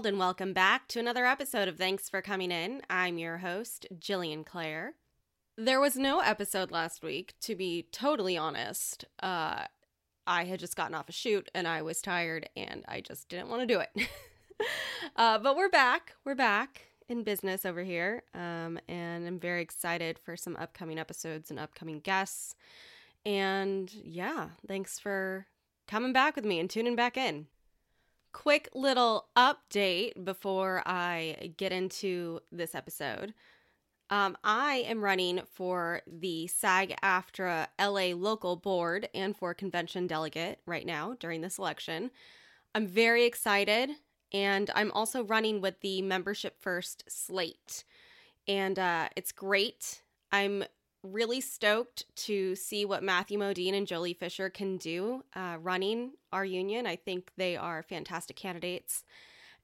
World, 0.00 0.06
and 0.06 0.18
welcome 0.18 0.54
back 0.54 0.88
to 0.88 0.98
another 0.98 1.26
episode 1.26 1.68
of 1.68 1.76
Thanks 1.76 2.08
for 2.08 2.22
Coming 2.22 2.50
In. 2.50 2.80
I'm 2.88 3.18
your 3.18 3.36
host, 3.36 3.86
Jillian 3.98 4.46
Clare. 4.46 4.94
There 5.58 5.78
was 5.78 5.94
no 5.94 6.20
episode 6.20 6.70
last 6.70 7.02
week, 7.02 7.34
to 7.42 7.54
be 7.54 7.86
totally 7.92 8.34
honest. 8.34 9.04
Uh, 9.22 9.64
I 10.26 10.44
had 10.44 10.58
just 10.58 10.74
gotten 10.74 10.94
off 10.94 11.10
a 11.10 11.12
shoot 11.12 11.50
and 11.54 11.68
I 11.68 11.82
was 11.82 12.00
tired 12.00 12.48
and 12.56 12.82
I 12.88 13.02
just 13.02 13.28
didn't 13.28 13.50
want 13.50 13.60
to 13.60 13.66
do 13.66 13.80
it. 13.80 14.08
uh, 15.16 15.38
but 15.38 15.54
we're 15.54 15.68
back. 15.68 16.14
We're 16.24 16.34
back 16.34 16.80
in 17.10 17.22
business 17.22 17.66
over 17.66 17.82
here. 17.82 18.22
Um, 18.32 18.78
and 18.88 19.26
I'm 19.26 19.38
very 19.38 19.60
excited 19.60 20.18
for 20.18 20.34
some 20.34 20.56
upcoming 20.56 20.98
episodes 20.98 21.50
and 21.50 21.60
upcoming 21.60 22.00
guests. 22.00 22.54
And 23.26 23.92
yeah, 23.92 24.48
thanks 24.66 24.98
for 24.98 25.46
coming 25.86 26.14
back 26.14 26.36
with 26.36 26.46
me 26.46 26.58
and 26.58 26.70
tuning 26.70 26.96
back 26.96 27.18
in 27.18 27.48
quick 28.32 28.68
little 28.74 29.28
update 29.36 30.24
before 30.24 30.82
I 30.86 31.52
get 31.56 31.72
into 31.72 32.40
this 32.52 32.74
episode. 32.74 33.34
Um, 34.10 34.36
I 34.42 34.84
am 34.88 35.02
running 35.02 35.40
for 35.52 36.02
the 36.06 36.48
SAG 36.48 36.96
AFTRA 37.02 37.68
LA 37.80 38.14
local 38.16 38.56
board 38.56 39.08
and 39.14 39.36
for 39.36 39.54
convention 39.54 40.08
delegate 40.08 40.58
right 40.66 40.84
now 40.84 41.14
during 41.20 41.40
this 41.40 41.58
election. 41.58 42.10
I'm 42.74 42.88
very 42.88 43.24
excited, 43.24 43.90
and 44.32 44.68
I'm 44.74 44.90
also 44.92 45.24
running 45.24 45.60
with 45.60 45.80
the 45.80 46.02
membership 46.02 46.60
first 46.60 47.04
slate. 47.08 47.84
And 48.48 48.78
uh, 48.78 49.08
it's 49.14 49.30
great. 49.30 50.02
I'm 50.32 50.64
really 51.02 51.40
stoked 51.40 52.04
to 52.14 52.54
see 52.54 52.84
what 52.84 53.02
Matthew 53.02 53.38
Modine 53.38 53.74
and 53.74 53.86
Joely 53.86 54.16
Fisher 54.16 54.50
can 54.50 54.76
do 54.76 55.24
uh, 55.34 55.56
running 55.60 56.12
our 56.32 56.44
union. 56.44 56.86
I 56.86 56.96
think 56.96 57.30
they 57.36 57.56
are 57.56 57.82
fantastic 57.82 58.36
candidates. 58.36 59.04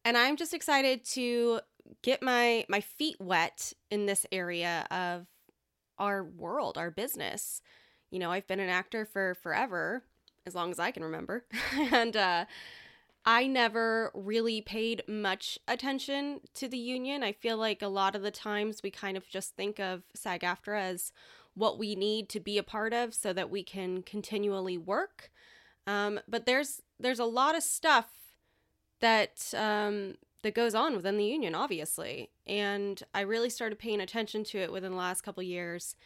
And 0.04 0.16
I'm 0.16 0.36
just 0.36 0.54
excited 0.54 1.04
to 1.12 1.60
get 2.02 2.22
my 2.22 2.64
my 2.69 2.80
feet 2.80 3.16
wet 3.20 3.72
in 3.91 4.06
this 4.06 4.26
area 4.32 4.86
of 4.91 5.26
our 5.98 6.24
world, 6.24 6.78
our 6.78 6.91
business. 6.91 7.60
You 8.10 8.18
know, 8.18 8.30
I've 8.30 8.47
been 8.47 8.60
an 8.60 8.68
actor 8.68 9.04
for 9.04 9.34
forever, 9.34 10.03
as 10.47 10.54
long 10.54 10.70
as 10.70 10.78
I 10.78 10.91
can 10.91 11.04
remember. 11.04 11.44
and 11.92 12.16
uh 12.16 12.44
I 13.28 13.48
never 13.48 14.12
really 14.14 14.60
paid 14.60 15.03
much 15.09 15.59
attention 15.66 16.41
to 16.54 16.69
the 16.69 16.78
union. 16.78 17.25
I 17.25 17.32
feel 17.32 17.56
like 17.59 17.82
a 17.82 17.88
lot 17.88 18.14
of 18.14 18.22
the 18.22 18.31
times 18.31 18.84
we 18.84 18.92
kind 18.92 19.16
of 19.16 19.28
just 19.28 19.56
think 19.56 19.81
of 19.81 20.04
SAG 20.14 20.42
AFTRA 20.42 20.81
as 20.81 21.12
what 21.54 21.76
we 21.76 21.97
need 21.97 22.28
to 22.28 22.41
be 22.41 22.56
a 22.56 22.62
part 22.62 22.92
of 22.92 23.15
so 23.15 23.32
that 23.32 23.50
we 23.50 23.65
can 23.65 24.03
continually 24.03 24.78
work. 24.78 25.32
Um, 25.88 26.20
but 26.28 26.47
there's 26.47 26.82
there's 27.00 27.19
a 27.19 27.25
lot 27.25 27.56
of 27.56 27.65
stuff 27.65 28.06
that 29.00 29.53
um, 29.56 30.15
that 30.42 30.54
goes 30.54 30.76
on 30.76 30.94
within 30.94 31.16
the 31.16 31.25
union, 31.25 31.54
obviously, 31.54 32.31
and 32.47 33.03
I 33.12 33.22
really 33.22 33.50
started 33.50 33.78
paying 33.78 34.00
attention 34.00 34.44
to 34.44 34.59
it 34.59 34.70
within 34.70 34.92
the 34.92 34.98
last 34.98 35.22
couple 35.22 35.42
years. 35.42 35.97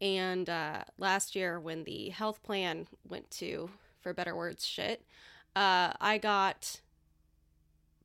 And 0.00 0.48
uh, 0.48 0.84
last 0.98 1.34
year, 1.34 1.58
when 1.58 1.84
the 1.84 2.10
health 2.10 2.42
plan 2.42 2.86
went 3.06 3.30
to, 3.32 3.70
for 4.00 4.14
better 4.14 4.34
words, 4.34 4.64
shit, 4.64 5.04
uh, 5.56 5.92
I 6.00 6.18
got 6.18 6.80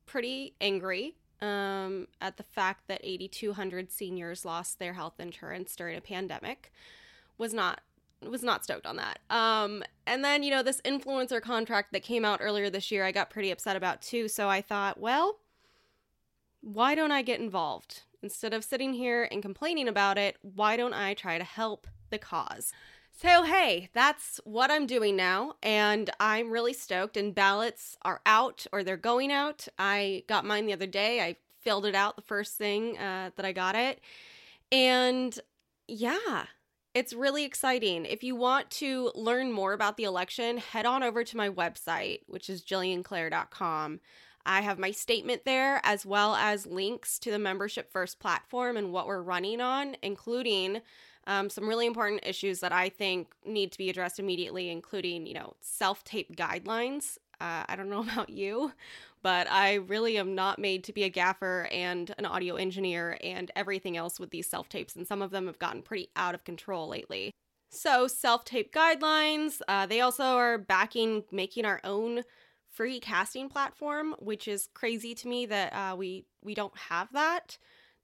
pretty 0.06 0.54
angry 0.60 1.16
um, 1.40 2.08
at 2.20 2.36
the 2.36 2.42
fact 2.42 2.88
that 2.88 3.00
8,200 3.02 3.90
seniors 3.92 4.44
lost 4.44 4.78
their 4.78 4.94
health 4.94 5.18
insurance 5.18 5.74
during 5.76 5.96
a 5.96 6.00
pandemic. 6.00 6.72
Was 7.38 7.52
not 7.52 7.80
was 8.26 8.42
not 8.42 8.64
stoked 8.64 8.86
on 8.86 8.96
that. 8.96 9.18
Um, 9.28 9.82
and 10.06 10.24
then 10.24 10.42
you 10.42 10.50
know 10.50 10.62
this 10.62 10.80
influencer 10.82 11.40
contract 11.40 11.92
that 11.92 12.02
came 12.02 12.24
out 12.24 12.40
earlier 12.42 12.70
this 12.70 12.90
year, 12.90 13.04
I 13.04 13.12
got 13.12 13.30
pretty 13.30 13.50
upset 13.50 13.76
about 13.76 14.00
too. 14.00 14.28
So 14.28 14.48
I 14.48 14.62
thought, 14.62 14.98
well, 14.98 15.38
why 16.62 16.94
don't 16.94 17.12
I 17.12 17.22
get 17.22 17.40
involved 17.40 18.02
instead 18.22 18.54
of 18.54 18.64
sitting 18.64 18.94
here 18.94 19.28
and 19.30 19.42
complaining 19.42 19.86
about 19.86 20.16
it? 20.18 20.36
Why 20.40 20.76
don't 20.76 20.94
I 20.94 21.14
try 21.14 21.36
to 21.38 21.44
help 21.44 21.86
the 22.10 22.18
cause? 22.18 22.72
So, 23.18 23.44
hey, 23.44 23.88
that's 23.94 24.42
what 24.44 24.70
I'm 24.70 24.86
doing 24.86 25.16
now, 25.16 25.54
and 25.62 26.10
I'm 26.20 26.50
really 26.50 26.74
stoked. 26.74 27.16
And 27.16 27.34
ballots 27.34 27.96
are 28.02 28.20
out 28.26 28.66
or 28.74 28.84
they're 28.84 28.98
going 28.98 29.32
out. 29.32 29.66
I 29.78 30.24
got 30.28 30.44
mine 30.44 30.66
the 30.66 30.74
other 30.74 30.86
day. 30.86 31.22
I 31.22 31.36
filled 31.62 31.86
it 31.86 31.94
out 31.94 32.16
the 32.16 32.22
first 32.22 32.58
thing 32.58 32.98
uh, 32.98 33.30
that 33.36 33.46
I 33.46 33.52
got 33.52 33.74
it. 33.74 34.02
And 34.70 35.38
yeah, 35.88 36.44
it's 36.92 37.14
really 37.14 37.44
exciting. 37.44 38.04
If 38.04 38.22
you 38.22 38.36
want 38.36 38.70
to 38.72 39.10
learn 39.14 39.50
more 39.50 39.72
about 39.72 39.96
the 39.96 40.04
election, 40.04 40.58
head 40.58 40.84
on 40.84 41.02
over 41.02 41.24
to 41.24 41.36
my 41.38 41.48
website, 41.48 42.18
which 42.26 42.50
is 42.50 42.62
jillianclare.com. 42.62 44.00
I 44.44 44.60
have 44.60 44.78
my 44.78 44.90
statement 44.90 45.46
there 45.46 45.80
as 45.84 46.04
well 46.04 46.34
as 46.34 46.66
links 46.66 47.18
to 47.20 47.30
the 47.30 47.38
membership 47.38 47.90
first 47.90 48.20
platform 48.20 48.76
and 48.76 48.92
what 48.92 49.06
we're 49.06 49.22
running 49.22 49.62
on, 49.62 49.96
including 50.02 50.82
um, 51.26 51.50
some 51.50 51.68
really 51.68 51.86
important 51.86 52.24
issues 52.24 52.60
that 52.60 52.72
I 52.72 52.88
think 52.88 53.28
need 53.44 53.72
to 53.72 53.78
be 53.78 53.90
addressed 53.90 54.18
immediately, 54.18 54.70
including, 54.70 55.26
you 55.26 55.34
know, 55.34 55.54
self 55.60 56.04
tape 56.04 56.36
guidelines. 56.36 57.18
Uh, 57.40 57.64
I 57.68 57.76
don't 57.76 57.90
know 57.90 58.00
about 58.12 58.30
you, 58.30 58.72
but 59.22 59.50
I 59.50 59.74
really 59.74 60.18
am 60.18 60.34
not 60.34 60.58
made 60.58 60.84
to 60.84 60.92
be 60.92 61.02
a 61.02 61.08
gaffer 61.08 61.68
and 61.72 62.14
an 62.18 62.26
audio 62.26 62.54
engineer 62.54 63.18
and 63.22 63.50
everything 63.56 63.96
else 63.96 64.20
with 64.20 64.30
these 64.30 64.48
self 64.48 64.68
tapes, 64.68 64.94
and 64.94 65.06
some 65.06 65.22
of 65.22 65.30
them 65.30 65.46
have 65.46 65.58
gotten 65.58 65.82
pretty 65.82 66.08
out 66.16 66.34
of 66.34 66.44
control 66.44 66.88
lately. 66.88 67.32
So, 67.70 68.06
self 68.06 68.44
tape 68.44 68.72
guidelines, 68.72 69.60
uh, 69.66 69.86
they 69.86 70.00
also 70.00 70.24
are 70.24 70.58
backing 70.58 71.24
making 71.32 71.64
our 71.64 71.80
own 71.82 72.22
free 72.68 73.00
casting 73.00 73.48
platform, 73.48 74.14
which 74.18 74.46
is 74.46 74.68
crazy 74.74 75.14
to 75.14 75.28
me 75.28 75.46
that 75.46 75.72
uh, 75.72 75.96
we 75.96 76.24
we 76.42 76.54
don't 76.54 76.76
have 76.76 77.12
that. 77.12 77.58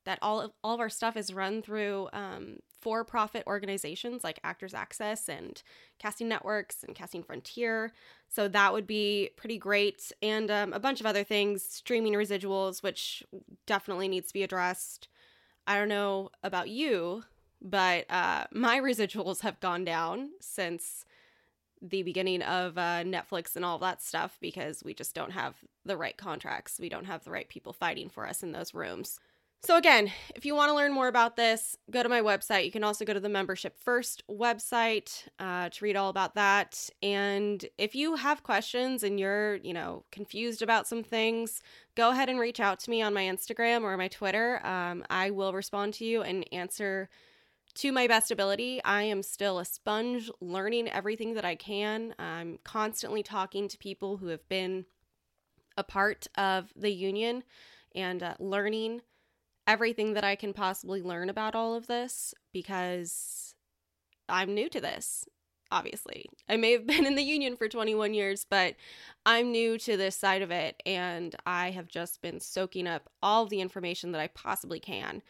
That 0.05 0.19
all 0.21 0.41
of 0.41 0.51
all 0.65 0.75
of 0.75 0.81
our 0.81 0.89
stuff 0.89 1.17
is 1.17 1.33
run 1.33 1.63
through 1.63 2.09
um, 2.13 2.59
for 2.83 3.05
profit 3.05 3.45
organizations 3.47 4.25
like 4.25 4.41
Actors 4.43 4.75
Access 4.75 5.29
and 5.29 5.63
Casting 6.01 6.29
Networks 6.29 6.83
and 6.83 6.97
Casting 6.97 7.23
Frontier. 7.23 7.93
So 8.29 8.49
that 8.49 8.73
would 8.73 8.89
be 8.89 9.31
pretty 9.37 9.57
great. 9.57 10.11
And 10.21 10.51
um, 10.51 10.73
a 10.73 10.81
bunch 10.81 10.99
of 10.99 11.07
other 11.07 11.23
things, 11.23 11.63
streaming 11.63 12.15
residuals, 12.15 12.83
which 12.83 13.23
definitely 13.67 14.09
needs 14.09 14.29
to 14.29 14.35
be 14.35 14.43
addressed. 14.43 15.07
I 15.65 15.79
don't 15.79 15.89
know 15.89 16.31
about 16.43 16.69
you, 16.69 17.23
but 17.61 18.05
uh, 18.11 18.47
my 18.51 18.81
residuals 18.81 19.43
have 19.43 19.61
gone 19.61 19.85
down 19.85 20.31
since 20.41 21.05
the 21.81 22.03
beginning 22.03 22.43
of 22.43 22.77
uh, 22.79 23.05
Netflix 23.05 23.55
and 23.55 23.65
all 23.65 23.79
that 23.79 24.03
stuff 24.03 24.39
because 24.41 24.83
we 24.85 24.93
just 24.93 25.15
don't 25.15 25.33
have 25.33 25.55
the 25.85 25.97
right 25.97 26.17
contracts. 26.17 26.79
We 26.81 26.89
don't 26.89 27.07
have 27.07 27.25
the 27.25 27.31
right 27.31 27.49
people 27.49 27.73
fighting 27.73 28.09
for 28.09 28.27
us 28.27 28.43
in 28.43 28.53
those 28.53 28.75
rooms. 28.75 29.21
So, 29.65 29.77
again, 29.77 30.11
if 30.35 30.45
you 30.45 30.57
want 30.57 30.71
to 30.71 30.75
learn 30.75 30.93
more 30.93 31.07
about 31.07 31.37
this, 31.37 31.77
go 31.89 32.03
to 32.03 32.09
my 32.09 32.21
website. 32.21 32.65
You 32.65 32.73
can 32.73 32.83
also 32.83 33.05
go 33.05 33.15
to 33.15 33.21
the 33.21 33.29
Membership 33.29 33.79
First 33.79 34.25
website 34.29 35.29
uh, 35.39 35.69
to 35.69 35.85
read 35.85 35.95
all 35.95 36.11
about 36.11 36.35
that. 36.35 36.91
And 37.01 37.65
if 37.79 37.95
you 37.95 38.17
have 38.17 38.43
questions 38.43 39.05
and 39.05 39.21
you're, 39.21 39.57
you 39.57 39.73
know, 39.73 40.05
confused 40.11 40.63
about 40.63 40.89
some 40.89 41.05
things, 41.05 41.63
go 41.95 42.11
ahead 42.11 42.29
and 42.29 42.41
reach 42.41 42.59
out 42.59 42.81
to 42.81 42.91
me 42.91 43.03
on 43.03 43.15
my 43.15 43.23
Instagram 43.23 43.83
or 43.83 43.97
my 43.97 44.09
Twitter. 44.09 44.61
Um, 44.67 45.05
I 45.09 45.31
will 45.31 45.53
respond 45.53 45.95
to 45.95 46.05
you 46.05 46.23
and 46.23 46.45
answer 46.51 47.09
to 47.75 47.93
my 47.93 48.09
best 48.09 48.33
ability. 48.33 48.83
I 48.85 49.03
am 49.05 49.23
still 49.23 49.61
a 49.61 49.65
sponge 49.65 50.29
learning 50.41 50.89
everything 50.89 51.35
that 51.35 51.45
I 51.45 51.55
can. 51.55 52.17
I'm 52.19 52.59
constantly 52.65 53.23
talking 53.23 53.69
to 53.69 53.79
people 53.79 54.17
who 54.17 54.27
have 54.27 54.49
been 54.49 54.87
a 55.77 55.85
part 55.85 56.27
of 56.37 56.73
the 56.75 56.91
union 56.91 57.45
and 57.95 58.25
uh, 58.25 58.35
learning 58.41 59.03
everything 59.67 60.15
that 60.15 60.25
I 60.25 60.37
can 60.37 60.53
possibly 60.53 61.03
learn 61.03 61.29
about 61.29 61.55
all 61.55 61.75
of 61.75 61.87
this 61.87 62.35
because 62.53 63.55
I'm 64.29 64.55
new 64.55 64.69
to 64.69 64.81
this, 64.81 65.27
obviously. 65.71 66.27
I 66.49 66.57
may 66.57 66.73
have 66.73 66.87
been 66.87 67.07
in 67.07 67.15
the 67.15 67.23
union 67.23 67.57
for 67.57 67.69
21 67.69 68.15
years, 68.15 68.47
but 68.49 68.75
I'm 69.25 69.53
new 69.53 69.79
to 69.79 69.97
this 69.97 70.17
side 70.17 70.43
of 70.43 70.51
it 70.51 70.83
and 70.85 71.35
I 71.47 71.71
have 71.71 71.89
just 71.89 72.23
been 72.23 72.41
soaking 72.41 72.87
up 72.87 73.09
all 73.23 73.47
the 73.47 73.61
information 73.61 74.13
that 74.13 74.21
I 74.21 74.29
possibly 74.29 74.81
can. 74.81 75.23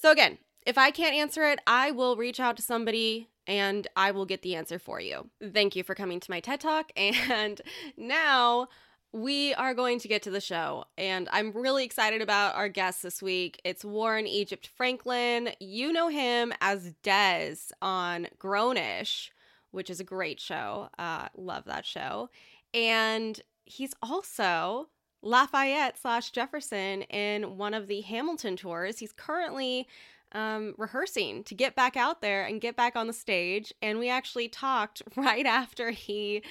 So, 0.00 0.10
again, 0.10 0.38
if 0.66 0.78
I 0.78 0.90
can't 0.90 1.14
answer 1.14 1.44
it, 1.44 1.60
I 1.66 1.90
will 1.90 2.16
reach 2.16 2.40
out 2.40 2.56
to 2.56 2.62
somebody 2.62 3.28
and 3.46 3.88
I 3.96 4.10
will 4.12 4.26
get 4.26 4.42
the 4.42 4.54
answer 4.54 4.78
for 4.78 5.00
you. 5.00 5.28
Thank 5.52 5.74
you 5.74 5.82
for 5.82 5.94
coming 5.94 6.20
to 6.20 6.30
my 6.30 6.40
TED 6.40 6.60
Talk. 6.60 6.92
And 6.96 7.60
now, 7.96 8.68
we 9.12 9.54
are 9.54 9.74
going 9.74 9.98
to 9.98 10.08
get 10.08 10.22
to 10.22 10.30
the 10.30 10.40
show, 10.40 10.84
and 10.96 11.28
I'm 11.32 11.52
really 11.52 11.84
excited 11.84 12.22
about 12.22 12.54
our 12.54 12.68
guest 12.68 13.02
this 13.02 13.20
week. 13.20 13.60
It's 13.64 13.84
Warren 13.84 14.26
Egypt 14.26 14.68
Franklin. 14.76 15.50
You 15.58 15.92
know 15.92 16.08
him 16.08 16.52
as 16.60 16.92
Dez 17.02 17.72
on 17.82 18.28
Grownish, 18.38 19.30
which 19.72 19.90
is 19.90 19.98
a 19.98 20.04
great 20.04 20.40
show. 20.40 20.90
Uh, 20.98 21.26
love 21.36 21.64
that 21.64 21.84
show. 21.84 22.30
And 22.72 23.40
he's 23.64 23.94
also 24.00 24.88
Lafayette 25.22 25.98
slash 25.98 26.30
Jefferson 26.30 27.02
in 27.02 27.56
one 27.56 27.74
of 27.74 27.88
the 27.88 28.02
Hamilton 28.02 28.56
tours. 28.56 29.00
He's 29.00 29.12
currently 29.12 29.88
um, 30.32 30.74
rehearsing 30.78 31.42
to 31.44 31.54
get 31.54 31.74
back 31.74 31.96
out 31.96 32.20
there 32.20 32.44
and 32.44 32.60
get 32.60 32.76
back 32.76 32.94
on 32.94 33.08
the 33.08 33.12
stage. 33.12 33.74
And 33.82 33.98
we 33.98 34.08
actually 34.08 34.48
talked 34.48 35.02
right 35.16 35.46
after 35.46 35.90
he 35.90 36.42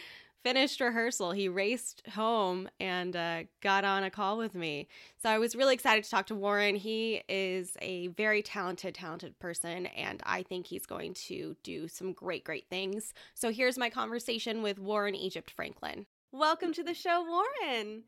finished 0.44 0.80
rehearsal, 0.80 1.32
he 1.32 1.50
raced 1.50 2.04
home 2.08 2.70
and 2.80 3.16
uh, 3.16 3.44
got 3.62 3.84
on 3.84 4.04
a 4.04 4.10
call 4.10 4.38
with 4.38 4.56
me. 4.56 4.88
So 5.22 5.30
I 5.30 5.38
was 5.38 5.56
really 5.56 5.74
excited 5.74 6.04
to 6.04 6.10
talk 6.10 6.28
to 6.28 6.36
Warren. 6.36 6.76
He 6.76 7.22
is 7.28 7.76
a 7.82 8.08
very 8.08 8.42
talented, 8.42 8.96
talented 8.96 9.38
person, 9.40 9.88
and 9.88 10.22
I 10.26 10.44
think 10.44 10.68
he's 10.68 10.86
going 10.86 11.14
to 11.16 11.56
do 11.64 11.88
some 11.88 12.14
great, 12.14 12.44
great 12.44 12.68
things. 12.70 13.14
So 13.34 13.52
here's 13.52 13.78
my 13.78 13.90
conversation 13.90 14.62
with 14.62 14.80
Warren 14.80 15.16
Egypt 15.16 15.52
Franklin. 15.52 16.06
Welcome 16.32 16.74
to 16.74 16.84
the 16.84 16.94
show, 16.94 17.24
Warren. 17.24 18.04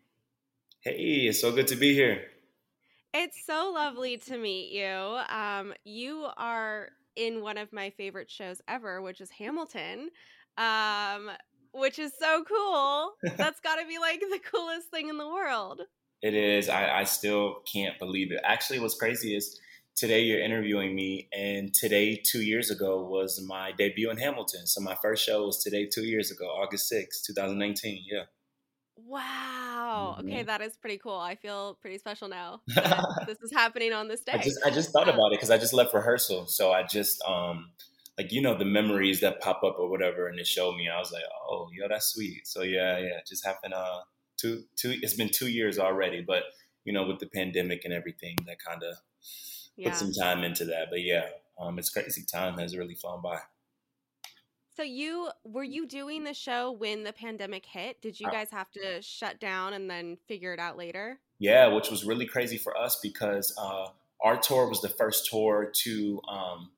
Hey, 0.82 1.26
it's 1.28 1.42
so 1.42 1.52
good 1.52 1.68
to 1.68 1.76
be 1.76 1.94
here. 1.94 2.24
It's 3.14 3.46
so 3.46 3.72
lovely 3.74 4.18
to 4.18 4.38
meet 4.38 4.72
you. 4.72 5.20
Um, 5.30 5.74
you 5.84 6.28
are 6.38 6.90
in 7.16 7.42
one 7.42 7.58
of 7.58 7.74
my 7.74 7.90
favorite 7.90 8.32
shows 8.32 8.62
ever, 8.68 9.02
which 9.02 9.20
is 9.20 9.30
Hamilton. 9.32 10.10
Um, 10.58 11.32
which 11.74 12.00
is 12.00 12.12
so 12.20 12.44
cool. 12.44 13.14
That's 13.38 13.60
got 13.60 13.76
to 13.76 13.88
be 13.88 13.98
like 14.00 14.20
the 14.20 14.40
coolest 14.40 14.90
thing 14.90 15.10
in 15.10 15.18
the 15.18 15.28
world. 15.28 15.82
It 16.22 16.34
is. 16.34 16.70
I, 16.70 17.00
I 17.00 17.04
still 17.04 17.62
can't 17.72 17.98
believe 17.98 18.32
it. 18.32 18.40
Actually, 18.44 18.80
what's 18.80 18.96
crazy 18.96 19.36
is 19.36 19.60
today 19.96 20.22
you're 20.22 20.42
interviewing 20.42 20.96
me, 20.96 21.28
and 21.34 21.74
today, 21.74 22.16
two 22.16 22.42
years 22.42 22.70
ago, 22.70 23.04
was 23.04 23.42
my 23.42 23.72
debut 23.72 24.10
in 24.10 24.18
Hamilton. 24.18 24.68
So 24.68 24.82
my 24.82 24.96
first 25.02 25.26
show 25.26 25.46
was 25.46 25.64
today, 25.64 25.88
two 25.88 26.04
years 26.04 26.32
ago, 26.32 26.46
August 26.46 26.88
6, 26.90 27.24
2019. 27.24 28.04
Yeah. 28.12 28.24
Wow. 28.96 30.18
Mm-hmm. 30.20 30.28
Okay, 30.28 30.44
that 30.44 30.62
is 30.62 30.78
pretty 30.78 30.98
cool. 30.98 31.18
I 31.18 31.36
feel 31.36 31.78
pretty 31.82 31.98
special 31.98 32.28
now. 32.28 32.62
this 32.68 33.38
is 33.42 33.52
happening 33.52 33.94
on 33.94 34.08
this 34.08 34.22
day. 34.22 34.34
I 34.34 34.38
just, 34.38 34.60
I 34.66 34.70
just 34.70 34.92
thought 34.92 35.10
about 35.10 35.28
it 35.28 35.40
because 35.40 35.50
I 35.50 35.58
just 35.58 35.74
left 35.74 35.94
rehearsal. 35.94 36.46
So 36.46 36.72
I 36.72 36.84
just, 36.84 37.22
um, 37.24 37.72
like 38.18 38.32
you 38.32 38.42
know 38.42 38.58
the 38.58 38.66
memories 38.66 39.22
that 39.22 39.42
pop 39.42 39.64
up 39.64 39.78
or 39.80 39.90
whatever 39.90 40.28
and 40.28 40.40
it 40.40 40.48
showed 40.48 40.76
me 40.76 40.90
i 40.90 41.00
was 41.00 41.12
like 41.12 41.24
oh 41.50 41.70
yo 41.74 41.88
that's 41.88 42.14
sweet. 42.14 42.48
So 42.48 42.64
yeah 42.64 42.98
yeah 42.98 43.18
it 43.18 43.28
just 43.28 43.46
happened 43.46 43.74
uh 43.74 44.02
two 44.38 44.64
two 44.76 44.98
it's 45.02 45.14
been 45.14 45.30
two 45.30 45.48
years 45.48 45.80
already 45.80 46.22
but 46.22 46.44
you 46.84 46.94
know 46.94 47.06
with 47.06 47.20
the 47.20 47.28
pandemic 47.28 47.86
and 47.86 47.94
everything 47.94 48.38
that 48.48 48.58
kind 48.60 48.84
of 48.84 48.96
yeah. 49.76 49.90
put 49.90 49.98
some 49.98 50.12
time 50.12 50.44
into 50.44 50.66
that 50.66 50.88
but 50.90 51.02
yeah 51.02 51.26
um 51.60 51.78
it's 51.80 51.90
crazy 51.90 52.24
time 52.24 52.58
has 52.58 52.78
really 52.78 52.96
flown 52.96 53.22
by. 53.22 53.40
So 54.78 54.84
you 54.84 55.30
were 55.44 55.66
you 55.66 55.86
doing 55.86 56.24
the 56.24 56.34
show 56.34 56.72
when 56.72 57.04
the 57.04 57.12
pandemic 57.12 57.66
hit? 57.66 58.02
Did 58.02 58.20
you 58.20 58.28
uh 58.28 58.32
guys 58.32 58.50
have 58.52 58.72
to 58.72 59.02
shut 59.02 59.40
down 59.40 59.74
and 59.74 59.90
then 59.90 60.18
figure 60.28 60.54
it 60.54 60.60
out 60.60 60.78
later? 60.78 61.20
Yeah 61.40 61.68
which 61.68 61.90
was 61.90 62.06
really 62.06 62.26
crazy 62.26 62.58
for 62.58 62.78
us 62.78 63.00
because 63.02 63.54
uh 63.58 63.88
our 64.24 64.38
tour 64.38 64.70
was 64.70 64.82
the 64.82 64.90
first 64.90 65.30
tour 65.30 65.72
to 65.84 66.22
um 66.30 66.72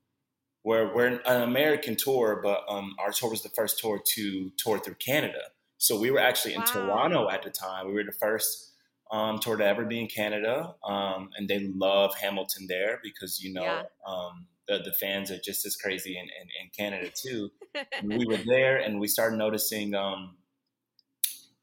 we're, 0.64 0.94
we're 0.96 1.20
an 1.26 1.42
American 1.42 1.96
tour, 1.96 2.40
but 2.42 2.64
um, 2.70 2.96
our 3.00 3.12
tour 3.12 3.30
was 3.30 3.44
the 3.44 3.50
first 3.50 3.80
tour 3.80 4.02
to 4.16 4.52
tour 4.58 4.80
through 4.80 4.96
Canada. 4.96 5.42
So 5.78 6.00
we 6.00 6.12
were 6.12 6.20
actually 6.20 6.54
in 6.54 6.62
wow. 6.62 6.68
Toronto 6.68 7.30
at 7.30 7.44
the 7.44 7.50
time. 7.50 7.88
We 7.88 7.94
were 7.94 8.06
the 8.06 8.14
first 8.14 8.72
um, 9.12 9.40
tour 9.40 9.58
to 9.58 9.66
ever 9.66 9.84
be 9.86 10.00
in 10.00 10.08
Canada, 10.08 10.76
um, 10.86 11.30
and 11.38 11.48
they 11.48 11.60
love 11.76 12.16
Hamilton 12.16 12.68
there 12.68 13.00
because 13.04 13.44
you 13.44 13.54
know 13.54 13.64
yeah. 13.64 13.84
Um, 14.08 14.48
the 14.68 14.80
the 14.80 14.94
fans 14.94 15.30
are 15.30 15.40
just 15.40 15.66
as 15.66 15.76
crazy 15.76 16.18
in, 16.18 16.24
in, 16.24 16.48
in 16.62 16.70
Canada 16.76 17.12
too. 17.14 17.52
we 18.04 18.26
were 18.26 18.40
there, 18.46 18.78
and 18.78 19.00
we 19.00 19.08
started 19.08 19.36
noticing 19.36 19.94
um, 19.94 20.38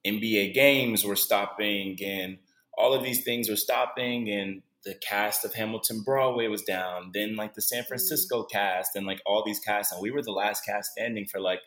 NBA 0.06 0.54
games 0.54 1.04
were 1.04 1.16
stopping, 1.16 1.98
and 2.04 2.38
all 2.76 2.92
of 2.92 3.02
these 3.02 3.24
things 3.24 3.48
were 3.48 3.56
stopping, 3.56 4.30
and 4.30 4.62
the 4.84 4.94
cast 5.06 5.44
of 5.44 5.54
Hamilton 5.54 6.02
Broadway 6.04 6.48
was 6.48 6.62
down, 6.62 7.10
then 7.12 7.36
like 7.36 7.54
the 7.54 7.62
San 7.62 7.82
mm. 7.82 7.88
Francisco 7.88 8.42
mm. 8.42 8.50
cast, 8.50 8.96
and 8.96 9.06
like 9.06 9.20
all 9.26 9.42
these 9.44 9.60
casts, 9.60 9.92
and 9.92 10.02
we 10.02 10.10
were 10.10 10.22
the 10.22 10.32
last 10.32 10.64
cast 10.64 10.92
standing 10.92 11.26
for 11.26 11.40
like 11.40 11.60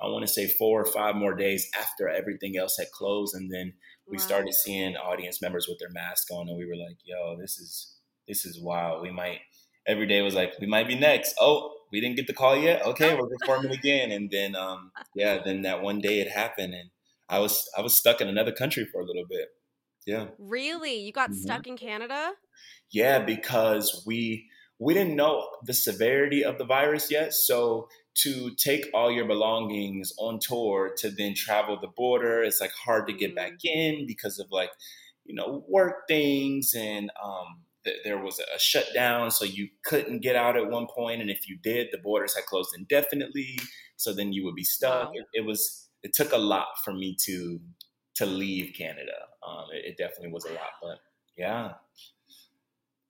I 0.00 0.06
want 0.06 0.26
to 0.26 0.32
say 0.32 0.48
four 0.48 0.82
or 0.82 0.86
five 0.86 1.14
more 1.14 1.34
days 1.34 1.68
after 1.78 2.08
everything 2.08 2.56
else 2.56 2.76
had 2.78 2.90
closed, 2.90 3.34
and 3.34 3.52
then 3.52 3.74
we 4.06 4.16
wow. 4.16 4.22
started 4.22 4.54
seeing 4.54 4.96
audience 4.96 5.40
members 5.40 5.66
with 5.68 5.78
their 5.78 5.90
mask 5.90 6.30
on, 6.32 6.48
and 6.48 6.58
we 6.58 6.66
were 6.66 6.76
like, 6.76 6.98
"Yo, 7.04 7.36
this 7.40 7.58
is 7.58 7.96
this 8.28 8.44
is 8.44 8.60
wild. 8.60 9.02
We 9.02 9.10
might." 9.10 9.38
Every 9.86 10.06
day 10.06 10.22
was 10.22 10.34
like, 10.34 10.54
"We 10.60 10.66
might 10.66 10.88
be 10.88 10.96
next." 10.96 11.34
Oh, 11.40 11.72
we 11.92 12.00
didn't 12.00 12.16
get 12.16 12.26
the 12.26 12.32
call 12.32 12.56
yet. 12.56 12.84
Okay, 12.84 13.14
we're 13.14 13.28
performing 13.38 13.72
again, 13.72 14.10
and 14.10 14.30
then 14.30 14.56
um, 14.56 14.90
yeah, 15.14 15.38
then 15.44 15.62
that 15.62 15.82
one 15.82 16.00
day 16.00 16.20
it 16.20 16.30
happened, 16.30 16.74
and 16.74 16.90
I 17.28 17.38
was 17.38 17.68
I 17.76 17.80
was 17.80 17.94
stuck 17.94 18.20
in 18.20 18.28
another 18.28 18.52
country 18.52 18.86
for 18.90 19.00
a 19.00 19.04
little 19.04 19.26
bit. 19.28 19.48
Yeah. 20.06 20.26
Really? 20.38 20.96
You 20.96 21.12
got 21.12 21.30
mm-hmm. 21.30 21.40
stuck 21.40 21.66
in 21.66 21.76
Canada? 21.76 22.32
Yeah, 22.90 23.20
because 23.20 24.02
we 24.06 24.48
we 24.78 24.94
didn't 24.94 25.16
know 25.16 25.48
the 25.64 25.74
severity 25.74 26.44
of 26.44 26.58
the 26.58 26.64
virus 26.64 27.10
yet. 27.10 27.32
So 27.32 27.88
to 28.14 28.54
take 28.56 28.86
all 28.92 29.10
your 29.10 29.26
belongings 29.26 30.12
on 30.18 30.38
tour 30.40 30.92
to 30.98 31.10
then 31.10 31.34
travel 31.34 31.78
the 31.80 31.88
border, 31.88 32.42
it's 32.42 32.60
like 32.60 32.72
hard 32.72 33.06
to 33.06 33.12
get 33.12 33.30
mm-hmm. 33.30 33.36
back 33.36 33.64
in 33.64 34.06
because 34.06 34.38
of 34.38 34.48
like, 34.50 34.70
you 35.24 35.34
know, 35.34 35.64
work 35.68 36.08
things 36.08 36.74
and 36.76 37.10
um 37.22 37.62
there 38.04 38.22
was 38.22 38.38
a 38.38 38.58
shutdown, 38.58 39.30
so 39.32 39.44
you 39.44 39.68
couldn't 39.84 40.22
get 40.22 40.36
out 40.36 40.56
at 40.56 40.70
one 40.70 40.86
point, 40.86 41.20
and 41.20 41.30
if 41.30 41.48
you 41.48 41.58
did, 41.60 41.88
the 41.90 41.98
borders 41.98 42.34
had 42.34 42.44
closed 42.44 42.70
indefinitely. 42.78 43.58
So 43.96 44.12
then 44.12 44.32
you 44.32 44.44
would 44.44 44.54
be 44.54 44.62
stuck. 44.62 45.06
Wow. 45.06 45.12
It, 45.14 45.40
it 45.40 45.44
was 45.44 45.88
it 46.02 46.14
took 46.14 46.32
a 46.32 46.38
lot 46.38 46.66
for 46.84 46.92
me 46.92 47.16
to 47.24 47.60
to 48.16 48.26
leave 48.26 48.74
Canada. 48.76 49.12
Um, 49.46 49.66
it, 49.72 49.84
it, 49.86 49.96
definitely 49.96 50.32
was 50.32 50.44
a 50.44 50.52
lot, 50.52 50.70
but 50.82 50.98
yeah, 51.36 51.72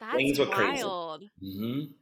that's 0.00 0.16
things 0.16 0.38
were 0.38 0.48
wild. 0.48 1.24
Mm-hmm. 1.42 1.92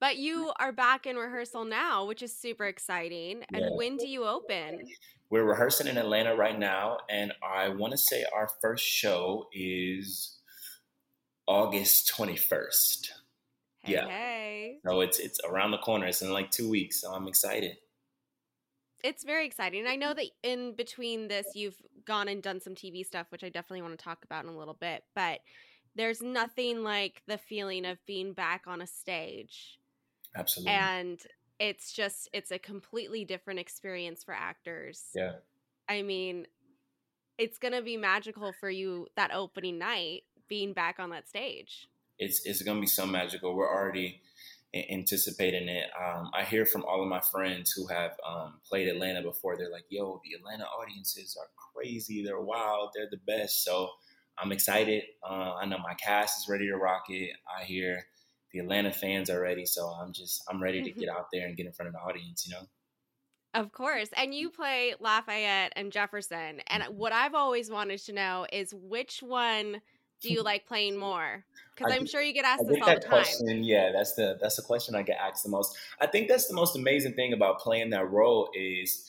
But 0.00 0.16
you 0.16 0.52
are 0.58 0.72
back 0.72 1.06
in 1.06 1.16
rehearsal 1.16 1.64
now, 1.64 2.04
which 2.04 2.22
is 2.22 2.36
super 2.36 2.66
exciting. 2.66 3.42
And 3.52 3.64
yeah. 3.64 3.70
when 3.72 3.96
do 3.96 4.06
you 4.06 4.24
open? 4.24 4.80
We're 5.30 5.44
rehearsing 5.44 5.86
in 5.86 5.96
Atlanta 5.96 6.34
right 6.34 6.58
now, 6.58 6.98
and 7.08 7.32
I 7.42 7.68
want 7.70 7.92
to 7.92 7.98
say 7.98 8.24
our 8.34 8.48
first 8.60 8.84
show 8.84 9.48
is 9.52 10.38
August 11.46 12.08
twenty 12.08 12.36
first. 12.36 13.12
Hey, 13.80 13.92
yeah. 13.92 14.08
Hey. 14.08 14.78
So 14.86 15.00
it's 15.00 15.18
it's 15.18 15.40
around 15.48 15.70
the 15.70 15.78
corner. 15.78 16.06
It's 16.06 16.22
in 16.22 16.32
like 16.32 16.50
two 16.50 16.68
weeks, 16.68 17.00
so 17.00 17.12
I'm 17.12 17.28
excited 17.28 17.76
it's 19.04 19.22
very 19.22 19.44
exciting. 19.44 19.86
I 19.86 19.96
know 19.96 20.14
that 20.14 20.24
in 20.42 20.72
between 20.74 21.28
this, 21.28 21.48
you've 21.54 21.76
gone 22.04 22.28
and 22.28 22.42
done 22.42 22.60
some 22.60 22.74
TV 22.74 23.04
stuff, 23.04 23.26
which 23.30 23.44
I 23.44 23.48
definitely 23.48 23.82
want 23.82 23.98
to 23.98 24.04
talk 24.04 24.24
about 24.24 24.44
in 24.44 24.50
a 24.50 24.58
little 24.58 24.74
bit. 24.74 25.04
But 25.14 25.40
there's 25.96 26.22
nothing 26.22 26.82
like 26.82 27.22
the 27.26 27.38
feeling 27.38 27.84
of 27.84 28.04
being 28.06 28.32
back 28.32 28.64
on 28.66 28.80
a 28.80 28.86
stage. 28.86 29.78
Absolutely. 30.36 30.72
And 30.72 31.20
it's 31.60 31.92
just 31.92 32.28
it's 32.32 32.50
a 32.50 32.58
completely 32.58 33.24
different 33.24 33.60
experience 33.60 34.24
for 34.24 34.34
actors. 34.34 35.04
Yeah. 35.14 35.32
I 35.88 36.02
mean, 36.02 36.46
it's 37.38 37.58
going 37.58 37.74
to 37.74 37.82
be 37.82 37.96
magical 37.96 38.52
for 38.52 38.70
you 38.70 39.06
that 39.16 39.32
opening 39.32 39.78
night 39.78 40.22
being 40.48 40.72
back 40.72 40.98
on 40.98 41.10
that 41.10 41.28
stage. 41.28 41.88
It's 42.18 42.44
it's 42.44 42.62
going 42.62 42.76
to 42.76 42.80
be 42.80 42.86
so 42.86 43.06
magical. 43.06 43.54
We're 43.54 43.72
already 43.72 44.20
anticipating 44.74 45.68
it. 45.68 45.90
Um, 46.00 46.30
I 46.34 46.44
hear 46.44 46.66
from 46.66 46.84
all 46.84 47.02
of 47.02 47.08
my 47.08 47.20
friends 47.20 47.72
who 47.72 47.86
have 47.86 48.12
um, 48.26 48.54
played 48.68 48.88
Atlanta 48.88 49.22
before. 49.22 49.56
They're 49.56 49.70
like, 49.70 49.86
"Yo, 49.88 50.20
the 50.24 50.34
Atlanta 50.34 50.64
audiences 50.64 51.36
are 51.40 51.48
crazy. 51.72 52.24
They're 52.24 52.40
wild. 52.40 52.90
They're 52.94 53.10
the 53.10 53.20
best." 53.26 53.64
So 53.64 53.90
I'm 54.38 54.52
excited. 54.52 55.04
Uh, 55.22 55.54
I 55.54 55.66
know 55.66 55.78
my 55.78 55.94
cast 55.94 56.42
is 56.42 56.48
ready 56.48 56.66
to 56.66 56.76
rock 56.76 57.04
it. 57.08 57.30
I 57.60 57.64
hear 57.64 58.04
the 58.52 58.60
Atlanta 58.60 58.92
fans 58.92 59.30
are 59.30 59.40
ready, 59.40 59.66
so 59.66 59.86
I'm 59.86 60.12
just 60.12 60.42
I'm 60.48 60.62
ready 60.62 60.82
to 60.82 60.90
get 60.90 61.08
out 61.08 61.26
there 61.32 61.46
and 61.46 61.56
get 61.56 61.66
in 61.66 61.72
front 61.72 61.88
of 61.88 61.94
the 61.94 62.00
audience. 62.00 62.46
You 62.46 62.54
know. 62.54 62.66
Of 63.54 63.70
course. 63.70 64.08
And 64.16 64.34
you 64.34 64.50
play 64.50 64.94
Lafayette 64.98 65.72
and 65.76 65.92
Jefferson. 65.92 66.60
And 66.66 66.82
mm-hmm. 66.82 66.96
what 66.96 67.12
I've 67.12 67.34
always 67.34 67.70
wanted 67.70 68.00
to 68.00 68.12
know 68.12 68.46
is 68.52 68.74
which 68.74 69.22
one 69.22 69.80
do 70.24 70.32
you 70.32 70.42
like 70.42 70.66
playing 70.66 70.96
more? 70.96 71.44
Because 71.76 71.92
I'm 71.92 72.06
sure 72.06 72.22
you 72.22 72.32
get 72.32 72.44
asked 72.44 72.66
this 72.66 72.80
all 72.80 72.94
the 72.94 73.00
time. 73.00 73.08
Question, 73.08 73.64
yeah, 73.64 73.90
that's 73.92 74.14
the 74.14 74.38
that's 74.40 74.56
the 74.56 74.62
question 74.62 74.94
I 74.94 75.02
get 75.02 75.18
asked 75.20 75.42
the 75.42 75.50
most. 75.50 75.76
I 76.00 76.06
think 76.06 76.28
that's 76.28 76.46
the 76.46 76.54
most 76.54 76.76
amazing 76.76 77.14
thing 77.14 77.32
about 77.32 77.58
playing 77.58 77.90
that 77.90 78.10
role 78.10 78.48
is 78.54 79.08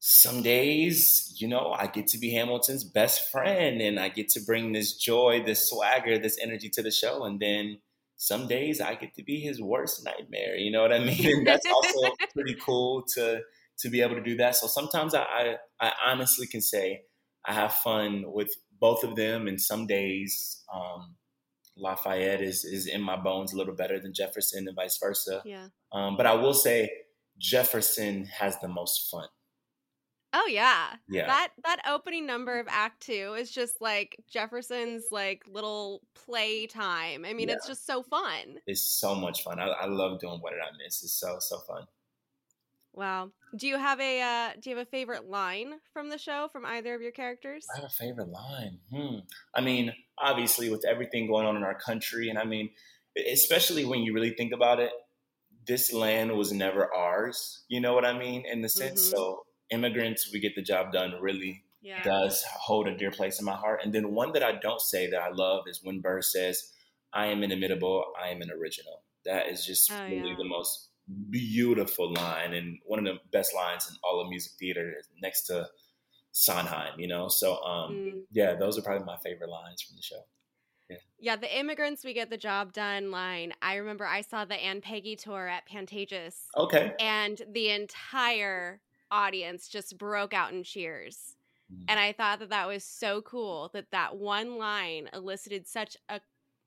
some 0.00 0.42
days, 0.42 1.34
you 1.36 1.46
know, 1.46 1.72
I 1.72 1.86
get 1.86 2.06
to 2.08 2.18
be 2.18 2.30
Hamilton's 2.30 2.84
best 2.84 3.30
friend 3.30 3.82
and 3.82 4.00
I 4.00 4.08
get 4.08 4.30
to 4.30 4.40
bring 4.40 4.72
this 4.72 4.94
joy, 4.94 5.42
this 5.44 5.68
swagger, 5.68 6.18
this 6.18 6.38
energy 6.40 6.70
to 6.70 6.82
the 6.82 6.90
show. 6.90 7.24
And 7.24 7.38
then 7.38 7.78
some 8.16 8.48
days 8.48 8.80
I 8.80 8.94
get 8.94 9.14
to 9.16 9.22
be 9.22 9.40
his 9.40 9.60
worst 9.60 10.02
nightmare. 10.04 10.56
You 10.56 10.70
know 10.70 10.80
what 10.80 10.92
I 10.92 10.98
mean? 11.04 11.38
And 11.38 11.46
that's 11.46 11.66
also 11.66 12.14
pretty 12.34 12.54
cool 12.54 13.02
to 13.14 13.42
to 13.80 13.88
be 13.88 14.02
able 14.02 14.14
to 14.14 14.22
do 14.22 14.36
that. 14.36 14.56
So 14.56 14.66
sometimes 14.66 15.14
I, 15.14 15.22
I, 15.22 15.56
I 15.80 15.92
honestly 16.06 16.46
can 16.46 16.60
say 16.60 17.02
I 17.46 17.54
have 17.54 17.72
fun 17.72 18.24
with 18.26 18.50
both 18.80 19.04
of 19.04 19.16
them, 19.16 19.46
and 19.46 19.60
some 19.60 19.86
days 19.86 20.64
um, 20.72 21.14
Lafayette 21.76 22.42
is 22.42 22.64
is 22.64 22.86
in 22.86 23.02
my 23.02 23.16
bones 23.16 23.52
a 23.52 23.56
little 23.56 23.74
better 23.74 24.00
than 24.00 24.14
Jefferson, 24.14 24.66
and 24.66 24.76
vice 24.76 24.98
versa. 24.98 25.42
Yeah. 25.44 25.68
Um, 25.92 26.16
but 26.16 26.26
I 26.26 26.34
will 26.34 26.54
say 26.54 26.90
Jefferson 27.38 28.24
has 28.26 28.58
the 28.60 28.68
most 28.68 29.10
fun. 29.10 29.28
Oh 30.32 30.46
yeah. 30.46 30.94
Yeah. 31.08 31.26
That 31.26 31.48
that 31.64 31.80
opening 31.88 32.24
number 32.24 32.60
of 32.60 32.66
act 32.70 33.02
2 33.02 33.34
is 33.36 33.50
just 33.50 33.80
like 33.80 34.16
Jefferson's 34.30 35.06
like 35.10 35.42
little 35.48 36.02
play 36.14 36.66
time. 36.66 37.24
I 37.24 37.32
mean, 37.32 37.48
yeah. 37.48 37.56
it's 37.56 37.66
just 37.66 37.84
so 37.84 38.02
fun. 38.02 38.58
It's 38.66 38.82
so 38.82 39.14
much 39.14 39.42
fun. 39.42 39.58
I, 39.58 39.66
I 39.66 39.86
love 39.86 40.20
doing 40.20 40.38
what 40.40 40.50
did 40.50 40.60
I 40.60 40.70
miss. 40.84 41.02
It's 41.02 41.14
so 41.14 41.38
so 41.40 41.58
fun. 41.60 41.84
Wow. 42.92 43.30
Do 43.56 43.66
you 43.66 43.78
have 43.78 44.00
a 44.00 44.20
uh, 44.20 44.60
do 44.60 44.70
you 44.70 44.76
have 44.76 44.86
a 44.86 44.90
favorite 44.90 45.28
line 45.28 45.74
from 45.92 46.08
the 46.08 46.18
show 46.18 46.48
from 46.52 46.64
either 46.64 46.94
of 46.94 47.02
your 47.02 47.12
characters? 47.12 47.66
I 47.74 47.80
have 47.80 47.86
a 47.86 47.94
favorite 47.94 48.28
line. 48.28 48.78
Hmm. 48.92 49.18
I 49.54 49.60
mean, 49.60 49.92
obviously 50.18 50.70
with 50.70 50.84
everything 50.84 51.26
going 51.26 51.46
on 51.46 51.56
in 51.56 51.62
our 51.62 51.78
country 51.78 52.28
and 52.28 52.38
I 52.38 52.44
mean, 52.44 52.70
especially 53.30 53.84
when 53.84 54.00
you 54.00 54.14
really 54.14 54.30
think 54.30 54.52
about 54.52 54.78
it, 54.80 54.90
this 55.66 55.92
land 55.92 56.32
was 56.32 56.52
never 56.52 56.92
ours. 56.94 57.64
You 57.68 57.80
know 57.80 57.94
what 57.94 58.04
I 58.04 58.16
mean? 58.16 58.44
In 58.50 58.62
the 58.62 58.68
sense 58.68 59.02
mm-hmm. 59.02 59.16
so 59.16 59.42
immigrants, 59.70 60.30
we 60.32 60.40
get 60.40 60.54
the 60.54 60.62
job 60.62 60.92
done 60.92 61.14
really 61.20 61.64
yeah. 61.82 62.02
does 62.02 62.44
hold 62.44 62.88
a 62.88 62.96
dear 62.96 63.10
place 63.10 63.38
in 63.38 63.44
my 63.44 63.54
heart. 63.54 63.80
And 63.84 63.92
then 63.92 64.12
one 64.14 64.32
that 64.32 64.42
I 64.42 64.52
don't 64.52 64.80
say 64.80 65.10
that 65.10 65.20
I 65.20 65.30
love 65.30 65.64
is 65.66 65.80
when 65.82 66.00
Burr 66.00 66.22
says, 66.22 66.72
I 67.12 67.26
am 67.26 67.42
inimitable, 67.42 68.04
I 68.20 68.28
am 68.28 68.42
an 68.42 68.50
original. 68.50 69.02
That 69.24 69.48
is 69.48 69.64
just 69.64 69.90
oh, 69.92 70.04
really 70.04 70.30
yeah. 70.30 70.36
the 70.38 70.48
most 70.48 70.89
beautiful 71.30 72.12
line 72.12 72.54
and 72.54 72.78
one 72.84 72.98
of 72.98 73.04
the 73.04 73.20
best 73.32 73.54
lines 73.54 73.88
in 73.88 73.96
all 74.02 74.20
of 74.20 74.28
music 74.28 74.52
theater 74.58 74.94
next 75.22 75.42
to 75.46 75.68
Sondheim, 76.32 76.98
you 76.98 77.08
know? 77.08 77.28
So, 77.28 77.62
um, 77.62 77.92
mm. 77.94 78.20
yeah, 78.32 78.54
those 78.54 78.78
are 78.78 78.82
probably 78.82 79.04
my 79.04 79.16
favorite 79.18 79.50
lines 79.50 79.82
from 79.82 79.96
the 79.96 80.02
show. 80.02 80.24
Yeah. 80.88 80.96
yeah, 81.20 81.36
the 81.36 81.58
immigrants 81.58 82.04
we 82.04 82.14
get 82.14 82.30
the 82.30 82.36
job 82.36 82.72
done 82.72 83.12
line. 83.12 83.52
I 83.62 83.76
remember 83.76 84.04
I 84.04 84.22
saw 84.22 84.44
the 84.44 84.56
And 84.56 84.82
Peggy 84.82 85.14
tour 85.14 85.46
at 85.46 85.68
Pantages. 85.68 86.34
Okay. 86.56 86.94
And 86.98 87.40
the 87.52 87.70
entire 87.70 88.80
audience 89.10 89.68
just 89.68 89.98
broke 89.98 90.34
out 90.34 90.52
in 90.52 90.64
cheers. 90.64 91.36
Mm. 91.72 91.84
And 91.88 92.00
I 92.00 92.12
thought 92.12 92.40
that 92.40 92.50
that 92.50 92.66
was 92.66 92.84
so 92.84 93.22
cool 93.22 93.70
that 93.72 93.92
that 93.92 94.16
one 94.16 94.58
line 94.58 95.08
elicited 95.12 95.68
such 95.68 95.96
a 96.08 96.20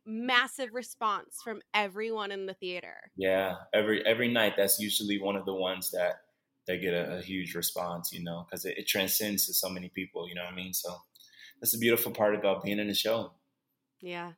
massive 0.05 0.69
response 0.73 1.39
from 1.43 1.61
everyone 1.73 2.31
in 2.31 2.45
the 2.45 2.53
theater. 2.53 2.95
Yeah, 3.15 3.55
every 3.73 4.05
every 4.05 4.27
night 4.27 4.53
that's 4.57 4.79
usually 4.79 5.21
one 5.21 5.35
of 5.35 5.45
the 5.45 5.53
ones 5.53 5.91
that 5.91 6.15
they 6.67 6.77
get 6.77 6.93
a, 6.93 7.17
a 7.17 7.21
huge 7.21 7.55
response, 7.55 8.11
you 8.11 8.23
know, 8.23 8.45
because 8.45 8.65
it, 8.65 8.77
it, 8.77 8.87
transcends 8.87 9.45
to 9.47 9.53
so 9.53 9.69
many 9.69 9.89
people. 9.89 10.27
You 10.27 10.35
know 10.35 10.43
what 10.43 10.53
I 10.53 10.55
mean? 10.55 10.73
So 10.73 10.95
that's 11.59 11.73
the 11.73 11.77
beautiful 11.77 12.11
part 12.11 12.35
about 12.35 12.63
being 12.63 12.79
in 12.79 12.87
the 12.87 12.93
show. 12.93 13.33
Yeah. 14.01 14.31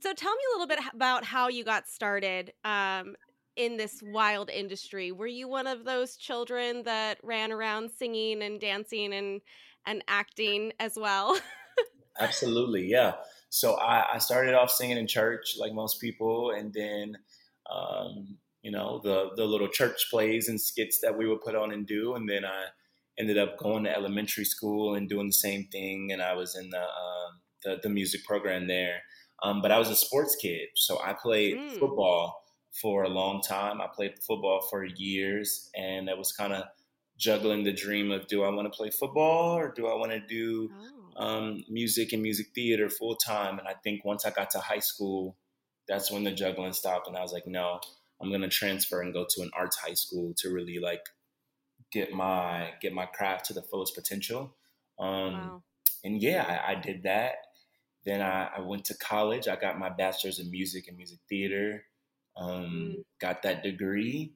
So 0.00 0.12
tell 0.12 0.34
me 0.34 0.42
a 0.50 0.58
little 0.58 0.66
bit 0.66 0.80
about 0.92 1.24
how 1.24 1.48
you 1.48 1.64
got 1.64 1.88
started. 1.88 2.52
Um, 2.64 3.14
in 3.56 3.76
this 3.76 4.02
wild 4.02 4.50
industry. 4.50 5.12
Were 5.12 5.26
you 5.26 5.48
one 5.48 5.66
of 5.66 5.84
those 5.84 6.16
children 6.16 6.82
that 6.84 7.18
ran 7.22 7.50
around 7.50 7.90
singing 7.90 8.42
and 8.42 8.60
dancing 8.60 9.14
and 9.14 9.40
and 9.86 10.04
acting 10.08 10.72
as 10.78 10.96
well? 10.96 11.38
Absolutely, 12.20 12.86
yeah. 12.86 13.14
So 13.48 13.74
I, 13.74 14.14
I, 14.14 14.18
started 14.18 14.54
off 14.54 14.70
singing 14.70 14.98
in 14.98 15.06
church 15.06 15.56
like 15.58 15.72
most 15.72 16.00
people, 16.00 16.50
and 16.50 16.72
then 16.72 17.16
um, 17.72 18.36
you 18.62 18.70
know 18.70 19.00
the 19.02 19.30
the 19.36 19.44
little 19.44 19.68
church 19.68 20.08
plays 20.10 20.48
and 20.48 20.60
skits 20.60 21.00
that 21.00 21.16
we 21.16 21.28
would 21.28 21.40
put 21.42 21.54
on 21.54 21.72
and 21.72 21.86
do, 21.86 22.14
and 22.14 22.28
then 22.28 22.44
I 22.44 22.66
ended 23.18 23.38
up 23.38 23.58
going 23.58 23.84
to 23.84 23.96
elementary 23.96 24.44
school 24.44 24.94
and 24.94 25.08
doing 25.08 25.28
the 25.28 25.32
same 25.32 25.68
thing, 25.72 26.10
and 26.12 26.20
I 26.20 26.34
was 26.34 26.56
in 26.56 26.70
the 26.70 26.80
uh, 26.80 27.30
the, 27.64 27.80
the, 27.82 27.88
music 27.88 28.24
program 28.24 28.66
there. 28.66 29.02
Um, 29.42 29.62
but 29.62 29.72
I 29.72 29.78
was 29.78 29.90
a 29.90 29.96
sports 29.96 30.36
kid, 30.40 30.68
so 30.74 30.98
I 31.02 31.14
played 31.14 31.56
mm. 31.56 31.78
football 31.78 32.42
for 32.80 33.04
a 33.04 33.08
long 33.08 33.42
time. 33.42 33.80
I 33.80 33.86
played 33.94 34.14
football 34.26 34.66
for 34.70 34.84
years, 34.84 35.70
and 35.74 36.08
it 36.08 36.18
was 36.18 36.32
kind 36.32 36.52
of 36.52 36.64
juggling 37.18 37.64
the 37.64 37.72
dream 37.72 38.10
of 38.10 38.26
do 38.26 38.44
I 38.44 38.50
want 38.50 38.70
to 38.70 38.76
play 38.76 38.90
football 38.90 39.56
or 39.56 39.72
do 39.74 39.86
I 39.86 39.94
want 39.94 40.12
to 40.12 40.20
do 40.20 40.70
oh. 40.72 40.95
Um, 41.16 41.64
music 41.68 42.12
and 42.12 42.22
music 42.22 42.48
theater 42.54 42.88
full 42.88 43.16
time? 43.16 43.58
And 43.58 43.68
I 43.68 43.74
think 43.82 44.04
once 44.04 44.24
I 44.24 44.30
got 44.30 44.50
to 44.50 44.58
high 44.58 44.80
school, 44.80 45.36
that's 45.88 46.10
when 46.10 46.24
the 46.24 46.32
juggling 46.32 46.72
stopped, 46.72 47.08
and 47.08 47.16
I 47.16 47.22
was 47.22 47.32
like, 47.32 47.46
no, 47.46 47.80
I'm 48.20 48.30
gonna 48.30 48.48
transfer 48.48 49.00
and 49.00 49.12
go 49.12 49.26
to 49.28 49.42
an 49.42 49.50
arts 49.56 49.78
high 49.78 49.94
school 49.94 50.34
to 50.38 50.50
really 50.50 50.78
like 50.78 51.02
get 51.92 52.12
my 52.12 52.70
get 52.80 52.92
my 52.92 53.06
craft 53.06 53.46
to 53.46 53.52
the 53.52 53.62
fullest 53.62 53.94
potential. 53.94 54.56
Um, 54.98 55.08
wow. 55.08 55.62
And 56.04 56.22
yeah, 56.22 56.62
I, 56.66 56.72
I, 56.72 56.74
did 56.76 57.02
that. 57.02 57.34
Then 58.04 58.22
I, 58.22 58.48
I 58.56 58.60
went 58.60 58.86
to 58.86 58.96
college. 58.96 59.48
I 59.48 59.56
got 59.56 59.78
my 59.78 59.90
bachelor's 59.90 60.38
in 60.38 60.50
music 60.50 60.88
and 60.88 60.96
music 60.96 61.18
theater 61.28 61.84
um, 62.36 62.96
mm. 62.98 63.04
got 63.20 63.42
that 63.42 63.62
degree, 63.62 64.34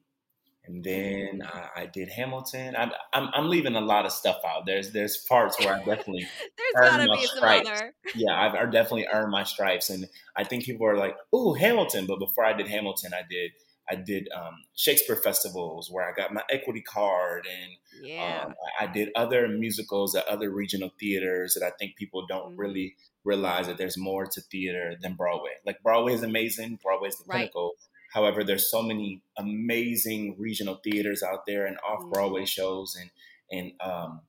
and 0.71 0.85
then 0.85 1.43
I, 1.45 1.83
I 1.83 1.87
did 1.87 2.09
Hamilton. 2.09 2.77
I'm, 2.79 2.93
I'm, 3.13 3.29
I'm 3.35 3.49
leaving 3.49 3.75
a 3.75 3.81
lot 3.81 4.07
of 4.07 4.13
stuff 4.13 4.39
out. 4.47 4.67
There's 4.67 4.93
there's 4.93 5.17
parts 5.29 5.59
where 5.59 5.75
I 5.75 5.79
definitely 5.79 6.29
there's 6.75 6.91
gotta 6.91 7.11
be 7.11 7.27
stripes. 7.27 7.83
Yeah, 8.15 8.33
I've, 8.33 8.55
I've 8.55 8.73
definitely 8.73 9.09
earned 9.13 9.33
my 9.33 9.43
stripes, 9.43 9.91
and 9.91 10.07
I 10.37 10.45
think 10.45 10.65
people 10.65 10.87
are 10.87 10.97
like, 10.97 11.17
"Ooh, 11.35 11.55
Hamilton!" 11.55 12.07
But 12.07 12.21
before 12.21 12.45
I 12.45 12.53
did 12.53 12.69
Hamilton, 12.69 13.13
I 13.13 13.23
did 13.29 13.51
I 13.91 13.97
did 13.97 14.29
um, 14.37 14.55
Shakespeare 14.77 15.17
festivals 15.17 15.91
where 15.91 16.09
I 16.09 16.13
got 16.15 16.33
my 16.33 16.43
equity 16.51 16.83
card, 16.83 17.47
and 17.51 18.07
yeah. 18.07 18.45
um, 18.45 18.55
I, 18.79 18.85
I, 18.85 18.87
did 18.87 19.09
other 19.17 19.49
musicals 19.49 20.15
at 20.15 20.29
other 20.29 20.51
regional 20.51 20.91
theaters 21.01 21.55
that 21.55 21.67
I 21.67 21.73
think 21.77 21.97
people 21.97 22.25
don't 22.27 22.53
mm-hmm. 22.53 22.61
really 22.61 22.95
realize 23.25 23.67
that 23.67 23.79
there's 23.79 23.99
more 23.99 24.27
to 24.27 24.41
theater 24.43 24.95
than 25.01 25.15
Broadway. 25.15 25.51
Like 25.67 25.83
Broadway 25.83 26.15
is 26.15 26.23
amazing, 26.23 26.79
Broadway 26.83 27.09
is 27.09 27.17
the 27.17 27.25
right. 27.27 27.39
pinnacle, 27.39 27.73
However, 28.13 28.45
there's 28.45 28.71
so 28.71 28.83
many 28.83 29.23
amazing 29.39 30.37
regional 30.39 30.81
theaters 30.83 31.23
out 31.23 31.47
there 31.47 31.67
and 31.67 31.77
off 31.89 32.11
Broadway 32.13 32.41
mm-hmm. 32.41 32.47
shows 32.47 32.97
and 33.01 33.11
and 33.53 33.73
um, 33.81 34.21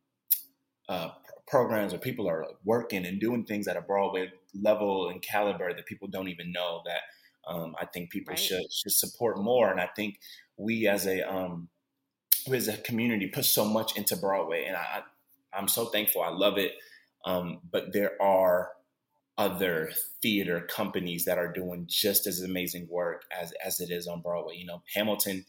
uh, 0.89 1.09
programs 1.47 1.91
where 1.91 1.99
people 1.99 2.27
are 2.27 2.45
working 2.65 3.05
and 3.05 3.19
doing 3.19 3.45
things 3.45 3.67
at 3.67 3.77
a 3.77 3.81
Broadway 3.81 4.31
level 4.53 5.09
and 5.09 5.21
caliber 5.21 5.73
that 5.73 5.85
people 5.85 6.07
don't 6.07 6.27
even 6.27 6.51
know 6.51 6.81
that 6.85 7.01
um, 7.47 7.75
I 7.79 7.85
think 7.85 8.09
people 8.09 8.31
right. 8.31 8.39
should 8.39 8.63
should 8.71 8.91
support 8.91 9.39
more. 9.39 9.71
And 9.71 9.79
I 9.79 9.89
think 9.95 10.19
we 10.57 10.87
as 10.87 11.07
a 11.07 11.21
um, 11.21 11.69
we 12.47 12.57
as 12.57 12.67
a 12.67 12.77
community 12.77 13.27
put 13.27 13.45
so 13.45 13.65
much 13.65 13.97
into 13.97 14.15
Broadway, 14.15 14.65
and 14.65 14.75
I 14.75 15.01
I'm 15.53 15.67
so 15.67 15.85
thankful. 15.85 16.21
I 16.21 16.29
love 16.29 16.57
it. 16.57 16.73
Um, 17.25 17.59
but 17.71 17.93
there 17.93 18.19
are 18.21 18.69
other 19.41 19.91
theater 20.21 20.61
companies 20.61 21.25
that 21.25 21.39
are 21.39 21.51
doing 21.51 21.85
just 21.87 22.27
as 22.27 22.41
amazing 22.41 22.87
work 22.89 23.23
as 23.41 23.53
as 23.65 23.79
it 23.79 23.89
is 23.89 24.07
on 24.07 24.21
Broadway. 24.21 24.55
You 24.55 24.67
know, 24.67 24.83
Hamilton 24.93 25.45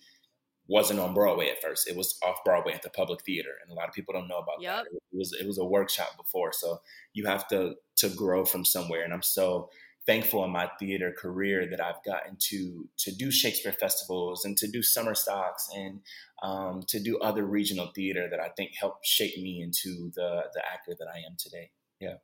wasn't 0.66 0.98
on 0.98 1.12
Broadway 1.12 1.50
at 1.50 1.60
first; 1.60 1.86
it 1.86 1.96
was 1.96 2.18
off 2.24 2.38
Broadway 2.42 2.72
at 2.72 2.82
the 2.82 2.88
Public 2.88 3.22
Theater, 3.22 3.50
and 3.62 3.70
a 3.70 3.74
lot 3.74 3.88
of 3.88 3.94
people 3.94 4.14
don't 4.14 4.28
know 4.28 4.38
about 4.38 4.62
yep. 4.62 4.84
that. 4.84 4.86
It 4.86 5.18
was 5.18 5.36
it 5.38 5.46
was 5.46 5.58
a 5.58 5.64
workshop 5.64 6.16
before, 6.16 6.52
so 6.54 6.80
you 7.12 7.26
have 7.26 7.46
to 7.48 7.74
to 7.96 8.08
grow 8.08 8.46
from 8.46 8.64
somewhere. 8.64 9.04
And 9.04 9.12
I'm 9.12 9.22
so 9.22 9.68
thankful 10.06 10.42
in 10.42 10.50
my 10.50 10.68
theater 10.78 11.14
career 11.16 11.68
that 11.68 11.80
I've 11.80 12.02
gotten 12.02 12.36
to 12.48 12.88
to 12.96 13.14
do 13.14 13.30
Shakespeare 13.30 13.74
festivals 13.78 14.46
and 14.46 14.56
to 14.56 14.70
do 14.70 14.82
summer 14.82 15.14
stocks 15.14 15.68
and 15.76 16.00
um, 16.42 16.82
to 16.88 16.98
do 16.98 17.18
other 17.18 17.44
regional 17.44 17.92
theater 17.94 18.26
that 18.30 18.40
I 18.40 18.48
think 18.56 18.72
helped 18.74 19.04
shape 19.06 19.36
me 19.36 19.60
into 19.60 20.10
the 20.14 20.44
the 20.54 20.62
actor 20.64 20.94
that 20.98 21.08
I 21.14 21.18
am 21.18 21.36
today. 21.38 21.70
Yeah. 22.00 22.16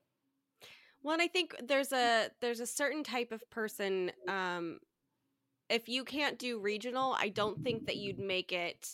Well, 1.03 1.15
and 1.15 1.23
I 1.23 1.29
think 1.29 1.55
there's 1.63 1.93
a 1.93 2.29
there's 2.41 2.61
a 2.61 2.67
certain 2.67 3.05
type 3.05 3.33
of 3.33 3.49
person. 3.51 4.11
Um, 4.29 4.79
if 5.71 5.89
you 5.89 6.05
can't 6.05 6.39
do 6.39 6.59
regional, 6.59 7.17
I 7.19 7.29
don't 7.29 7.63
think 7.63 7.87
that 7.87 7.97
you'd 7.97 8.19
make 8.19 8.53
it 8.53 8.89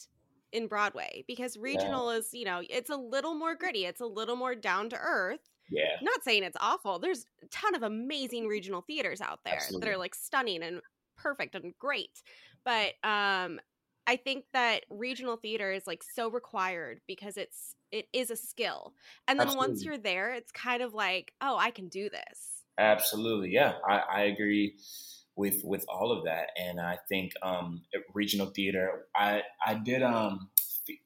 in 0.53 0.67
Broadway 0.67 1.25
because 1.27 1.57
regional 1.57 2.13
yeah. 2.13 2.19
is 2.19 2.29
you 2.33 2.45
know 2.45 2.63
it's 2.69 2.91
a 2.91 2.97
little 2.97 3.35
more 3.35 3.55
gritty, 3.55 3.87
it's 3.87 4.01
a 4.01 4.07
little 4.07 4.37
more 4.37 4.55
down 4.55 4.89
to 4.91 4.97
earth. 4.97 5.41
Yeah. 5.71 5.97
not 6.03 6.23
saying 6.23 6.43
it's 6.45 6.59
awful. 6.61 6.99
There's 6.99 7.25
a 7.43 7.47
ton 7.47 7.75
of 7.75 7.83
amazing 7.83 8.47
regional 8.47 8.83
theaters 8.83 9.23
out 9.23 9.41
there 9.47 9.55
Absolutely. 9.55 9.89
that 9.89 9.95
are 9.95 9.99
like 9.99 10.15
stunning 10.15 10.63
and 10.63 10.83
perfect 11.17 11.55
and 11.55 11.73
great. 11.79 12.23
But 12.65 12.93
um 13.03 13.61
I 14.07 14.17
think 14.17 14.45
that 14.53 14.85
regional 14.91 15.37
theater 15.37 15.73
is 15.73 15.87
like 15.87 16.03
so 16.03 16.31
required 16.31 17.01
because 17.07 17.37
it's 17.37 17.75
it 17.91 18.07
is 18.13 18.31
a 18.31 18.37
skill. 18.37 18.95
And 19.29 19.39
then 19.39 19.47
Absolutely. 19.47 19.69
once 19.69 19.85
you're 19.85 19.99
there, 19.99 20.35
it's 20.35 20.53
kind 20.53 20.83
of 20.83 20.95
like, 20.95 21.33
oh, 21.41 21.57
I 21.57 21.71
can 21.71 21.89
do 21.89 22.11
this. 22.11 22.65
Absolutely. 22.79 23.51
Yeah. 23.51 23.75
I, 23.89 23.99
I 23.99 24.21
agree 24.23 24.75
with 25.37 25.63
with 25.65 25.85
all 25.89 26.13
of 26.13 26.25
that. 26.25 26.49
And 26.57 26.81
I 26.81 26.99
think 27.09 27.33
um 27.43 27.83
regional 28.13 28.47
theater, 28.47 29.07
I 29.17 29.43
I 29.65 29.75
did 29.75 30.03
um 30.03 30.51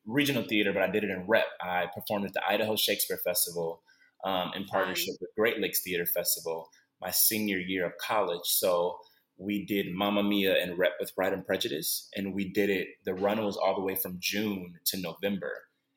regional 0.06 0.42
theater, 0.42 0.72
but 0.72 0.82
I 0.82 0.90
did 0.90 1.04
it 1.04 1.10
in 1.10 1.26
rep. 1.26 1.46
I 1.60 1.86
performed 1.94 2.26
at 2.26 2.32
the 2.32 2.42
Idaho 2.46 2.76
Shakespeare 2.76 3.18
Festival 3.18 3.82
um, 4.24 4.50
in 4.56 4.64
partnership 4.64 5.14
with 5.20 5.30
Great 5.36 5.60
Lakes 5.60 5.82
Theater 5.82 6.04
Festival 6.04 6.68
my 7.00 7.10
senior 7.10 7.58
year 7.58 7.86
of 7.86 7.92
college. 8.00 8.44
So 8.44 8.98
we 9.38 9.64
did 9.64 9.94
Mamma 9.94 10.22
Mia 10.22 10.60
and 10.60 10.76
Rep 10.76 10.92
with 10.98 11.14
Pride 11.14 11.32
and 11.32 11.46
Prejudice, 11.46 12.08
and 12.16 12.34
we 12.34 12.48
did 12.48 12.70
it. 12.70 12.88
The 13.04 13.14
run 13.14 13.42
was 13.42 13.56
all 13.56 13.74
the 13.74 13.80
way 13.80 13.94
from 13.94 14.16
June 14.18 14.74
to 14.86 15.00
November, 15.00 15.52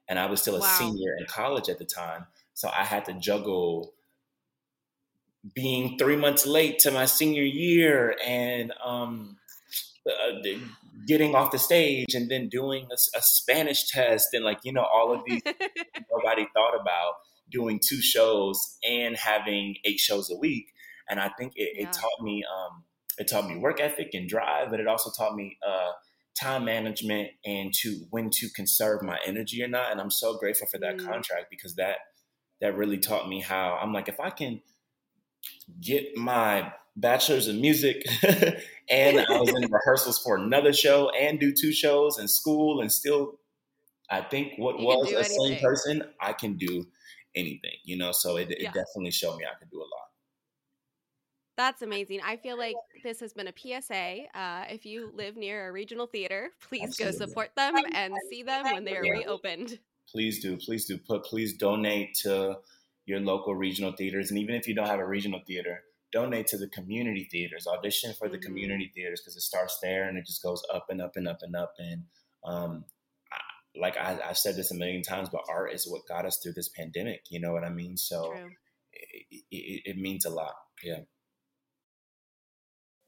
and 0.07 0.19
I 0.19 0.27
was 0.27 0.41
still 0.41 0.55
a 0.55 0.60
wow. 0.60 0.75
senior 0.77 1.15
in 1.17 1.25
college 1.25 1.67
at 1.67 1.79
the 1.79 1.86
time, 1.86 2.27
so 2.53 2.69
I 2.69 2.83
had 2.83 3.05
to 3.05 3.13
juggle 3.13 3.93
being 5.55 5.98
three 5.98 6.15
months 6.15 6.45
late 6.45 6.77
to 6.79 6.91
my 6.91 7.05
senior 7.05 7.41
year 7.41 8.15
and 8.24 8.71
um, 8.86 9.38
uh, 10.07 10.33
getting 11.07 11.33
off 11.33 11.51
the 11.51 11.57
stage 11.57 12.13
and 12.13 12.29
then 12.29 12.48
doing 12.48 12.88
a, 12.91 13.17
a, 13.17 13.21
Spanish 13.24 13.89
test 13.89 14.29
and 14.33 14.45
like 14.45 14.60
you 14.63 14.71
know 14.71 14.83
all 14.83 15.12
of 15.12 15.21
these 15.25 15.41
nobody 16.12 16.45
thought 16.53 16.79
about 16.79 17.13
doing 17.51 17.79
two 17.79 18.01
shows 18.01 18.77
and 18.88 19.15
having 19.17 19.75
eight 19.83 20.00
shows 20.00 20.31
a 20.31 20.36
week. 20.36 20.74
And 21.10 21.19
I 21.19 21.29
think 21.38 21.53
it, 21.55 21.71
yeah. 21.75 21.88
it 21.88 21.93
taught 21.93 22.21
me 22.21 22.43
um, 22.43 22.83
it 23.18 23.30
taught 23.30 23.48
me 23.48 23.58
work 23.58 23.80
ethic 23.80 24.12
and 24.13 24.27
drive, 24.27 24.70
but 24.72 24.80
it 24.80 24.88
also 24.88 25.12
taught 25.12 25.36
me 25.36 25.58
uh, 25.65 25.91
time 26.39 26.65
management 26.65 27.30
and 27.46 27.74
to 27.74 28.06
when 28.10 28.30
to 28.32 28.50
conserve 28.50 29.01
my 29.01 29.18
energy 29.25 29.63
or 29.63 29.68
not. 29.68 29.91
And 29.91 30.00
I'm 30.00 30.12
so 30.12 30.38
grateful 30.38 30.68
for 30.68 30.77
that 30.80 30.98
mm. 30.98 31.06
contract 31.06 31.48
because 31.50 31.75
that 31.75 31.98
that 32.62 32.77
really 32.77 32.98
taught 32.98 33.27
me 33.27 33.41
how 33.41 33.77
I'm 33.82 33.94
like 33.94 34.08
if 34.08 34.20
I 34.20 34.30
can 34.30 34.62
get 35.82 36.15
my 36.15 36.72
bachelor's 36.96 37.48
in 37.48 37.60
music 37.60 38.06
and 38.89 39.20
I 39.20 39.39
was 39.39 39.50
in 39.50 39.72
rehearsals 39.72 40.20
for 40.20 40.36
another 40.36 40.74
show 40.74 41.10
and 41.10 41.39
do 41.39 41.51
two 41.51 41.72
shows 41.72 42.20
in 42.20 42.27
school 42.27 42.82
and 42.82 42.91
still 42.91 43.39
I 44.10 44.22
think 44.22 44.53
what 44.58 44.77
you 44.80 44.86
was 44.86 45.12
a 45.12 45.24
same 45.24 45.60
person 45.60 46.03
I 46.20 46.34
can 46.34 46.58
do 46.58 46.86
anything, 47.36 47.77
you 47.84 47.98
know. 47.98 48.12
So 48.12 48.36
it, 48.38 48.50
yeah. 48.50 48.68
it 48.68 48.74
definitely 48.74 49.12
showed 49.12 49.38
me 49.38 49.46
I 49.46 49.58
could 49.58 49.72
do 49.72 49.77
a 49.77 49.88
lot. 49.88 50.00
That's 51.62 51.84
amazing. 51.84 52.22
I 52.25 52.38
feel 52.38 52.58
like 52.58 52.75
this 53.03 53.20
has 53.20 53.34
been 53.34 53.48
a 53.48 53.53
PSA. 53.56 54.24
Uh, 54.34 54.63
if 54.72 54.84
you 54.84 55.12
live 55.13 55.38
near 55.38 55.70
a 55.70 55.72
regional 55.72 56.08
theater, 56.08 56.50
please 56.68 56.86
Absolutely. 56.86 57.20
go 57.20 57.27
support 57.27 57.51
them 57.56 57.75
and 57.94 58.15
see 58.32 58.41
them 58.41 58.64
when 58.64 58.83
they 58.83 58.98
are 58.98 59.05
yeah. 59.05 59.12
reopened. 59.12 59.77
Please 60.09 60.42
do. 60.42 60.57
Please 60.57 60.85
do. 60.88 60.98
Put 60.98 61.24
please 61.24 61.55
donate 61.55 62.16
to 62.24 62.57
your 63.05 63.22
local 63.22 63.55
regional 63.55 63.94
theaters, 63.94 64.29
and 64.29 64.38
even 64.40 64.55
if 64.55 64.68
you 64.68 64.75
don't 64.75 64.88
have 64.88 65.00
a 65.00 65.07
regional 65.07 65.40
theater, 65.48 65.83
donate 66.12 66.48
to 66.48 66.57
the 66.57 66.68
community 66.68 67.29
theaters. 67.31 67.66
Audition 67.66 68.14
for 68.20 68.27
the 68.27 68.35
mm-hmm. 68.35 68.46
community 68.46 68.92
theaters 68.94 69.22
because 69.22 69.38
it 69.38 69.42
starts 69.42 69.77
there 69.81 70.09
and 70.09 70.18
it 70.18 70.25
just 70.25 70.44
goes 70.44 70.62
up 70.74 70.88
and 70.90 71.01
up 71.01 71.16
and 71.16 71.29
up 71.29 71.38
and 71.44 71.55
up. 71.55 71.75
And 71.79 72.03
um, 72.44 72.83
I, 73.31 73.79
like 73.79 73.96
I, 73.96 74.20
have 74.27 74.38
said 74.38 74.57
this 74.57 74.72
a 74.72 74.75
million 74.75 75.01
times, 75.01 75.29
but 75.31 75.46
art 75.48 75.72
is 75.72 75.88
what 75.88 76.01
got 76.09 76.25
us 76.25 76.40
through 76.44 76.53
this 76.53 76.68
pandemic. 76.68 77.22
You 77.29 77.40
know 77.40 77.53
what 77.53 77.64
I 77.64 77.70
mean? 77.70 77.96
So 77.96 78.33
it, 78.92 79.44
it, 79.50 79.81
it 79.85 79.98
means 79.98 80.25
a 80.25 80.29
lot. 80.29 80.55
Yeah. 80.83 81.01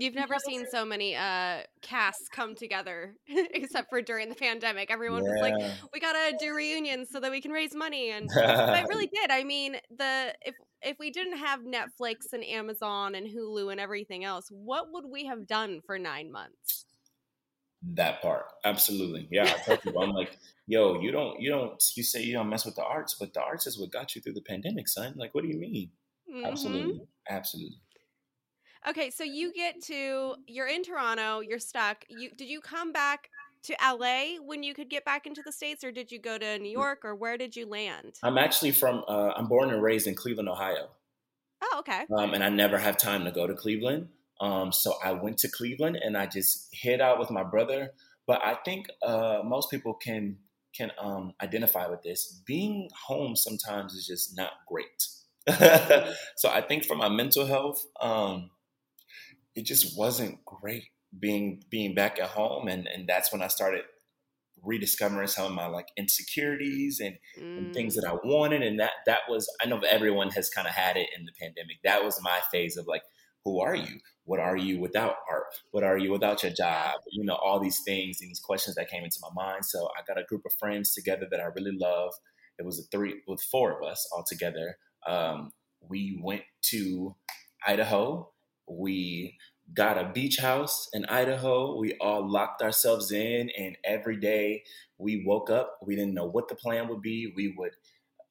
You've 0.00 0.14
never 0.14 0.36
seen 0.38 0.64
so 0.70 0.84
many 0.84 1.14
uh 1.14 1.58
casts 1.82 2.28
come 2.28 2.54
together 2.54 3.14
except 3.28 3.90
for 3.90 4.00
during 4.00 4.28
the 4.28 4.34
pandemic. 4.34 4.90
Everyone 4.90 5.24
yeah. 5.24 5.30
was 5.30 5.40
like, 5.40 5.72
"We 5.92 6.00
gotta 6.00 6.36
do 6.38 6.54
reunions 6.54 7.08
so 7.12 7.20
that 7.20 7.30
we 7.30 7.40
can 7.40 7.50
raise 7.50 7.74
money," 7.74 8.10
and 8.10 8.30
I 8.34 8.82
really 8.88 9.06
did. 9.14 9.30
I 9.30 9.44
mean, 9.44 9.76
the 9.96 10.34
if 10.44 10.54
if 10.82 10.98
we 10.98 11.10
didn't 11.10 11.36
have 11.36 11.60
Netflix 11.60 12.32
and 12.32 12.42
Amazon 12.44 13.14
and 13.14 13.26
Hulu 13.26 13.70
and 13.70 13.78
everything 13.78 14.24
else, 14.24 14.46
what 14.50 14.86
would 14.92 15.04
we 15.04 15.26
have 15.26 15.46
done 15.46 15.80
for 15.84 15.98
nine 15.98 16.32
months? 16.32 16.86
That 17.94 18.20
part, 18.20 18.44
absolutely, 18.64 19.28
yeah. 19.30 19.54
I 19.66 19.78
I'm 19.98 20.10
like, 20.10 20.36
yo, 20.66 21.00
you 21.00 21.12
don't, 21.12 21.40
you 21.40 21.50
don't, 21.50 21.82
you 21.96 22.02
say 22.02 22.22
you 22.22 22.34
don't 22.34 22.50
mess 22.50 22.66
with 22.66 22.74
the 22.74 22.84
arts, 22.84 23.16
but 23.18 23.32
the 23.32 23.40
arts 23.40 23.66
is 23.66 23.78
what 23.78 23.90
got 23.90 24.14
you 24.14 24.20
through 24.20 24.34
the 24.34 24.42
pandemic, 24.42 24.86
son. 24.86 25.14
Like, 25.16 25.34
what 25.34 25.44
do 25.44 25.48
you 25.48 25.58
mean? 25.58 25.90
Mm-hmm. 26.30 26.44
Absolutely, 26.44 27.00
absolutely. 27.28 27.78
Okay, 28.88 29.10
so 29.10 29.24
you 29.24 29.52
get 29.52 29.82
to 29.82 30.34
you're 30.46 30.68
in 30.68 30.82
Toronto, 30.82 31.40
you're 31.40 31.58
stuck. 31.58 32.04
You 32.08 32.30
did 32.36 32.48
you 32.48 32.60
come 32.60 32.92
back 32.92 33.28
to 33.64 33.76
LA 33.82 34.42
when 34.42 34.62
you 34.62 34.72
could 34.72 34.88
get 34.88 35.04
back 35.04 35.26
into 35.26 35.42
the 35.44 35.52
states 35.52 35.84
or 35.84 35.92
did 35.92 36.10
you 36.10 36.18
go 36.18 36.38
to 36.38 36.58
New 36.58 36.70
mm. 36.70 36.80
York 36.80 37.04
or 37.04 37.14
where 37.14 37.36
did 37.36 37.54
you 37.54 37.66
land? 37.66 38.18
I'm 38.22 38.38
actually 38.38 38.72
from 38.72 39.04
uh, 39.06 39.32
I'm 39.36 39.46
born 39.46 39.70
and 39.70 39.82
raised 39.82 40.06
in 40.06 40.14
Cleveland, 40.14 40.48
Ohio. 40.48 40.88
Oh, 41.62 41.76
okay. 41.80 42.06
Um, 42.16 42.32
and 42.32 42.42
I 42.42 42.48
never 42.48 42.78
have 42.78 42.96
time 42.96 43.24
to 43.24 43.30
go 43.30 43.46
to 43.46 43.54
Cleveland. 43.54 44.08
Um, 44.40 44.72
so 44.72 44.94
I 45.04 45.12
went 45.12 45.36
to 45.38 45.48
Cleveland 45.50 45.96
and 46.02 46.16
I 46.16 46.26
just 46.26 46.68
hid 46.72 47.02
out 47.02 47.18
with 47.18 47.30
my 47.30 47.44
brother. 47.44 47.90
But 48.26 48.40
I 48.44 48.54
think 48.64 48.86
uh, 49.02 49.40
most 49.44 49.70
people 49.70 49.94
can 49.94 50.36
can 50.74 50.92
um, 50.98 51.34
identify 51.42 51.86
with 51.88 52.02
this. 52.02 52.40
Being 52.46 52.88
home 53.06 53.34
sometimes 53.36 53.92
is 53.92 54.06
just 54.06 54.36
not 54.36 54.52
great. 54.66 54.86
Mm. 55.48 56.14
so 56.36 56.48
I 56.48 56.60
think 56.60 56.84
for 56.84 56.94
my 56.94 57.08
mental 57.08 57.46
health, 57.46 57.84
um, 58.00 58.50
it 59.54 59.64
just 59.64 59.96
wasn't 59.98 60.44
great 60.44 60.84
being 61.18 61.62
being 61.70 61.94
back 61.94 62.18
at 62.20 62.28
home 62.28 62.68
and 62.68 62.86
and 62.86 63.08
that's 63.08 63.32
when 63.32 63.42
I 63.42 63.48
started 63.48 63.82
rediscovering 64.62 65.26
some 65.26 65.46
of 65.46 65.52
my 65.52 65.66
like 65.66 65.88
insecurities 65.96 67.00
and, 67.00 67.16
mm. 67.38 67.58
and, 67.58 67.74
things 67.74 67.94
that 67.94 68.04
I 68.06 68.12
mm. 68.12 68.20
wanted 68.24 68.62
and 68.62 68.78
that 68.78 68.90
that 69.06 69.20
was 69.28 69.50
I 69.62 69.66
know 69.66 69.80
everyone 69.80 70.30
has 70.30 70.50
kind 70.50 70.68
of 70.68 70.74
had 70.74 70.96
it 70.96 71.08
in 71.16 71.24
the 71.24 71.32
pandemic. 71.40 71.78
That 71.82 72.04
was 72.04 72.20
my 72.22 72.40
phase 72.52 72.76
of 72.76 72.86
like 72.86 73.02
who 73.44 73.60
are 73.60 73.74
you? 73.74 74.00
What 74.24 74.38
are 74.38 74.56
you 74.56 74.78
without 74.80 75.16
art? 75.28 75.44
What 75.70 75.82
are 75.82 75.96
you 75.96 76.12
without 76.12 76.42
your 76.42 76.52
job? 76.52 77.00
You 77.10 77.24
know, 77.24 77.36
all 77.36 77.58
these 77.58 77.80
things 77.84 78.18
and 78.20 78.28
these 78.28 78.40
questions 78.40 78.76
that 78.76 78.90
came 78.90 79.02
into 79.02 79.16
my 79.22 79.30
mind. 79.34 79.64
So 79.64 79.88
I 79.98 80.02
got 80.06 80.20
a 80.20 80.24
group 80.24 80.42
of 80.44 80.52
friends 80.58 80.92
together 80.92 81.26
that 81.30 81.40
I 81.40 81.46
really 81.56 81.76
love. 81.76 82.12
It 82.58 82.66
was 82.66 82.78
a 82.78 82.82
three 82.94 83.22
with 83.26 83.42
four 83.42 83.80
of 83.80 83.88
us 83.88 84.06
all 84.12 84.24
together. 84.28 84.76
Um, 85.06 85.52
we 85.88 86.20
went 86.22 86.42
to 86.64 87.16
Idaho 87.66 88.30
we 88.70 89.36
got 89.74 89.98
a 89.98 90.10
beach 90.12 90.38
house 90.38 90.88
in 90.92 91.04
Idaho. 91.06 91.76
We 91.76 91.94
all 92.00 92.28
locked 92.28 92.62
ourselves 92.62 93.12
in, 93.12 93.50
and 93.50 93.76
every 93.84 94.16
day 94.16 94.64
we 94.98 95.24
woke 95.26 95.50
up. 95.50 95.78
We 95.82 95.96
didn't 95.96 96.14
know 96.14 96.26
what 96.26 96.48
the 96.48 96.54
plan 96.54 96.88
would 96.88 97.02
be. 97.02 97.32
We 97.34 97.54
would 97.56 97.72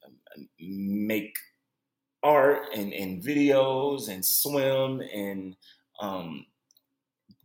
um, 0.05 0.47
make 0.59 1.35
art 2.23 2.63
and, 2.75 2.93
and 2.93 3.23
videos 3.23 4.09
and 4.09 4.25
swim 4.25 5.01
and 5.01 5.55
um, 6.01 6.45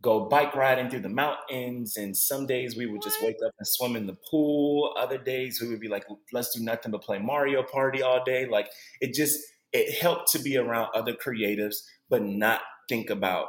go 0.01 0.25
bike 0.25 0.55
riding 0.55 0.89
through 0.89 0.99
the 0.99 1.09
mountains. 1.09 1.95
And 1.97 2.15
some 2.15 2.45
days 2.45 2.75
we 2.75 2.85
would 2.85 3.01
just 3.01 3.21
wake 3.23 3.37
up 3.45 3.53
and 3.57 3.67
swim 3.67 3.95
in 3.95 4.05
the 4.05 4.17
pool. 4.29 4.93
Other 4.99 5.17
days 5.17 5.59
we 5.61 5.69
would 5.69 5.79
be 5.79 5.87
like, 5.87 6.05
let's 6.33 6.53
do 6.55 6.63
nothing 6.63 6.91
but 6.91 7.03
play 7.03 7.19
Mario 7.19 7.63
Party 7.63 8.01
all 8.01 8.23
day. 8.23 8.45
Like 8.45 8.69
it 8.99 9.13
just, 9.13 9.39
it 9.71 9.99
helped 9.99 10.31
to 10.33 10.39
be 10.39 10.57
around 10.57 10.89
other 10.93 11.13
creatives 11.13 11.77
but 12.09 12.21
not 12.21 12.61
think 12.87 13.09
about 13.09 13.47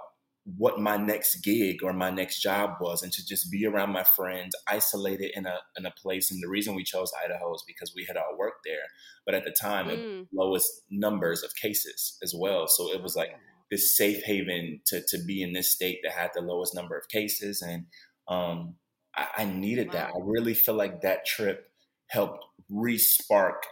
what 0.57 0.79
my 0.79 0.97
next 0.97 1.41
gig 1.43 1.83
or 1.83 1.93
my 1.93 2.09
next 2.09 2.41
job 2.41 2.71
was 2.81 3.03
and 3.03 3.13
to 3.13 3.27
just 3.27 3.51
be 3.51 3.67
around 3.67 3.91
my 3.91 4.05
friends 4.05 4.55
isolated 4.69 5.33
in 5.35 5.45
a 5.45 5.59
in 5.77 5.87
a 5.87 5.91
place. 5.91 6.31
And 6.31 6.43
the 6.43 6.49
reason 6.49 6.75
we 6.75 6.85
chose 6.85 7.11
Idaho 7.25 7.53
is 7.55 7.65
because 7.67 7.93
we 7.97 8.05
had 8.05 8.17
all 8.17 8.37
worked 8.39 8.61
there 8.65 8.87
but 9.27 9.35
at 9.35 9.45
the 9.45 9.51
time 9.51 9.87
mm. 9.87 10.23
it 10.23 10.29
lowest 10.33 10.71
numbers 10.89 11.43
of 11.43 11.55
cases 11.57 12.17
as 12.23 12.33
well. 12.35 12.67
So 12.69 12.93
it 12.93 13.03
was 13.03 13.17
like 13.17 13.31
this 13.71 13.97
safe 13.97 14.23
haven 14.23 14.81
to 14.87 15.03
to 15.09 15.19
be 15.19 15.43
in 15.43 15.53
this 15.53 15.73
state 15.73 15.99
that 16.05 16.13
had 16.13 16.31
the 16.35 16.41
lowest 16.41 16.75
number 16.75 16.97
of 16.97 17.09
cases. 17.09 17.61
And 17.61 17.87
um, 18.29 18.77
I, 19.15 19.27
I, 19.39 19.45
needed 19.45 19.89
wow. 19.89 19.93
that. 19.95 20.11
I 20.11 20.19
really 20.23 20.55
feel 20.55 20.77
like 20.77 21.03
that 21.03 21.27
trip 21.27 21.69
helped 22.09 22.45
re-spark 22.71 23.65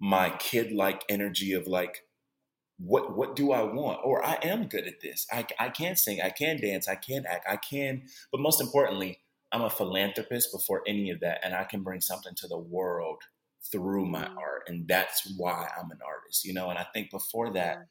my 0.00 0.30
kid 0.30 0.72
like 0.72 1.04
energy 1.08 1.52
of 1.52 1.66
like 1.66 2.03
what 2.78 3.16
what 3.16 3.36
do 3.36 3.52
I 3.52 3.62
want? 3.62 4.00
Or 4.04 4.24
I 4.24 4.38
am 4.42 4.66
good 4.66 4.86
at 4.86 5.00
this. 5.00 5.26
I, 5.32 5.46
I 5.58 5.68
can 5.68 5.96
sing, 5.96 6.20
I 6.20 6.30
can 6.30 6.60
dance, 6.60 6.88
I 6.88 6.96
can 6.96 7.24
act, 7.26 7.46
I 7.48 7.56
can. 7.56 8.02
But 8.32 8.40
most 8.40 8.60
importantly, 8.60 9.20
I'm 9.52 9.62
a 9.62 9.70
philanthropist 9.70 10.50
before 10.52 10.82
any 10.86 11.10
of 11.10 11.20
that, 11.20 11.40
and 11.44 11.54
I 11.54 11.64
can 11.64 11.82
bring 11.82 12.00
something 12.00 12.34
to 12.36 12.48
the 12.48 12.58
world 12.58 13.22
through 13.70 14.06
my 14.06 14.24
mm. 14.24 14.36
art, 14.36 14.64
and 14.66 14.86
that's 14.88 15.32
why 15.36 15.68
I'm 15.78 15.90
an 15.90 16.00
artist, 16.04 16.44
you 16.44 16.52
know. 16.52 16.70
And 16.70 16.78
I 16.78 16.86
think 16.92 17.10
before 17.10 17.52
that, 17.54 17.86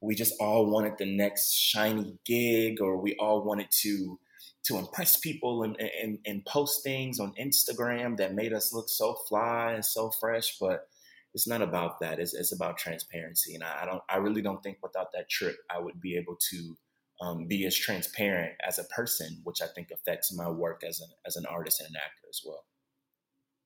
we 0.00 0.14
just 0.14 0.34
all 0.40 0.70
wanted 0.70 0.98
the 0.98 1.16
next 1.16 1.54
shiny 1.54 2.18
gig, 2.26 2.80
or 2.80 2.98
we 2.98 3.16
all 3.16 3.42
wanted 3.42 3.68
to 3.82 4.18
to 4.66 4.78
impress 4.78 5.16
people 5.16 5.62
and, 5.62 5.76
and, 6.02 6.18
and 6.26 6.44
post 6.44 6.82
things 6.82 7.20
on 7.20 7.32
Instagram 7.40 8.16
that 8.16 8.34
made 8.34 8.52
us 8.52 8.72
look 8.72 8.88
so 8.88 9.14
fly 9.28 9.72
and 9.72 9.84
so 9.84 10.10
fresh, 10.10 10.56
but 10.58 10.88
it's 11.36 11.46
not 11.46 11.60
about 11.60 12.00
that. 12.00 12.18
It's, 12.18 12.32
it's 12.32 12.52
about 12.52 12.78
transparency. 12.78 13.54
And 13.54 13.62
I, 13.62 13.82
I, 13.82 13.84
don't, 13.84 14.02
I 14.08 14.16
really 14.16 14.40
don't 14.40 14.62
think 14.62 14.78
without 14.82 15.08
that 15.12 15.28
trip, 15.28 15.54
I 15.70 15.78
would 15.78 16.00
be 16.00 16.16
able 16.16 16.38
to 16.50 16.76
um, 17.20 17.46
be 17.46 17.66
as 17.66 17.76
transparent 17.76 18.54
as 18.66 18.78
a 18.78 18.84
person, 18.84 19.42
which 19.44 19.60
I 19.60 19.66
think 19.66 19.88
affects 19.92 20.34
my 20.34 20.48
work 20.48 20.82
as 20.82 20.98
an, 21.00 21.08
as 21.26 21.36
an 21.36 21.44
artist 21.44 21.80
and 21.80 21.90
an 21.90 21.96
actor 21.96 22.26
as 22.30 22.40
well. 22.42 22.64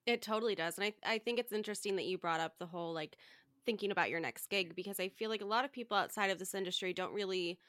It 0.05 0.21
totally 0.21 0.57
does. 0.57 0.79
And 0.79 0.85
I, 0.85 0.95
I 1.15 1.19
think 1.19 1.39
it's 1.39 1.53
interesting 1.53 1.95
that 1.95 2.07
you 2.07 2.19
brought 2.19 2.41
up 2.41 2.59
the 2.59 2.67
whole 2.67 2.93
like 2.93 3.17
thinking 3.65 3.93
about 3.93 4.11
your 4.11 4.19
next 4.19 4.51
gig 4.51 4.75
because 4.75 4.99
I 4.99 5.07
feel 5.07 5.31
like 5.31 5.43
a 5.43 5.47
lot 5.47 5.65
of 5.65 5.71
people 5.71 5.97
outside 5.97 6.33
of 6.33 6.41
this 6.41 6.57
industry 6.57 6.93
don't 6.93 7.15
really 7.15 7.61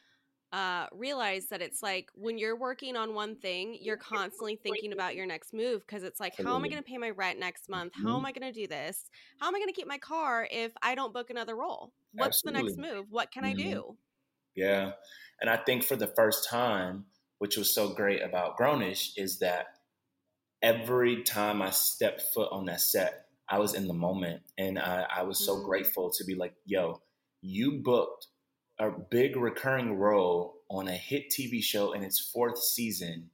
uh, 0.51 0.87
realize 0.91 1.45
that 1.47 1.61
it's 1.61 1.81
like 1.81 2.09
when 2.13 2.37
you're 2.37 2.57
working 2.57 2.97
on 2.97 3.13
one 3.13 3.35
thing, 3.35 3.77
you're 3.79 3.97
constantly 3.97 4.57
thinking 4.57 4.91
about 4.91 5.15
your 5.15 5.25
next 5.25 5.53
move 5.53 5.85
because 5.87 6.03
it's 6.03 6.19
like, 6.19 6.33
how 6.37 6.55
am 6.55 6.65
I 6.65 6.67
going 6.67 6.81
to 6.81 6.87
pay 6.87 6.97
my 6.97 7.11
rent 7.11 7.39
next 7.39 7.69
month? 7.69 7.93
How 7.95 8.09
am 8.09 8.15
mm-hmm. 8.17 8.25
I 8.25 8.31
going 8.33 8.53
to 8.53 8.59
do 8.59 8.67
this? 8.67 9.09
How 9.39 9.47
am 9.47 9.55
I 9.55 9.59
going 9.59 9.69
to 9.69 9.73
keep 9.73 9.87
my 9.87 9.97
car 9.97 10.47
if 10.51 10.73
I 10.81 10.95
don't 10.95 11.13
book 11.13 11.29
another 11.29 11.55
role? 11.55 11.93
What's 12.13 12.43
Absolutely. 12.45 12.73
the 12.73 12.81
next 12.81 12.93
move? 12.93 13.05
What 13.09 13.31
can 13.31 13.43
mm-hmm. 13.43 13.59
I 13.59 13.71
do? 13.71 13.97
Yeah. 14.55 14.91
And 15.39 15.49
I 15.49 15.55
think 15.55 15.83
for 15.83 15.95
the 15.95 16.07
first 16.07 16.49
time, 16.49 17.05
which 17.37 17.55
was 17.55 17.73
so 17.73 17.93
great 17.93 18.21
about 18.21 18.57
Grownish, 18.57 19.11
is 19.15 19.39
that 19.39 19.67
every 20.61 21.23
time 21.23 21.61
I 21.61 21.69
stepped 21.69 22.21
foot 22.33 22.49
on 22.51 22.65
that 22.65 22.81
set, 22.81 23.25
I 23.47 23.59
was 23.59 23.73
in 23.73 23.87
the 23.87 23.93
moment. 23.93 24.41
And 24.57 24.77
I, 24.77 25.05
I 25.15 25.23
was 25.23 25.39
so 25.39 25.55
mm-hmm. 25.55 25.65
grateful 25.65 26.11
to 26.11 26.25
be 26.25 26.35
like, 26.35 26.53
yo, 26.65 27.01
you 27.41 27.79
booked 27.83 28.27
a 28.81 28.91
big 28.91 29.35
recurring 29.35 29.97
role 29.97 30.61
on 30.69 30.87
a 30.87 30.93
hit 30.93 31.29
TV 31.29 31.61
show 31.61 31.93
in 31.93 32.03
its 32.03 32.19
fourth 32.19 32.57
season 32.61 33.29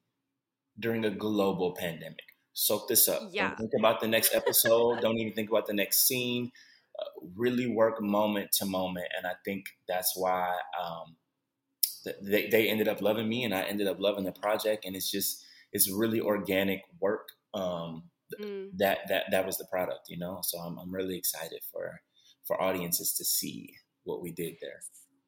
during 0.80 1.06
a 1.06 1.10
global 1.10 1.74
pandemic. 1.74 2.20
Soak 2.54 2.88
this 2.88 3.08
up. 3.08 3.30
Yeah. 3.32 3.50
Don't 3.50 3.58
think 3.58 3.72
about 3.80 4.02
the 4.02 4.08
next 4.08 4.34
episode. 4.36 5.00
Don't 5.02 5.18
even 5.18 5.34
think 5.34 5.50
about 5.50 5.68
the 5.68 5.74
next 5.74 6.08
scene. 6.08 6.52
Uh, 7.00 7.28
really 7.36 7.68
work 7.68 8.02
moment 8.02 8.52
to 8.52 8.66
moment, 8.66 9.06
and 9.16 9.28
I 9.28 9.34
think 9.46 9.66
that's 9.88 10.14
why 10.16 10.56
um, 10.82 11.16
they 12.24 12.48
they 12.50 12.68
ended 12.68 12.88
up 12.88 13.02
loving 13.02 13.30
me, 13.30 13.44
and 13.44 13.54
I 13.54 13.62
ended 13.62 13.88
up 13.88 14.00
loving 14.00 14.24
the 14.24 14.32
project. 14.32 14.84
And 14.84 14.96
it's 14.96 15.12
just 15.12 15.46
it's 15.72 15.92
really 15.92 16.20
organic 16.20 16.82
work. 17.00 17.30
Um, 17.54 18.06
mm. 18.42 18.70
That 18.78 19.08
that 19.10 19.26
that 19.30 19.46
was 19.46 19.58
the 19.58 19.66
product, 19.66 20.10
you 20.10 20.18
know. 20.18 20.40
So 20.42 20.58
I'm 20.58 20.80
I'm 20.80 20.92
really 20.92 21.18
excited 21.18 21.62
for 21.72 22.02
for 22.46 22.60
audiences 22.60 23.14
to 23.14 23.26
see 23.26 23.76
what 24.04 24.24
we 24.24 24.32
did 24.32 24.56
there. 24.60 24.80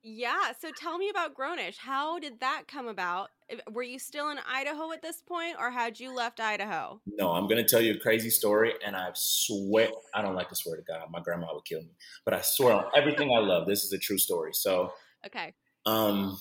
Yeah. 0.03 0.53
So 0.59 0.71
tell 0.75 0.97
me 0.97 1.09
about 1.09 1.35
Grownish. 1.35 1.77
How 1.77 2.19
did 2.19 2.39
that 2.39 2.63
come 2.67 2.87
about? 2.87 3.29
Were 3.71 3.83
you 3.83 3.99
still 3.99 4.29
in 4.29 4.37
Idaho 4.47 4.91
at 4.91 5.01
this 5.01 5.21
point, 5.21 5.55
or 5.59 5.71
had 5.71 5.99
you 5.99 6.13
left 6.13 6.39
Idaho? 6.39 7.01
No, 7.05 7.31
I'm 7.31 7.47
going 7.47 7.57
to 7.57 7.63
tell 7.63 7.81
you 7.81 7.95
a 7.95 7.99
crazy 7.99 8.29
story, 8.29 8.73
and 8.85 8.95
I 8.95 9.09
swear 9.13 9.89
I 10.13 10.21
don't 10.21 10.35
like 10.35 10.49
to 10.49 10.55
swear 10.55 10.77
to 10.77 10.83
God. 10.83 11.07
My 11.09 11.19
grandma 11.19 11.53
would 11.53 11.65
kill 11.65 11.81
me, 11.81 11.95
but 12.25 12.33
I 12.33 12.41
swear 12.41 12.73
on 12.73 12.85
everything 12.95 13.31
I 13.31 13.39
love, 13.39 13.67
this 13.67 13.83
is 13.83 13.91
a 13.91 13.97
true 13.97 14.17
story. 14.19 14.53
So, 14.53 14.93
okay. 15.25 15.53
Um, 15.85 16.37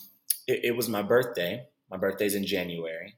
it, 0.47 0.61
it 0.65 0.77
was 0.77 0.89
my 0.89 1.03
birthday. 1.03 1.67
My 1.91 1.97
birthday's 1.97 2.35
in 2.35 2.45
January, 2.45 3.15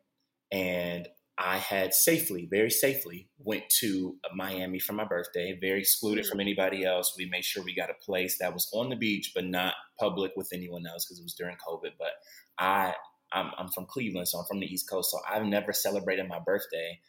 and 0.52 1.08
I 1.42 1.56
had 1.56 1.94
safely, 1.94 2.46
very 2.50 2.70
safely, 2.70 3.30
went 3.38 3.64
to 3.80 4.16
Miami 4.34 4.78
for 4.78 4.92
my 4.92 5.04
birthday, 5.04 5.58
very 5.58 5.80
excluded 5.80 6.26
from 6.26 6.38
mm. 6.38 6.42
anybody 6.42 6.84
else. 6.84 7.14
We 7.16 7.30
made 7.30 7.46
sure 7.46 7.62
we 7.62 7.74
got 7.74 7.88
a 7.88 7.94
place 7.94 8.36
that 8.38 8.52
was 8.52 8.68
on 8.74 8.90
the 8.90 8.96
beach, 8.96 9.32
but 9.34 9.46
not 9.46 9.74
public 9.98 10.32
with 10.36 10.50
anyone 10.52 10.86
else 10.86 11.06
because 11.06 11.18
it 11.18 11.22
was 11.22 11.34
during 11.34 11.56
COVID. 11.56 11.92
But 11.98 12.12
I, 12.58 12.92
I'm, 13.32 13.52
I'm 13.56 13.68
from 13.68 13.86
Cleveland, 13.86 14.28
so 14.28 14.38
I'm 14.38 14.44
from 14.44 14.60
the 14.60 14.66
East 14.66 14.88
Coast, 14.88 15.10
so 15.10 15.18
I've 15.28 15.46
never 15.46 15.72
celebrated 15.72 16.28
my 16.28 16.40
birthday 16.44 17.00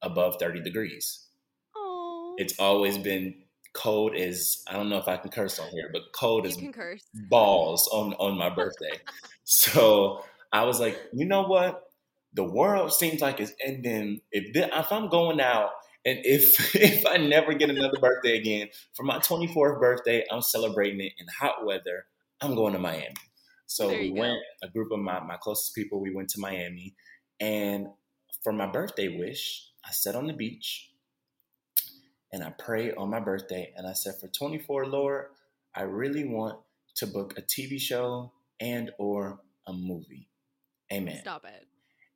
above 0.00 0.36
30 0.38 0.62
degrees. 0.62 1.26
Aww. 1.76 2.34
It's 2.36 2.58
always 2.60 2.98
been 2.98 3.34
cold 3.74 4.14
as 4.14 4.62
I 4.68 4.74
don't 4.74 4.90
know 4.90 4.98
if 4.98 5.08
I 5.08 5.16
can 5.16 5.30
curse 5.30 5.58
on 5.58 5.68
here, 5.70 5.90
but 5.92 6.02
cold 6.14 6.46
as 6.46 6.56
curse. 6.72 7.02
balls 7.28 7.88
on 7.92 8.12
on 8.14 8.38
my 8.38 8.50
birthday. 8.50 9.00
so 9.44 10.24
I 10.52 10.64
was 10.64 10.78
like, 10.78 11.00
you 11.12 11.26
know 11.26 11.42
what? 11.42 11.82
The 12.34 12.44
world 12.44 12.92
seems 12.92 13.20
like 13.20 13.40
it's 13.40 13.52
ending. 13.64 14.20
If 14.30 14.52
this, 14.52 14.68
if 14.72 14.92
I'm 14.92 15.08
going 15.08 15.40
out 15.40 15.70
and 16.04 16.18
if 16.24 16.74
if 16.74 17.06
I 17.06 17.16
never 17.16 17.54
get 17.54 17.70
another 17.70 17.98
birthday 18.00 18.36
again 18.36 18.68
for 18.94 19.02
my 19.04 19.18
24th 19.18 19.80
birthday, 19.80 20.24
I'm 20.30 20.42
celebrating 20.42 21.00
it 21.00 21.12
in 21.18 21.26
hot 21.28 21.64
weather. 21.64 22.06
I'm 22.40 22.54
going 22.54 22.72
to 22.72 22.78
Miami. 22.78 23.14
So 23.66 23.88
we 23.88 24.10
go. 24.10 24.20
went 24.20 24.38
a 24.62 24.68
group 24.68 24.92
of 24.92 24.98
my 24.98 25.20
my 25.20 25.36
closest 25.36 25.74
people. 25.74 26.00
We 26.00 26.14
went 26.14 26.30
to 26.30 26.40
Miami, 26.40 26.94
and 27.40 27.88
for 28.42 28.52
my 28.52 28.66
birthday 28.66 29.08
wish, 29.08 29.66
I 29.84 29.92
sat 29.92 30.14
on 30.14 30.26
the 30.26 30.32
beach 30.32 30.90
and 32.32 32.42
I 32.42 32.50
prayed 32.50 32.94
on 32.96 33.10
my 33.10 33.20
birthday, 33.20 33.72
and 33.76 33.86
I 33.86 33.92
said, 33.92 34.14
"For 34.20 34.28
24, 34.28 34.86
Lord, 34.86 35.26
I 35.74 35.82
really 35.82 36.24
want 36.24 36.60
to 36.96 37.06
book 37.06 37.38
a 37.38 37.42
TV 37.42 37.78
show 37.78 38.32
and 38.58 38.90
or 38.98 39.40
a 39.66 39.72
movie." 39.72 40.28
Amen. 40.92 41.20
Stop 41.20 41.44
it. 41.44 41.66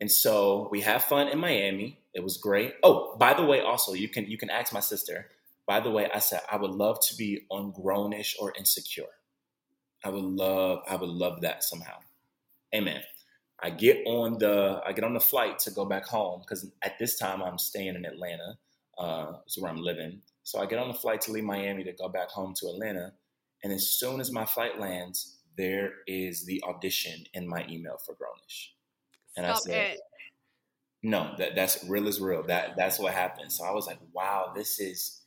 And 0.00 0.10
so 0.10 0.68
we 0.70 0.80
have 0.82 1.04
fun 1.04 1.28
in 1.28 1.38
Miami. 1.38 2.00
It 2.14 2.22
was 2.22 2.36
great. 2.36 2.74
Oh, 2.82 3.16
by 3.16 3.34
the 3.34 3.44
way, 3.44 3.60
also 3.60 3.94
you 3.94 4.08
can 4.08 4.26
you 4.26 4.38
can 4.38 4.50
ask 4.50 4.72
my 4.72 4.80
sister. 4.80 5.28
By 5.66 5.80
the 5.80 5.90
way, 5.90 6.08
I 6.12 6.18
said 6.18 6.40
I 6.50 6.56
would 6.56 6.70
love 6.70 7.00
to 7.08 7.16
be 7.16 7.46
on 7.50 7.72
Grownish 7.72 8.34
or 8.38 8.52
Insecure. 8.56 9.04
I 10.04 10.10
would 10.10 10.24
love 10.24 10.80
I 10.88 10.96
would 10.96 11.08
love 11.08 11.40
that 11.42 11.64
somehow. 11.64 11.98
Amen. 12.74 13.00
I 13.62 13.70
get 13.70 14.06
on 14.06 14.38
the 14.38 14.82
I 14.86 14.92
get 14.92 15.04
on 15.04 15.14
the 15.14 15.20
flight 15.20 15.58
to 15.60 15.70
go 15.70 15.84
back 15.84 16.06
home 16.06 16.40
because 16.40 16.70
at 16.82 16.98
this 16.98 17.18
time 17.18 17.42
I'm 17.42 17.58
staying 17.58 17.96
in 17.96 18.04
Atlanta. 18.04 18.58
Uh, 18.98 19.34
where 19.58 19.70
I'm 19.70 19.82
living. 19.82 20.22
So 20.42 20.58
I 20.58 20.64
get 20.64 20.78
on 20.78 20.88
the 20.88 20.94
flight 20.94 21.20
to 21.22 21.32
leave 21.32 21.44
Miami 21.44 21.84
to 21.84 21.92
go 21.92 22.08
back 22.08 22.30
home 22.30 22.54
to 22.54 22.68
Atlanta. 22.68 23.12
And 23.62 23.70
as 23.70 23.86
soon 23.88 24.20
as 24.20 24.32
my 24.32 24.46
flight 24.46 24.80
lands, 24.80 25.36
there 25.56 25.92
is 26.06 26.46
the 26.46 26.62
audition 26.64 27.24
in 27.34 27.46
my 27.46 27.66
email 27.68 27.98
for 27.98 28.14
Grownish. 28.14 28.68
And 29.36 29.46
Stop 29.46 29.56
I 29.56 29.60
said, 29.60 29.92
it. 29.94 30.00
No, 31.02 31.34
that 31.38 31.54
that's 31.54 31.84
real 31.84 32.08
is 32.08 32.20
real. 32.20 32.42
That 32.44 32.76
that's 32.76 32.98
what 32.98 33.12
happened. 33.12 33.52
So 33.52 33.64
I 33.64 33.70
was 33.72 33.86
like, 33.86 33.98
wow, 34.12 34.52
this 34.54 34.80
is 34.80 35.20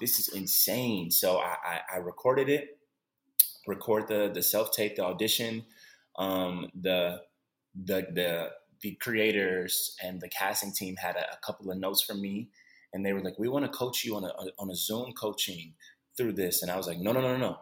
this 0.00 0.18
is 0.18 0.28
insane. 0.28 1.10
So 1.10 1.38
I, 1.38 1.56
I, 1.64 1.80
I 1.94 1.96
recorded 1.98 2.48
it, 2.48 2.78
record 3.66 4.08
the 4.08 4.30
the 4.32 4.42
self 4.42 4.72
tape, 4.72 4.96
the 4.96 5.04
audition, 5.04 5.64
um, 6.18 6.70
the 6.80 7.22
the 7.74 8.06
the 8.12 8.50
the 8.80 8.92
creators 8.96 9.96
and 10.02 10.20
the 10.20 10.28
casting 10.28 10.72
team 10.72 10.96
had 10.96 11.16
a, 11.16 11.32
a 11.32 11.38
couple 11.44 11.70
of 11.70 11.78
notes 11.78 12.02
from 12.02 12.20
me, 12.20 12.50
and 12.92 13.04
they 13.04 13.12
were 13.12 13.22
like, 13.22 13.38
"We 13.38 13.48
want 13.48 13.64
to 13.64 13.76
coach 13.76 14.04
you 14.04 14.16
on 14.16 14.24
a, 14.24 14.32
on 14.58 14.70
a 14.70 14.74
Zoom 14.74 15.12
coaching 15.14 15.74
through 16.16 16.34
this." 16.34 16.62
And 16.62 16.70
I 16.70 16.76
was 16.76 16.86
like, 16.86 16.98
No, 16.98 17.12
"No, 17.12 17.20
no, 17.20 17.32
no, 17.32 17.38
no." 17.38 17.58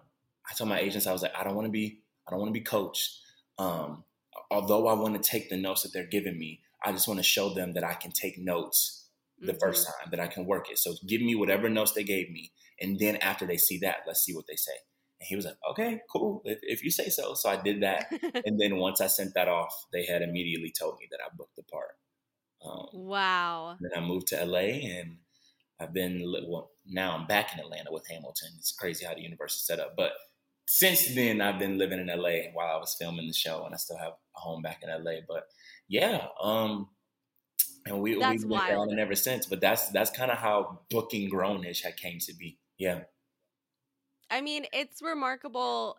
I 0.50 0.54
told 0.54 0.68
my 0.68 0.80
agents, 0.80 1.06
I 1.06 1.12
was 1.12 1.22
like, 1.22 1.34
"I 1.34 1.44
don't 1.44 1.54
want 1.54 1.66
to 1.66 1.72
be, 1.72 2.00
I 2.26 2.32
don't 2.32 2.40
want 2.40 2.50
to 2.50 2.58
be 2.58 2.64
coached. 2.64 3.18
Um, 3.58 4.04
although 4.52 4.86
I 4.86 4.92
want 4.92 5.20
to 5.20 5.30
take 5.30 5.48
the 5.48 5.56
notes 5.56 5.82
that 5.82 5.92
they're 5.92 6.06
giving 6.06 6.38
me, 6.38 6.60
I 6.84 6.92
just 6.92 7.08
want 7.08 7.18
to 7.18 7.24
show 7.24 7.54
them 7.54 7.72
that 7.74 7.84
I 7.84 7.94
can 7.94 8.12
take 8.12 8.38
notes 8.38 9.08
the 9.40 9.52
mm-hmm. 9.52 9.58
first 9.60 9.86
time, 9.86 10.10
that 10.10 10.20
I 10.20 10.26
can 10.26 10.46
work 10.46 10.70
it. 10.70 10.78
So 10.78 10.94
give 11.06 11.22
me 11.22 11.34
whatever 11.34 11.68
notes 11.68 11.92
they 11.92 12.04
gave 12.04 12.30
me. 12.30 12.52
And 12.80 12.98
then 12.98 13.16
after 13.16 13.46
they 13.46 13.56
see 13.56 13.78
that, 13.78 13.98
let's 14.06 14.24
see 14.24 14.34
what 14.34 14.46
they 14.46 14.56
say. 14.56 14.72
And 15.20 15.26
he 15.26 15.36
was 15.36 15.44
like, 15.44 15.56
okay, 15.70 16.00
cool. 16.12 16.42
If, 16.44 16.58
if 16.62 16.84
you 16.84 16.90
say 16.90 17.08
so. 17.08 17.34
So 17.34 17.48
I 17.48 17.56
did 17.56 17.82
that. 17.82 18.12
and 18.44 18.60
then 18.60 18.76
once 18.76 19.00
I 19.00 19.06
sent 19.06 19.34
that 19.34 19.48
off, 19.48 19.86
they 19.92 20.04
had 20.04 20.22
immediately 20.22 20.72
told 20.76 20.98
me 20.98 21.08
that 21.10 21.20
I 21.24 21.28
booked 21.36 21.56
the 21.56 21.62
part. 21.62 21.96
Um, 22.64 22.86
wow. 22.92 23.76
Then 23.80 23.92
I 23.96 24.00
moved 24.00 24.28
to 24.28 24.44
LA 24.44 24.58
and 24.58 25.16
I've 25.80 25.92
been, 25.92 26.22
well, 26.46 26.70
now 26.86 27.16
I'm 27.16 27.26
back 27.26 27.52
in 27.54 27.60
Atlanta 27.60 27.90
with 27.90 28.06
Hamilton. 28.08 28.50
It's 28.58 28.72
crazy 28.72 29.04
how 29.04 29.14
the 29.14 29.22
universe 29.22 29.54
is 29.54 29.66
set 29.66 29.80
up. 29.80 29.94
But 29.96 30.12
since 30.66 31.14
then, 31.14 31.40
I've 31.40 31.58
been 31.58 31.78
living 31.78 31.98
in 31.98 32.06
LA 32.06 32.50
while 32.52 32.74
I 32.74 32.78
was 32.78 32.94
filming 32.98 33.26
the 33.26 33.32
show, 33.32 33.64
and 33.64 33.74
I 33.74 33.78
still 33.78 33.98
have 33.98 34.12
home 34.34 34.62
back 34.62 34.82
in 34.82 34.88
LA. 34.88 35.20
But 35.26 35.44
yeah, 35.88 36.26
um, 36.42 36.88
and 37.86 38.00
we 38.00 38.18
That's 38.18 38.32
we've 38.32 38.40
been 38.42 38.50
wild. 38.50 38.92
it 38.92 38.98
ever 38.98 39.14
since. 39.14 39.46
But 39.46 39.60
that's 39.60 39.88
that's 39.90 40.10
kind 40.10 40.30
of 40.30 40.38
how 40.38 40.80
booking 40.90 41.30
Grownish 41.30 41.82
had 41.82 41.96
came 41.96 42.18
to 42.20 42.34
be. 42.34 42.58
Yeah, 42.78 43.00
I 44.30 44.40
mean, 44.40 44.66
it's 44.72 45.02
remarkable 45.02 45.98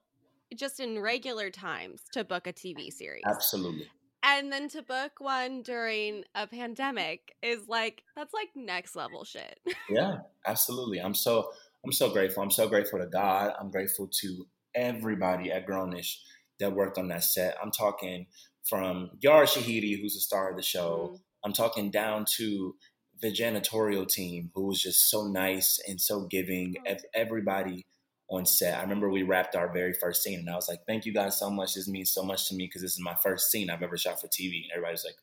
just 0.55 0.79
in 0.79 0.99
regular 0.99 1.49
times 1.49 2.01
to 2.13 2.23
book 2.23 2.47
a 2.47 2.53
TV 2.53 2.91
series. 2.91 3.23
absolutely. 3.25 3.87
And 4.25 4.51
then 4.53 4.69
to 4.69 4.81
book 4.81 5.19
one 5.19 5.63
during 5.63 6.23
a 6.33 6.47
pandemic 6.47 7.35
is 7.41 7.67
like 7.67 8.03
that's 8.15 8.33
like 8.33 8.49
next 8.55 8.95
level 8.95 9.23
shit. 9.23 9.59
Yeah, 9.89 10.19
absolutely. 10.47 10.99
I'm 10.99 11.13
so 11.13 11.49
I'm 11.85 11.91
so 11.91 12.09
grateful. 12.09 12.41
I'm 12.41 12.51
so 12.51 12.67
grateful 12.67 12.99
to 12.99 13.05
God. 13.05 13.53
I'm 13.59 13.69
grateful 13.69 14.07
to 14.21 14.47
everybody 14.73 15.51
at 15.51 15.67
Grownish 15.67 16.15
that 16.63 16.75
worked 16.75 16.97
on 16.97 17.09
that 17.09 17.23
set. 17.23 17.57
I'm 17.61 17.71
talking 17.71 18.27
from 18.67 19.11
Yara 19.19 19.45
Shahidi, 19.45 19.99
who's 20.01 20.15
the 20.15 20.21
star 20.21 20.49
of 20.49 20.57
the 20.57 20.63
show. 20.63 21.11
Mm. 21.13 21.19
I'm 21.45 21.53
talking 21.53 21.91
down 21.91 22.25
to 22.37 22.75
the 23.21 23.31
janitorial 23.31 24.07
team, 24.07 24.51
who 24.55 24.67
was 24.67 24.81
just 24.81 25.09
so 25.09 25.27
nice 25.27 25.79
and 25.87 25.99
so 25.99 26.27
giving. 26.27 26.75
Ev- 26.85 27.05
Everybody 27.13 27.85
on 28.29 28.45
set. 28.45 28.77
I 28.77 28.81
remember 28.81 29.09
we 29.09 29.23
wrapped 29.23 29.55
our 29.55 29.71
very 29.71 29.93
first 29.93 30.23
scene, 30.23 30.39
and 30.39 30.49
I 30.49 30.55
was 30.55 30.67
like, 30.69 30.85
"Thank 30.87 31.05
you 31.05 31.13
guys 31.13 31.37
so 31.37 31.49
much. 31.49 31.73
This 31.75 31.87
means 31.87 32.11
so 32.11 32.23
much 32.23 32.47
to 32.47 32.55
me 32.55 32.65
because 32.65 32.81
this 32.81 32.93
is 32.93 32.99
my 32.99 33.15
first 33.15 33.51
scene 33.51 33.69
I've 33.69 33.83
ever 33.83 33.97
shot 33.97 34.19
for 34.19 34.27
TV." 34.27 34.63
And 34.63 34.71
everybody's 34.73 35.05
like, 35.05 35.17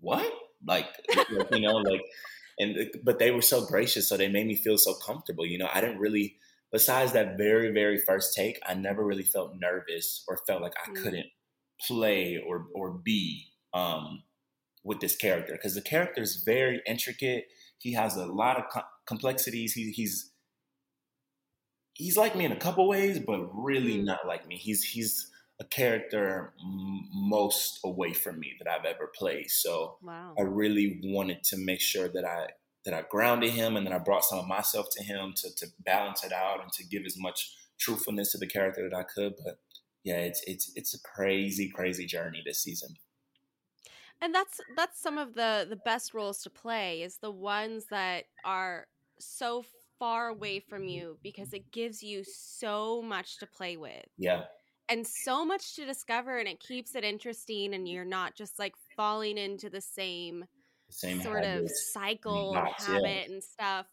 "What?" 0.00 0.32
Like, 0.64 0.86
you 1.50 1.60
know, 1.60 1.76
like, 1.76 2.02
and 2.58 2.90
but 3.02 3.18
they 3.18 3.30
were 3.32 3.42
so 3.42 3.66
gracious, 3.66 4.08
so 4.08 4.16
they 4.16 4.28
made 4.28 4.46
me 4.46 4.54
feel 4.54 4.78
so 4.78 4.94
comfortable. 4.94 5.44
You 5.44 5.58
know, 5.58 5.68
I 5.72 5.80
didn't 5.80 5.98
really. 5.98 6.36
Besides 6.72 7.12
that 7.12 7.36
very, 7.36 7.70
very 7.72 7.98
first 7.98 8.34
take, 8.34 8.58
I 8.66 8.74
never 8.74 9.04
really 9.04 9.22
felt 9.24 9.54
nervous 9.56 10.24
or 10.26 10.38
felt 10.46 10.62
like 10.62 10.74
I 10.76 10.88
Mm. 10.88 10.94
couldn't 11.02 11.26
play 11.80 12.38
or 12.38 12.68
or 12.74 12.92
be 12.92 13.52
um, 13.74 14.24
with 14.84 15.00
this 15.00 15.16
character 15.16 15.54
because 15.54 15.74
the 15.76 15.82
character 15.82 16.22
is 16.22 16.36
very 16.44 16.82
intricate. 16.86 17.46
He 17.78 17.92
has 17.94 18.16
a 18.16 18.26
lot 18.26 18.58
of 18.58 18.64
co- 18.72 18.88
complexities. 19.06 19.74
He, 19.74 19.92
he's 19.92 20.32
he's 21.94 22.16
like 22.16 22.36
me 22.36 22.44
in 22.44 22.52
a 22.52 22.58
couple 22.58 22.88
ways, 22.88 23.18
but 23.18 23.40
really 23.54 23.98
Mm. 23.98 24.04
not 24.04 24.26
like 24.26 24.46
me. 24.46 24.56
He's 24.58 24.82
he's 24.84 25.30
a 25.60 25.64
character 25.64 26.54
m- 26.60 27.08
most 27.12 27.80
away 27.84 28.12
from 28.12 28.40
me 28.40 28.54
that 28.58 28.68
I've 28.68 28.84
ever 28.84 29.10
played. 29.14 29.50
So 29.50 29.98
Wow. 30.00 30.38
I 30.38 30.42
really 30.42 31.00
wanted 31.04 31.42
to 31.44 31.56
make 31.58 31.80
sure 31.80 32.08
that 32.08 32.24
I 32.24 32.48
that 32.84 32.94
I 32.94 33.02
grounded 33.02 33.50
him 33.52 33.76
and 33.76 33.86
that 33.86 33.92
I 33.92 33.98
brought 33.98 34.24
some 34.24 34.38
of 34.38 34.46
myself 34.46 34.88
to 34.92 35.02
him 35.04 35.32
to 35.36 35.54
to 35.56 35.66
balance 35.80 36.24
it 36.24 36.32
out 36.32 36.62
and 36.62 36.72
to 36.72 36.84
give 36.84 37.04
as 37.06 37.16
much 37.18 37.56
truthfulness 37.78 38.32
to 38.32 38.38
the 38.38 38.46
character 38.46 38.88
that 38.88 38.96
I 38.96 39.04
could. 39.04 39.34
But 39.44 39.60
yeah, 40.04 40.18
it's 40.18 40.42
it's 40.46 40.72
it's 40.76 40.94
a 40.94 41.00
crazy, 41.02 41.68
crazy 41.70 42.06
journey 42.06 42.42
this 42.44 42.60
season. 42.62 42.96
And 44.20 44.34
that's 44.34 44.60
that's 44.76 45.00
some 45.00 45.18
of 45.18 45.34
the 45.34 45.66
the 45.68 45.76
best 45.76 46.14
roles 46.14 46.42
to 46.42 46.50
play 46.50 47.02
is 47.02 47.18
the 47.18 47.30
ones 47.30 47.86
that 47.88 48.26
are 48.44 48.86
so 49.18 49.64
far 49.98 50.28
away 50.28 50.60
from 50.60 50.88
you 50.88 51.18
because 51.22 51.52
it 51.52 51.70
gives 51.72 52.02
you 52.02 52.24
so 52.24 53.02
much 53.02 53.38
to 53.38 53.46
play 53.46 53.76
with 53.76 54.06
Yeah. 54.16 54.46
and 54.88 55.06
so 55.06 55.44
much 55.44 55.76
to 55.76 55.86
discover 55.86 56.38
and 56.38 56.48
it 56.48 56.60
keeps 56.60 56.94
it 56.94 57.04
interesting 57.04 57.74
and 57.74 57.88
you're 57.88 58.04
not 58.04 58.34
just 58.36 58.58
like 58.58 58.76
falling 58.96 59.38
into 59.38 59.70
the 59.70 59.80
same, 59.80 60.46
same 60.92 61.20
sort 61.22 61.44
of 61.44 61.68
cycle 61.70 62.56
and 62.56 62.68
knots, 62.68 62.88
yeah. 62.88 62.98
habit 63.04 63.30
and 63.30 63.42
stuff. 63.42 63.86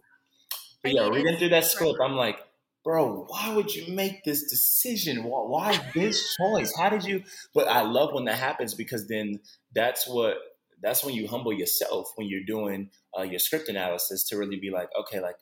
But 0.84 0.92
I 0.92 0.94
yeah, 0.94 1.10
mean, 1.12 1.14
reading 1.14 1.38
through 1.38 1.50
that 1.50 1.66
script, 1.66 2.00
I'm 2.02 2.16
like, 2.16 2.40
bro, 2.84 3.26
why 3.28 3.54
would 3.54 3.74
you 3.74 3.94
make 3.94 4.24
this 4.24 4.50
decision? 4.50 5.24
Why, 5.24 5.42
why 5.42 5.92
this 5.94 6.36
choice? 6.36 6.74
How 6.78 6.90
did 6.90 7.04
you? 7.04 7.24
But 7.54 7.68
I 7.68 7.82
love 7.82 8.14
when 8.14 8.26
that 8.26 8.38
happens 8.40 8.74
because 8.74 9.08
then 9.08 9.40
that's 9.74 10.08
what 10.08 10.38
that's 10.82 11.04
when 11.04 11.14
you 11.14 11.28
humble 11.28 11.52
yourself 11.52 12.08
when 12.16 12.28
you're 12.28 12.46
doing 12.46 12.90
uh, 13.18 13.24
your 13.24 13.40
script 13.40 13.68
analysis 13.68 14.24
to 14.30 14.38
really 14.38 14.58
be 14.60 14.70
like, 14.72 14.90
okay, 14.98 15.20
like 15.20 15.36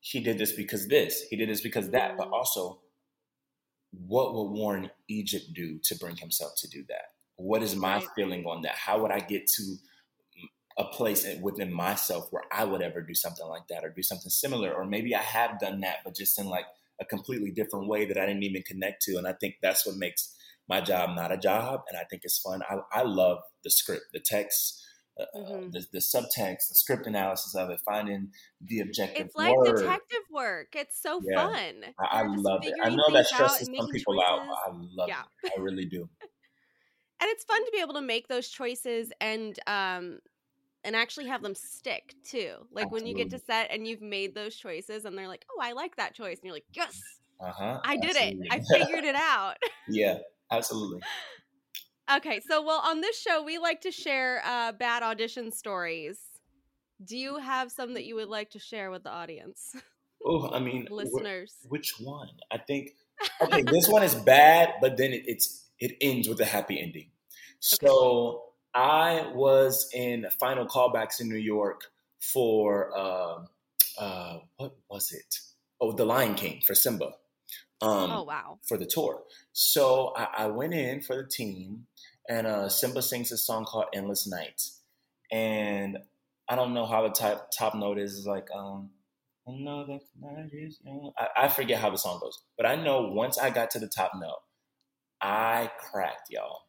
he 0.00 0.20
did 0.20 0.38
this 0.38 0.52
because 0.52 0.88
this, 0.88 1.22
he 1.28 1.36
did 1.36 1.48
this 1.48 1.60
because 1.60 1.90
that, 1.90 2.16
but 2.16 2.28
Mhm. 2.28 2.32
also, 2.32 2.80
what 3.90 4.34
would 4.34 4.50
Warren 4.50 4.90
Egypt 5.08 5.46
do 5.54 5.78
to 5.84 5.94
bring 5.96 6.16
himself 6.16 6.52
to 6.58 6.68
do 6.68 6.84
that? 6.88 7.12
What 7.36 7.62
is 7.62 7.76
my 7.76 8.00
feeling 8.14 8.44
on 8.46 8.62
that? 8.62 8.76
How 8.76 9.00
would 9.02 9.10
I 9.10 9.20
get 9.20 9.46
to 9.46 9.76
a 10.78 10.84
place 10.84 11.26
within 11.40 11.72
myself 11.72 12.28
where 12.30 12.44
I 12.52 12.64
would 12.64 12.82
ever 12.82 13.00
do 13.00 13.14
something 13.14 13.46
like 13.46 13.68
that 13.68 13.84
or 13.84 13.90
do 13.90 14.02
something 14.02 14.30
similar. 14.30 14.72
Or 14.74 14.84
maybe 14.84 15.14
I 15.14 15.22
have 15.22 15.58
done 15.58 15.80
that, 15.80 15.98
but 16.04 16.14
just 16.14 16.38
in 16.38 16.46
like 16.46 16.66
a 17.00 17.04
completely 17.04 17.50
different 17.50 17.88
way 17.88 18.04
that 18.06 18.18
I 18.18 18.26
didn't 18.26 18.42
even 18.42 18.62
connect 18.62 19.02
to. 19.02 19.16
And 19.16 19.26
I 19.26 19.32
think 19.32 19.56
that's 19.62 19.86
what 19.86 19.96
makes 19.96 20.34
my 20.68 20.80
job 20.80 21.16
not 21.16 21.32
a 21.32 21.38
job. 21.38 21.82
And 21.88 21.98
I 21.98 22.04
think 22.04 22.22
it's 22.24 22.38
fun. 22.38 22.62
I, 22.68 22.78
I 22.92 23.02
love 23.02 23.38
the 23.64 23.70
script, 23.70 24.06
the 24.12 24.20
text, 24.20 24.82
uh, 25.18 25.24
Mhm. 25.34 25.72
the, 25.72 25.86
the 25.92 25.98
subtext, 25.98 26.68
the 26.68 26.74
script 26.74 27.06
analysis 27.06 27.54
of 27.54 27.70
it, 27.70 27.80
finding 27.84 28.32
the 28.60 28.80
objective 28.80 29.26
It's 29.28 29.36
like 29.36 29.54
word. 29.54 29.76
detective 29.80 30.24
work. 30.30 30.76
It's 30.76 31.00
so 31.00 31.22
Yeah. 31.22 31.46
fun. 31.46 31.84
I, 31.98 32.20
I 32.20 32.22
love 32.26 32.60
it. 32.64 32.74
I 32.84 32.90
know 32.90 33.04
that 33.14 33.26
stresses 33.26 33.70
some 33.74 33.88
people 33.92 34.20
out. 34.20 34.40
choices. 34.40 34.48
but 34.50 34.72
I 34.72 34.76
love 34.94 35.08
Yeah. 35.08 35.22
it. 35.44 35.52
I 35.58 35.62
really 35.62 35.86
do. 35.86 36.08
and 37.20 37.28
it's 37.30 37.44
fun 37.44 37.64
to 37.64 37.70
be 37.72 37.80
able 37.80 37.94
to 37.94 38.02
make 38.02 38.28
those 38.28 38.48
choices 38.48 39.10
and 39.20 39.58
um 39.66 40.18
and 40.86 40.96
actually 40.96 41.26
have 41.26 41.42
them 41.42 41.54
stick 41.54 42.14
too 42.24 42.54
like 42.72 42.90
when 42.90 43.06
you 43.06 43.14
get 43.14 43.28
to 43.30 43.38
set 43.38 43.68
and 43.70 43.86
you've 43.86 44.00
made 44.00 44.34
those 44.34 44.56
choices 44.56 45.04
and 45.04 45.18
they're 45.18 45.28
like 45.28 45.44
oh 45.50 45.60
i 45.62 45.72
like 45.72 45.94
that 45.96 46.14
choice 46.14 46.38
and 46.38 46.44
you're 46.44 46.54
like 46.54 46.64
yes 46.74 47.02
Uh 47.40 47.52
huh. 47.52 47.80
i 47.84 47.96
did 47.96 48.16
it 48.16 48.36
i 48.50 48.60
figured 48.72 49.04
it 49.04 49.14
out 49.34 49.56
yeah, 49.88 50.18
absolutely. 50.50 51.00
okay 52.14 52.40
so 52.48 52.62
well 52.62 52.80
on 52.84 53.00
this 53.00 53.20
show 53.20 53.42
we 53.42 53.58
like 53.58 53.80
to 53.82 53.90
share 53.90 54.40
uh 54.44 54.72
bad 54.72 55.02
audition 55.02 55.52
stories 55.52 56.18
do 57.04 57.18
you 57.18 57.38
have 57.38 57.70
some 57.70 57.94
that 57.94 58.04
you 58.06 58.14
would 58.14 58.28
like 58.28 58.50
to 58.50 58.58
share 58.58 58.90
with 58.90 59.02
the 59.02 59.10
audience 59.10 59.74
Oh, 60.24 60.50
I 60.50 60.58
mean, 60.58 60.86
wh- 60.90 60.92
listeners 60.92 61.54
Which 61.68 61.94
one? 62.00 62.28
I 62.50 62.58
think 62.58 62.96
okay, 63.42 63.62
this 63.62 63.86
one 63.96 64.02
is 64.02 64.14
bad, 64.14 64.74
but 64.80 64.96
then 64.96 65.12
it, 65.12 65.22
it's 65.26 65.66
it 65.78 65.92
ends 66.00 66.28
with 66.28 66.40
a 66.40 66.44
happy 66.44 66.80
ending. 66.80 67.10
So 67.60 68.42
I 68.76 69.32
was 69.34 69.88
in 69.94 70.26
final 70.38 70.66
callbacks 70.66 71.20
in 71.20 71.28
New 71.28 71.36
York 71.36 71.80
for 72.20 72.96
um 72.96 73.48
uh, 73.98 74.38
what 74.58 74.76
was 74.90 75.12
it? 75.12 75.38
Oh, 75.80 75.92
The 75.92 76.04
Lion 76.04 76.34
King 76.34 76.60
for 76.66 76.74
Simba. 76.74 77.12
Um, 77.80 78.10
oh 78.10 78.22
wow 78.22 78.58
for 78.66 78.76
the 78.76 78.86
tour. 78.86 79.22
So 79.52 80.12
I, 80.16 80.28
I 80.38 80.46
went 80.46 80.74
in 80.74 81.00
for 81.02 81.16
the 81.16 81.28
team, 81.28 81.86
and 82.28 82.46
uh, 82.46 82.68
Simba 82.68 83.02
sings 83.02 83.32
a 83.32 83.38
song 83.38 83.64
called 83.64 83.86
"Endless 83.94 84.26
Nights," 84.26 84.80
and 85.32 85.98
I 86.48 86.56
don't 86.56 86.74
know 86.74 86.86
how 86.86 87.02
the 87.02 87.14
top 87.14 87.50
top 87.56 87.74
note 87.74 87.98
is. 87.98 88.18
It's 88.18 88.26
like 88.26 88.48
um, 88.54 88.90
I 89.48 89.52
know 89.52 89.86
that 89.86 90.00
night 90.20 90.50
is 90.52 90.78
young. 90.84 91.12
I, 91.18 91.44
I 91.44 91.48
forget 91.48 91.80
how 91.80 91.90
the 91.90 91.98
song 91.98 92.18
goes, 92.20 92.42
but 92.56 92.66
I 92.66 92.76
know 92.76 93.08
once 93.08 93.38
I 93.38 93.50
got 93.50 93.70
to 93.70 93.78
the 93.78 93.88
top 93.88 94.12
note, 94.14 94.40
I 95.20 95.70
cracked, 95.78 96.30
y'all, 96.30 96.62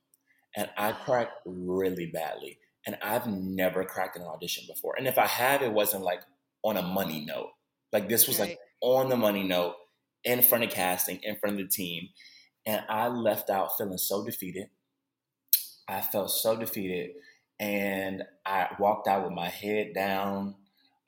and 0.56 0.70
I 0.78 0.92
cracked 0.92 1.34
really 1.46 2.08
badly. 2.08 2.60
And 2.86 2.98
I've 3.02 3.28
never 3.28 3.84
cracked 3.84 4.16
an 4.16 4.24
audition 4.24 4.64
before. 4.68 4.96
And 4.98 5.08
if 5.08 5.18
I 5.18 5.28
have, 5.28 5.62
it 5.62 5.74
wasn't 5.74 6.04
like 6.04 6.22
on 6.64 6.78
a 6.78 6.82
money 6.82 7.26
note. 7.26 7.50
Like 7.92 8.08
this 8.08 8.28
was 8.28 8.40
like 8.40 8.58
on 8.82 9.10
the 9.10 9.18
money 9.18 9.44
note, 9.44 9.76
in 10.24 10.42
front 10.42 10.64
of 10.64 10.70
casting, 10.70 11.20
in 11.24 11.36
front 11.36 11.60
of 11.60 11.66
the 11.66 11.74
team. 11.74 12.10
And 12.66 12.84
I 12.90 13.08
left 13.08 13.50
out 13.50 13.78
feeling 13.78 13.98
so 13.98 14.26
defeated. 14.26 14.70
I 15.88 16.02
felt 16.02 16.32
so 16.32 16.56
defeated. 16.56 17.12
And 17.60 18.24
I 18.46 18.70
walked 18.80 19.08
out 19.08 19.24
with 19.24 19.34
my 19.34 19.50
head 19.50 19.94
down. 19.94 20.56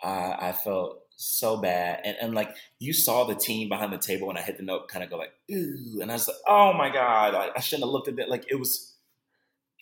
Uh, 0.02 0.36
I 0.39 0.52
felt 0.54 1.02
so 1.15 1.58
bad. 1.58 1.99
And, 2.06 2.17
and 2.21 2.34
like 2.34 2.56
you 2.80 2.93
saw 2.93 3.25
the 3.25 3.36
team 3.36 3.67
behind 3.67 3.91
the 3.91 3.97
table 3.97 4.28
when 4.28 4.38
I 4.38 4.41
hit 4.41 4.58
the 4.58 4.63
note 4.63 4.88
kind 4.88 5.04
of 5.04 5.10
go 5.10 5.17
like, 5.17 5.34
ooh. 5.52 5.99
And 6.02 6.10
I 6.10 6.15
was 6.15 6.28
like, 6.28 6.38
oh 6.47 6.73
my 6.73 6.89
God, 6.89 7.36
I, 7.36 7.49
I 7.56 7.60
shouldn't 7.60 7.86
have 7.86 7.91
looked 7.91 8.08
at 8.08 8.15
that. 8.15 8.30
Like 8.30 8.45
it 8.49 8.56
was 8.56 8.95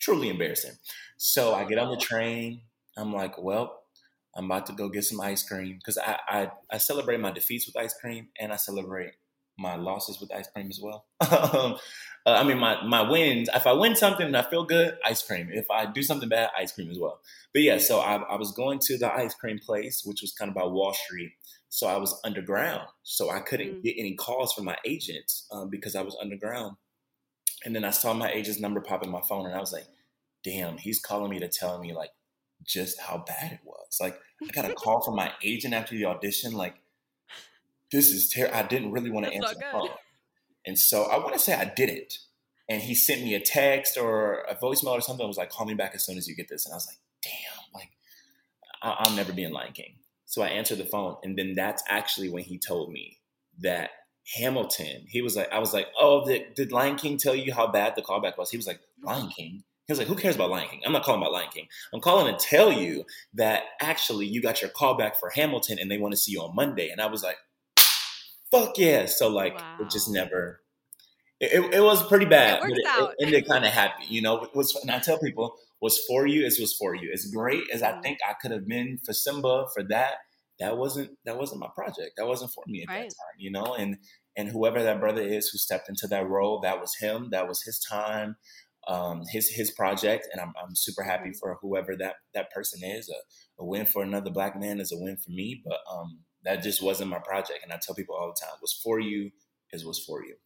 truly 0.00 0.28
embarrassing. 0.28 0.74
So 1.16 1.54
I 1.54 1.64
get 1.64 1.78
on 1.78 1.90
the 1.90 1.96
train. 1.96 2.62
I'm 2.96 3.12
like, 3.12 3.40
well, 3.42 3.82
I'm 4.34 4.46
about 4.46 4.66
to 4.66 4.72
go 4.72 4.88
get 4.88 5.04
some 5.04 5.20
ice 5.20 5.46
cream 5.46 5.76
because 5.78 5.98
I, 5.98 6.18
I 6.28 6.50
I 6.70 6.78
celebrate 6.78 7.20
my 7.20 7.30
defeats 7.30 7.66
with 7.66 7.76
ice 7.76 7.94
cream 7.98 8.28
and 8.38 8.52
I 8.52 8.56
celebrate 8.56 9.12
my 9.58 9.74
losses 9.74 10.20
with 10.20 10.32
ice 10.32 10.48
cream 10.48 10.68
as 10.70 10.80
well. 10.80 11.06
uh, 11.20 11.76
I 12.26 12.44
mean, 12.44 12.58
my 12.58 12.82
my 12.86 13.02
wins. 13.08 13.48
If 13.54 13.66
I 13.66 13.72
win 13.72 13.96
something 13.96 14.26
and 14.26 14.36
I 14.36 14.42
feel 14.42 14.64
good, 14.64 14.98
ice 15.04 15.22
cream. 15.22 15.48
If 15.52 15.70
I 15.70 15.86
do 15.86 16.02
something 16.02 16.28
bad, 16.28 16.50
ice 16.56 16.72
cream 16.72 16.90
as 16.90 16.98
well. 16.98 17.20
But 17.52 17.62
yeah, 17.62 17.78
so 17.78 17.98
I, 18.00 18.16
I 18.16 18.36
was 18.36 18.52
going 18.52 18.78
to 18.80 18.98
the 18.98 19.12
ice 19.12 19.34
cream 19.34 19.58
place, 19.58 20.02
which 20.04 20.20
was 20.22 20.32
kind 20.32 20.48
of 20.50 20.54
by 20.54 20.64
Wall 20.64 20.94
Street. 20.94 21.32
So 21.70 21.86
I 21.86 21.96
was 21.98 22.18
underground, 22.24 22.88
so 23.02 23.30
I 23.30 23.40
couldn't 23.40 23.68
Mm. 23.78 23.82
get 23.82 23.96
any 23.98 24.14
calls 24.14 24.54
from 24.54 24.64
my 24.64 24.76
agents 24.86 25.46
um, 25.52 25.68
because 25.68 25.94
I 25.96 26.02
was 26.02 26.16
underground. 26.20 26.76
And 27.64 27.74
then 27.74 27.84
I 27.84 27.90
saw 27.90 28.14
my 28.14 28.30
agent's 28.30 28.60
number 28.60 28.80
pop 28.80 29.02
in 29.02 29.10
my 29.10 29.20
phone, 29.22 29.46
and 29.46 29.54
I 29.54 29.60
was 29.60 29.72
like, 29.72 29.86
"Damn, 30.44 30.76
he's 30.78 31.00
calling 31.00 31.30
me 31.30 31.38
to 31.40 31.48
tell 31.48 31.78
me 31.78 31.92
like 31.92 32.10
just 32.64 33.00
how 33.00 33.18
bad 33.26 33.52
it 33.52 33.60
was." 33.64 33.98
Like 34.00 34.18
I 34.42 34.46
got 34.52 34.70
a 34.70 34.74
call 34.74 35.00
from 35.02 35.16
my 35.16 35.32
agent 35.42 35.74
after 35.74 35.94
the 35.96 36.04
audition, 36.06 36.52
like 36.52 36.76
this 37.90 38.10
is 38.10 38.28
terrible. 38.28 38.56
I 38.56 38.62
didn't 38.64 38.92
really 38.92 39.10
want 39.10 39.26
to 39.26 39.32
That's 39.32 39.44
answer 39.52 39.58
the 39.58 39.66
phone. 39.72 39.88
And 40.66 40.78
so 40.78 41.04
I 41.04 41.18
want 41.18 41.32
to 41.32 41.38
say 41.38 41.54
I 41.54 41.64
didn't. 41.64 42.18
And 42.68 42.82
he 42.82 42.94
sent 42.94 43.22
me 43.22 43.34
a 43.34 43.40
text 43.40 43.96
or 43.96 44.40
a 44.42 44.54
voicemail 44.54 44.88
or 44.88 45.00
something. 45.00 45.24
and 45.24 45.28
was 45.28 45.38
like, 45.38 45.48
call 45.48 45.66
me 45.66 45.74
back 45.74 45.94
as 45.94 46.04
soon 46.04 46.18
as 46.18 46.28
you 46.28 46.36
get 46.36 46.48
this. 46.48 46.66
And 46.66 46.74
I 46.74 46.76
was 46.76 46.86
like, 46.86 46.98
damn, 47.22 47.64
like, 47.72 47.88
I- 48.82 48.96
I'll 48.98 49.16
never 49.16 49.32
be 49.32 49.44
in 49.44 49.52
Lion 49.52 49.72
King. 49.72 49.94
So 50.26 50.42
I 50.42 50.48
answered 50.48 50.76
the 50.78 50.84
phone. 50.84 51.16
And 51.22 51.38
then 51.38 51.54
that's 51.54 51.82
actually 51.88 52.28
when 52.28 52.44
he 52.44 52.58
told 52.58 52.92
me 52.92 53.20
that 53.60 53.90
Hamilton, 54.36 55.04
he 55.08 55.22
was 55.22 55.36
like, 55.36 55.50
I 55.52 55.58
was 55.58 55.72
like, 55.72 55.88
oh, 55.98 56.24
did, 56.26 56.54
did 56.54 56.72
Lion 56.72 56.96
King 56.96 57.16
tell 57.16 57.34
you 57.34 57.52
how 57.52 57.66
bad 57.66 57.94
the 57.96 58.02
callback 58.02 58.36
was? 58.38 58.50
He 58.50 58.56
was 58.56 58.66
like, 58.66 58.80
Lion 59.02 59.28
King? 59.28 59.64
He 59.86 59.92
was 59.92 59.98
like, 59.98 60.08
who 60.08 60.16
cares 60.16 60.34
about 60.34 60.50
Lion 60.50 60.68
King? 60.68 60.82
I'm 60.84 60.92
not 60.92 61.02
calling 61.02 61.22
about 61.22 61.32
Lion 61.32 61.48
King. 61.52 61.66
I'm 61.94 62.00
calling 62.00 62.34
to 62.34 62.38
tell 62.38 62.70
you 62.70 63.04
that 63.34 63.62
actually 63.80 64.26
you 64.26 64.42
got 64.42 64.60
your 64.60 64.70
callback 64.70 65.16
for 65.16 65.30
Hamilton 65.30 65.78
and 65.80 65.90
they 65.90 65.98
want 65.98 66.12
to 66.12 66.18
see 66.18 66.32
you 66.32 66.42
on 66.42 66.54
Monday. 66.54 66.90
And 66.90 67.00
I 67.00 67.06
was 67.06 67.22
like, 67.22 67.38
fuck 68.50 68.78
yeah. 68.78 69.06
So 69.06 69.28
like 69.28 69.64
it 69.78 69.90
just 69.90 70.10
never 70.10 70.60
it, 71.40 71.74
it, 71.74 71.80
was 71.82 72.06
pretty 72.08 72.26
bad, 72.26 72.60
It 72.64 72.68
but 72.68 72.78
it, 72.78 73.10
it 73.20 73.26
ended 73.26 73.48
kind 73.48 73.64
of 73.64 73.72
happy. 73.72 74.04
You 74.08 74.22
know, 74.22 74.42
it 74.42 74.54
was 74.54 74.74
and 74.76 74.90
I 74.90 74.98
tell 74.98 75.18
people 75.18 75.54
what's 75.80 76.04
for 76.06 76.26
you 76.26 76.44
is 76.44 76.58
what's 76.60 76.76
for 76.76 76.94
you. 76.94 77.10
As 77.12 77.26
great 77.26 77.64
as 77.72 77.82
I 77.82 77.92
Mhm. 77.92 78.02
think 78.02 78.18
I 78.28 78.34
could 78.40 78.50
have 78.50 78.66
been 78.66 78.98
for 79.04 79.12
Simba 79.12 79.66
for 79.74 79.82
that, 79.84 80.16
that 80.60 80.76
wasn't 80.76 81.18
that 81.24 81.38
wasn't 81.38 81.60
my 81.60 81.68
project. 81.74 82.12
That 82.16 82.26
wasn't 82.26 82.52
for 82.52 82.64
me 82.66 82.82
at 82.82 82.88
Right. 82.88 83.14
that 83.18 83.24
time, 83.26 83.38
you 83.38 83.50
know, 83.50 83.74
and 83.74 83.98
and 84.36 84.48
whoever 84.48 84.82
that 84.82 85.00
brother 85.00 85.22
is 85.22 85.48
who 85.48 85.58
stepped 85.58 85.88
into 85.88 86.06
that 86.08 86.28
role, 86.28 86.60
that 86.60 86.80
was 86.80 86.96
him, 86.96 87.30
that 87.30 87.48
was 87.48 87.62
his 87.62 87.78
time, 87.80 88.36
um, 88.86 89.22
his 89.30 89.48
his 89.50 89.70
project, 89.70 90.26
and 90.32 90.40
I'm 90.40 90.54
I'm 90.62 90.74
super 90.74 91.02
happy 91.02 91.30
Mhm. 91.30 91.38
for 91.38 91.56
whoever 91.60 91.96
that 91.96 92.16
that 92.34 92.50
person 92.50 92.82
is. 92.82 93.08
A, 93.08 93.62
a 93.62 93.64
win 93.64 93.86
for 93.86 94.02
another 94.02 94.30
black 94.30 94.58
man 94.58 94.80
is 94.80 94.92
a 94.92 94.98
win 94.98 95.16
for 95.16 95.30
me, 95.30 95.60
but 95.64 95.80
um, 95.90 96.24
that 96.44 96.62
just 96.62 96.82
wasn't 96.82 97.10
my 97.10 97.18
project. 97.20 97.60
And 97.62 97.72
I 97.72 97.78
tell 97.82 97.94
people 97.94 98.14
all 98.14 98.28
the 98.28 98.40
time, 98.40 98.56
what's 98.60 98.80
for 98.80 99.00
you 99.00 99.30
is 99.72 99.84
what's 99.84 100.04
for 100.04 100.24
you. 100.24 100.36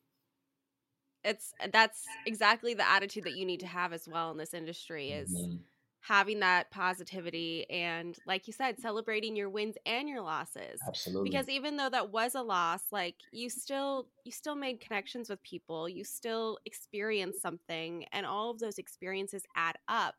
It's 1.24 1.54
that's 1.72 2.18
exactly 2.24 2.74
the 2.74 2.88
attitude 2.88 3.24
that 3.24 3.34
you 3.34 3.44
need 3.46 3.60
to 3.60 3.66
have 3.66 3.92
as 3.92 4.08
well 4.08 4.30
in 4.32 4.38
this 4.38 4.54
industry 4.54 5.12
is 5.12 5.46
Mhm. 5.46 5.64
Having 6.02 6.40
that 6.40 6.68
positivity 6.70 7.64
and 7.70 8.18
like 8.26 8.46
you 8.48 8.52
said 8.52 8.78
celebrating 8.78 9.36
your 9.36 9.48
wins 9.48 9.76
and 9.86 10.08
your 10.08 10.20
losses. 10.20 10.80
Absolutely. 10.86 11.30
because 11.30 11.48
even 11.48 11.76
though 11.76 11.88
that 11.88 12.10
was 12.10 12.34
a 12.34 12.42
loss 12.42 12.82
like 12.90 13.14
you 13.30 13.48
still 13.48 14.08
you 14.24 14.32
still 14.32 14.56
made 14.56 14.80
connections 14.80 15.30
with 15.30 15.40
people 15.42 15.88
you 15.88 16.02
still 16.02 16.58
experienced 16.66 17.40
something 17.40 18.04
and 18.12 18.26
all 18.26 18.50
of 18.50 18.58
those 18.58 18.78
experiences 18.78 19.44
add 19.54 19.76
up 19.88 20.16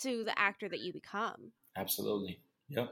to 0.00 0.22
the 0.22 0.38
actor 0.38 0.68
that 0.68 0.80
you 0.80 0.92
become 0.92 1.52
Absolutely. 1.76 2.40
Yep. 2.68 2.90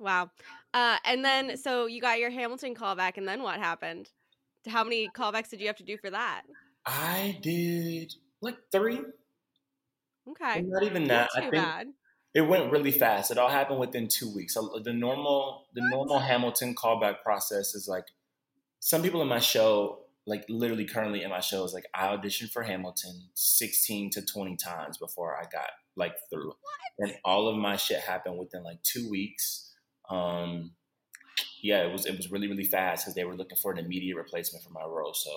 wow 0.00 0.30
uh, 0.74 0.96
and 1.04 1.24
then 1.24 1.56
so 1.56 1.86
you 1.86 2.00
got 2.00 2.18
your 2.18 2.30
hamilton 2.30 2.74
callback 2.74 3.16
and 3.18 3.28
then 3.28 3.42
what 3.42 3.60
happened 3.60 4.10
how 4.66 4.82
many 4.82 5.08
callbacks 5.08 5.48
did 5.48 5.60
you 5.60 5.68
have 5.68 5.76
to 5.76 5.84
do 5.84 5.96
for 5.96 6.10
that 6.10 6.42
I 6.88 7.38
did 7.42 8.14
like 8.40 8.56
three. 8.72 9.00
Okay 10.30 10.62
Not 10.62 10.82
even 10.84 11.06
not 11.06 11.08
that. 11.08 11.30
too 11.34 11.42
I 11.42 11.50
think 11.50 11.52
bad 11.54 11.88
it 12.34 12.42
went 12.42 12.70
really 12.70 12.92
fast. 12.92 13.30
It 13.30 13.38
all 13.38 13.48
happened 13.48 13.80
within 13.80 14.08
two 14.08 14.32
weeks. 14.34 14.54
So 14.54 14.80
the 14.84 14.92
normal 14.92 15.66
the 15.74 15.82
normal 15.82 16.20
Hamilton 16.20 16.74
callback 16.74 17.22
process 17.22 17.74
is 17.74 17.88
like 17.88 18.04
some 18.80 19.02
people 19.02 19.22
in 19.22 19.28
my 19.28 19.40
show, 19.40 20.04
like 20.26 20.44
literally 20.48 20.86
currently 20.86 21.22
in 21.22 21.30
my 21.30 21.40
show, 21.40 21.64
is 21.64 21.74
like 21.74 21.86
I 21.94 22.08
auditioned 22.16 22.52
for 22.52 22.62
Hamilton 22.62 23.30
16 23.34 24.10
to 24.10 24.22
20 24.22 24.56
times 24.56 24.98
before 24.98 25.36
I 25.36 25.44
got 25.44 25.70
like 25.96 26.14
through. 26.30 26.54
And 26.98 27.14
all 27.24 27.48
of 27.48 27.56
my 27.56 27.76
shit 27.76 28.00
happened 28.00 28.38
within 28.38 28.62
like 28.64 28.82
two 28.82 29.08
weeks. 29.10 29.74
Um 30.10 30.72
yeah, 31.62 31.82
it 31.86 31.92
was 31.92 32.06
it 32.06 32.16
was 32.16 32.30
really, 32.30 32.48
really 32.48 32.64
fast 32.64 33.04
because 33.04 33.14
they 33.14 33.24
were 33.24 33.36
looking 33.36 33.58
for 33.58 33.72
an 33.72 33.78
immediate 33.78 34.16
replacement 34.16 34.64
for 34.64 34.70
my 34.70 34.84
role. 34.84 35.14
So 35.14 35.30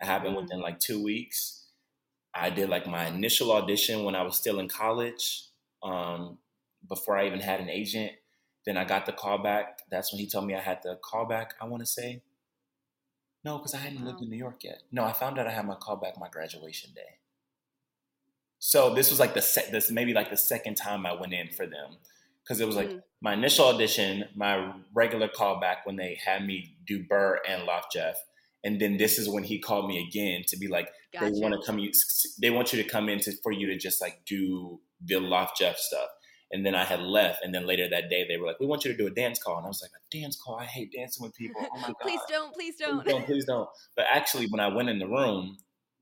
it 0.00 0.06
happened 0.06 0.36
Mm. 0.36 0.42
within 0.42 0.60
like 0.60 0.78
two 0.78 1.02
weeks. 1.02 1.65
I 2.38 2.50
did 2.50 2.68
like 2.68 2.86
my 2.86 3.06
initial 3.06 3.52
audition 3.52 4.04
when 4.04 4.14
I 4.14 4.22
was 4.22 4.36
still 4.36 4.58
in 4.60 4.68
college, 4.68 5.44
um, 5.82 6.38
before 6.88 7.16
I 7.16 7.26
even 7.26 7.40
had 7.40 7.60
an 7.60 7.68
agent. 7.68 8.12
Then 8.64 8.76
I 8.76 8.84
got 8.84 9.06
the 9.06 9.12
call 9.12 9.38
back. 9.38 9.78
That's 9.90 10.12
when 10.12 10.18
he 10.20 10.28
told 10.28 10.46
me 10.46 10.54
I 10.54 10.60
had 10.60 10.80
the 10.82 10.98
call 11.02 11.24
back, 11.26 11.54
I 11.60 11.66
want 11.66 11.82
to 11.82 11.86
say. 11.86 12.22
No, 13.44 13.58
because 13.58 13.74
I 13.74 13.78
hadn't 13.78 14.04
lived 14.04 14.20
in 14.22 14.28
New 14.28 14.36
York 14.36 14.64
yet. 14.64 14.82
No, 14.90 15.04
I 15.04 15.12
found 15.12 15.38
out 15.38 15.46
I 15.46 15.52
had 15.52 15.66
my 15.66 15.76
call 15.76 15.96
back 15.96 16.14
my 16.18 16.28
graduation 16.28 16.90
day. 16.94 17.20
So 18.58 18.94
this 18.94 19.10
was 19.10 19.20
like 19.20 19.34
the 19.34 19.42
se- 19.42 19.70
this 19.70 19.90
maybe 19.90 20.12
like 20.14 20.30
the 20.30 20.36
second 20.36 20.76
time 20.76 21.06
I 21.06 21.12
went 21.12 21.32
in 21.32 21.48
for 21.50 21.66
them 21.66 21.98
because 22.42 22.60
it 22.60 22.66
was 22.66 22.74
like 22.76 22.88
Mm. 22.90 23.02
my 23.20 23.34
initial 23.34 23.66
audition, 23.66 24.24
my 24.34 24.72
regular 24.94 25.28
callback 25.28 25.78
when 25.84 25.96
they 25.96 26.18
had 26.24 26.44
me 26.44 26.76
do 26.86 27.04
Burr 27.04 27.40
and 27.46 27.64
Laf 27.64 27.86
Jeff, 27.92 28.16
and 28.66 28.80
then 28.80 28.96
this 28.96 29.16
is 29.18 29.28
when 29.28 29.44
he 29.44 29.60
called 29.60 29.86
me 29.86 30.04
again 30.06 30.42
to 30.48 30.58
be 30.58 30.66
like 30.66 30.88
gotcha. 31.12 31.30
they 31.30 31.40
want 31.40 31.54
to 31.54 31.64
come 31.64 31.78
you 31.78 31.90
they 32.42 32.50
want 32.50 32.72
you 32.72 32.82
to 32.82 32.88
come 32.88 33.08
in 33.08 33.20
to, 33.20 33.32
for 33.42 33.52
you 33.52 33.68
to 33.68 33.78
just 33.78 34.02
like 34.02 34.20
do 34.26 34.80
the 35.02 35.18
Laf 35.20 35.52
Jeff 35.56 35.78
stuff. 35.78 36.08
And 36.52 36.64
then 36.64 36.76
I 36.76 36.84
had 36.84 37.00
left, 37.00 37.42
and 37.42 37.52
then 37.52 37.66
later 37.66 37.88
that 37.90 38.08
day 38.08 38.24
they 38.28 38.36
were 38.36 38.46
like, 38.46 38.60
"We 38.60 38.66
want 38.66 38.84
you 38.84 38.92
to 38.92 38.96
do 38.96 39.08
a 39.08 39.10
dance 39.10 39.42
call," 39.42 39.56
and 39.56 39.66
I 39.66 39.68
was 39.68 39.82
like, 39.82 39.90
"A 39.90 40.16
dance 40.16 40.36
call? 40.40 40.56
I 40.56 40.64
hate 40.64 40.92
dancing 40.96 41.24
with 41.26 41.34
people. 41.34 41.60
Oh 41.60 41.80
my 41.80 41.86
god! 41.88 41.96
please 42.00 42.20
don't 42.28 42.54
please 42.54 42.76
please 42.76 42.86
don't 42.86 43.04
don't, 43.04 43.26
please 43.26 43.44
don't." 43.46 43.68
But 43.96 44.06
actually, 44.12 44.46
when 44.46 44.60
I 44.60 44.68
went 44.68 44.88
in 44.88 45.00
the 45.00 45.08
room, 45.08 45.56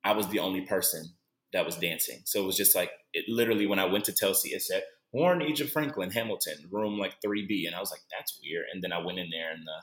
I 0.04 0.12
was 0.12 0.28
the 0.28 0.40
only 0.40 0.60
person 0.60 1.14
that 1.54 1.64
was 1.64 1.76
dancing. 1.76 2.20
So 2.26 2.42
it 2.42 2.46
was 2.46 2.58
just 2.58 2.74
like 2.74 2.90
it 3.14 3.24
literally 3.26 3.66
when 3.66 3.78
I 3.78 3.86
went 3.86 4.04
to 4.04 4.12
Telsey, 4.12 4.52
it 4.52 4.60
said 4.60 4.82
Warren 5.14 5.40
Egypt 5.40 5.70
Franklin, 5.70 6.10
Hamilton, 6.10 6.68
room 6.70 6.98
like 6.98 7.14
3B. 7.24 7.66
And 7.66 7.74
I 7.74 7.80
was 7.80 7.92
like, 7.92 8.02
that's 8.10 8.38
weird. 8.42 8.66
And 8.72 8.82
then 8.82 8.92
I 8.92 8.98
went 8.98 9.20
in 9.20 9.30
there 9.30 9.52
and 9.52 9.62
the, 9.64 9.78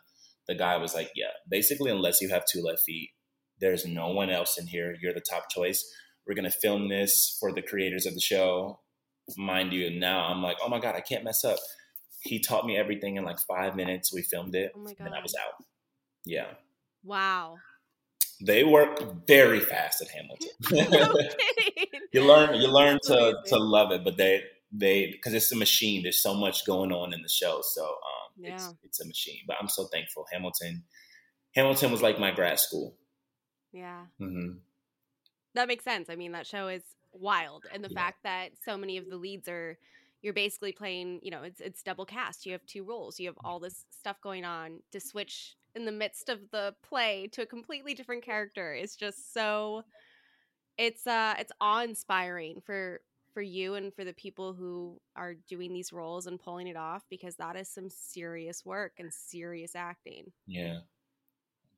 the 0.48 0.56
guy 0.56 0.78
was 0.78 0.94
like, 0.94 1.12
yeah, 1.16 1.32
basically, 1.50 1.92
unless 1.92 2.22
you 2.22 2.30
have 2.30 2.44
two 2.52 2.62
left 2.62 2.82
feet, 2.82 3.12
there's 3.60 3.86
no 3.86 4.10
one 4.10 4.30
else 4.30 4.58
in 4.58 4.68
here. 4.68 4.96
You're 5.02 5.14
the 5.14 5.22
top 5.22 5.50
choice. 5.50 5.84
We're 6.28 6.36
going 6.36 6.50
to 6.50 6.58
film 6.58 6.90
this 6.90 7.38
for 7.40 7.52
the 7.52 7.62
creators 7.62 8.06
of 8.06 8.14
the 8.14 8.22
show. 8.22 8.80
Mind 9.38 9.72
you, 9.72 9.98
now 10.00 10.26
I'm 10.26 10.42
like, 10.42 10.58
oh 10.64 10.70
my 10.70 10.80
God, 10.80 10.96
I 10.96 11.02
can't 11.02 11.24
mess 11.24 11.44
up. 11.44 11.60
He 12.22 12.40
taught 12.40 12.66
me 12.66 12.78
everything 12.78 13.16
in 13.16 13.24
like 13.24 13.40
five 13.40 13.76
minutes. 13.76 14.14
We 14.14 14.22
filmed 14.22 14.56
it. 14.56 14.72
Oh 14.76 14.80
my 14.80 14.94
and 15.00 15.14
I 15.14 15.22
was 15.22 15.36
out. 15.36 15.64
Yeah. 16.26 16.48
wow 17.04 17.58
They 18.46 18.64
work 18.64 19.28
very 19.28 19.60
fast 19.60 20.02
at 20.02 20.10
Hamilton. 20.72 21.28
you 22.14 22.24
learn 22.24 22.56
you 22.56 22.68
learn 22.68 23.00
to 23.04 23.36
to 23.48 23.58
love 23.58 23.92
it 23.92 24.04
but 24.04 24.18
they 24.18 24.44
they 24.72 25.08
because 25.12 25.34
it's 25.34 25.52
a 25.52 25.56
machine 25.56 26.04
there's 26.04 26.22
so 26.22 26.34
much 26.34 26.66
going 26.66 26.92
on 26.92 27.14
in 27.14 27.22
the 27.22 27.30
show 27.30 27.62
so 27.64 27.84
um 27.84 28.21
Yeah. 28.38 28.74
it's 28.84 29.00
a 29.02 29.08
machine 29.08 29.41
but 29.48 29.58
i'm 29.62 29.70
so 29.70 29.88
thankful 29.91 30.26
hamilton 30.32 30.84
hamilton 31.56 31.91
was 31.91 32.02
like 32.02 32.20
my 32.20 32.32
grad 32.32 32.60
school 32.60 32.98
yeah 33.72 34.06
hmm 34.20 34.62
That 35.54 35.67
makes 35.67 35.84
sense. 35.84 36.10
I 36.10 36.15
mean, 36.15 36.32
that 36.32 36.48
show 36.48 36.67
is 36.67 36.84
wild, 37.12 37.65
and 37.74 37.84
the 37.84 37.89
Yeah. 37.89 37.96
fact 37.96 38.24
that 38.24 38.52
so 38.63 38.78
many 38.78 38.98
of 38.98 39.10
the 39.10 39.17
leads 39.17 39.48
are 39.48 39.78
you're 40.22 40.34
basically 40.34 40.72
playing. 40.72 41.20
You 41.24 41.32
know, 41.32 41.44
it's 41.44 41.60
it's 41.60 41.84
double 41.84 42.06
cast. 42.06 42.46
You 42.46 42.54
have 42.54 42.65
two 42.65 42.84
roles. 42.84 43.20
You 43.20 43.28
have 43.28 43.38
all 43.44 43.60
this 43.60 43.86
stuff 43.89 44.22
going 44.22 44.46
on 44.46 44.82
to 44.91 45.00
switch 45.00 45.56
in 45.76 45.86
the 45.86 45.91
midst 45.91 46.30
of 46.30 46.50
the 46.52 46.76
play 46.84 47.28
to 47.34 47.41
a 47.41 47.46
completely 47.46 47.94
different 47.94 48.24
character. 48.24 48.74
It's 48.74 48.96
just 48.96 49.34
so. 49.34 49.84
It's 50.78 51.06
uh, 51.08 51.36
it's 51.39 51.52
awe 51.62 51.84
inspiring 51.84 52.62
for 52.62 53.02
for 53.34 53.41
you 53.41 53.76
and 53.76 53.94
for 53.94 54.04
the 54.04 54.13
people 54.13 54.54
who 54.54 55.00
are 55.15 55.36
doing 55.48 55.74
these 55.74 55.94
roles 55.94 56.28
and 56.28 56.39
pulling 56.39 56.67
it 56.67 56.76
off 56.76 57.04
because 57.10 57.36
that 57.36 57.56
is 57.56 57.70
some 57.70 57.89
serious 57.89 58.65
work 58.65 58.94
and 59.00 59.12
serious 59.13 59.76
acting. 59.76 60.32
yeah 60.48 60.80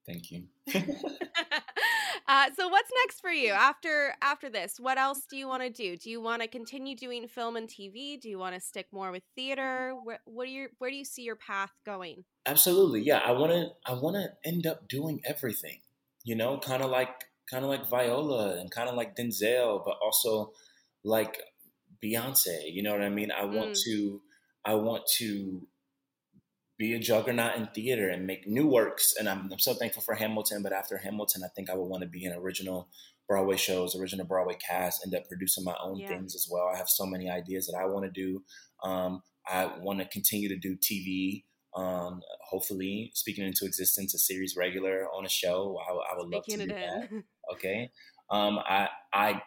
thank 0.05 0.31
you 0.31 0.43
uh, 2.27 2.47
so 2.57 2.67
what's 2.67 2.91
next 3.03 3.21
for 3.21 3.31
you 3.31 3.51
after 3.51 4.15
after 4.21 4.49
this? 4.49 4.75
What 4.79 4.97
else 4.97 5.21
do 5.29 5.37
you 5.37 5.47
want 5.47 5.63
to 5.63 5.69
do? 5.69 5.97
Do 5.97 6.09
you 6.09 6.21
want 6.21 6.41
to 6.41 6.47
continue 6.47 6.95
doing 6.95 7.27
film 7.27 7.55
and 7.55 7.67
TV? 7.67 8.19
Do 8.19 8.29
you 8.29 8.37
want 8.37 8.55
to 8.55 8.61
stick 8.61 8.87
more 8.91 9.11
with 9.11 9.23
theater? 9.35 9.93
Where 10.03 10.19
what 10.25 10.45
do 10.45 10.51
you 10.51 10.67
where 10.79 10.89
do 10.89 10.95
you 10.95 11.05
see 11.05 11.23
your 11.23 11.35
path 11.35 11.71
going? 11.85 12.25
absolutely 12.45 13.01
yeah 13.01 13.19
i 13.25 13.31
want 13.31 13.51
to 13.51 13.69
i 13.85 13.93
want 13.93 14.15
to 14.15 14.29
end 14.47 14.67
up 14.67 14.87
doing 14.87 15.21
everything 15.25 15.79
you 16.23 16.35
know 16.35 16.57
kind 16.57 16.83
of 16.83 16.89
like 16.89 17.25
kind 17.49 17.63
of 17.63 17.69
like 17.69 17.87
viola 17.89 18.57
and 18.59 18.71
kind 18.71 18.89
of 18.89 18.95
like 18.95 19.15
denzel 19.15 19.81
but 19.85 19.97
also 20.03 20.51
like 21.03 21.37
beyonce 22.03 22.71
you 22.71 22.83
know 22.83 22.91
what 22.91 23.01
i 23.01 23.09
mean? 23.09 23.31
I 23.31 23.45
want 23.45 23.71
Mm. 23.71 23.83
to 23.85 24.21
i 24.65 24.73
want 24.75 25.03
to 25.19 25.67
be 26.77 26.93
a 26.93 26.99
juggernaut 26.99 27.55
in 27.55 27.67
theater 27.67 28.09
and 28.09 28.25
make 28.25 28.47
new 28.47 28.67
works 28.67 29.13
and 29.17 29.29
I'm, 29.29 29.49
I'm 29.51 29.59
so 29.59 29.73
thankful 29.73 30.01
for 30.01 30.15
hamilton 30.15 30.63
but 30.63 30.73
after 30.73 30.97
hamilton 30.97 31.43
i 31.43 31.47
think 31.55 31.69
i 31.69 31.75
would 31.75 31.85
want 31.87 32.01
to 32.03 32.09
be 32.09 32.25
in 32.25 32.33
original 32.33 32.89
broadway 33.27 33.57
shows 33.57 33.95
original 33.95 34.25
broadway 34.25 34.55
cast 34.67 35.01
end 35.05 35.13
up 35.15 35.27
producing 35.27 35.63
my 35.63 35.75
own 35.81 35.99
Yeah. 35.99 36.07
things 36.07 36.35
as 36.35 36.47
well. 36.51 36.67
I 36.73 36.77
have 36.77 36.89
so 36.89 37.05
many 37.05 37.29
ideas 37.29 37.67
that 37.67 37.77
i 37.79 37.85
want 37.85 38.05
to 38.05 38.11
do. 38.11 38.43
Um, 38.83 39.21
i 39.47 39.65
want 39.79 39.99
to 39.99 40.05
continue 40.05 40.49
to 40.49 40.57
do 40.57 40.75
tv 40.75 41.43
um, 41.75 42.21
hopefully 42.49 43.09
speaking 43.15 43.45
into 43.47 43.65
existence 43.65 44.13
a 44.13 44.19
series 44.19 44.55
regular 44.55 45.07
on 45.11 45.25
a 45.25 45.29
show. 45.29 45.79
I, 45.89 46.13
I 46.13 46.17
would 46.17 46.29
love 46.29 46.45
to 46.49 46.59
do 46.59 46.73
that 46.79 47.09
okay? 47.53 47.89
Um, 48.29 48.59
i 48.59 48.89
i 49.13 49.41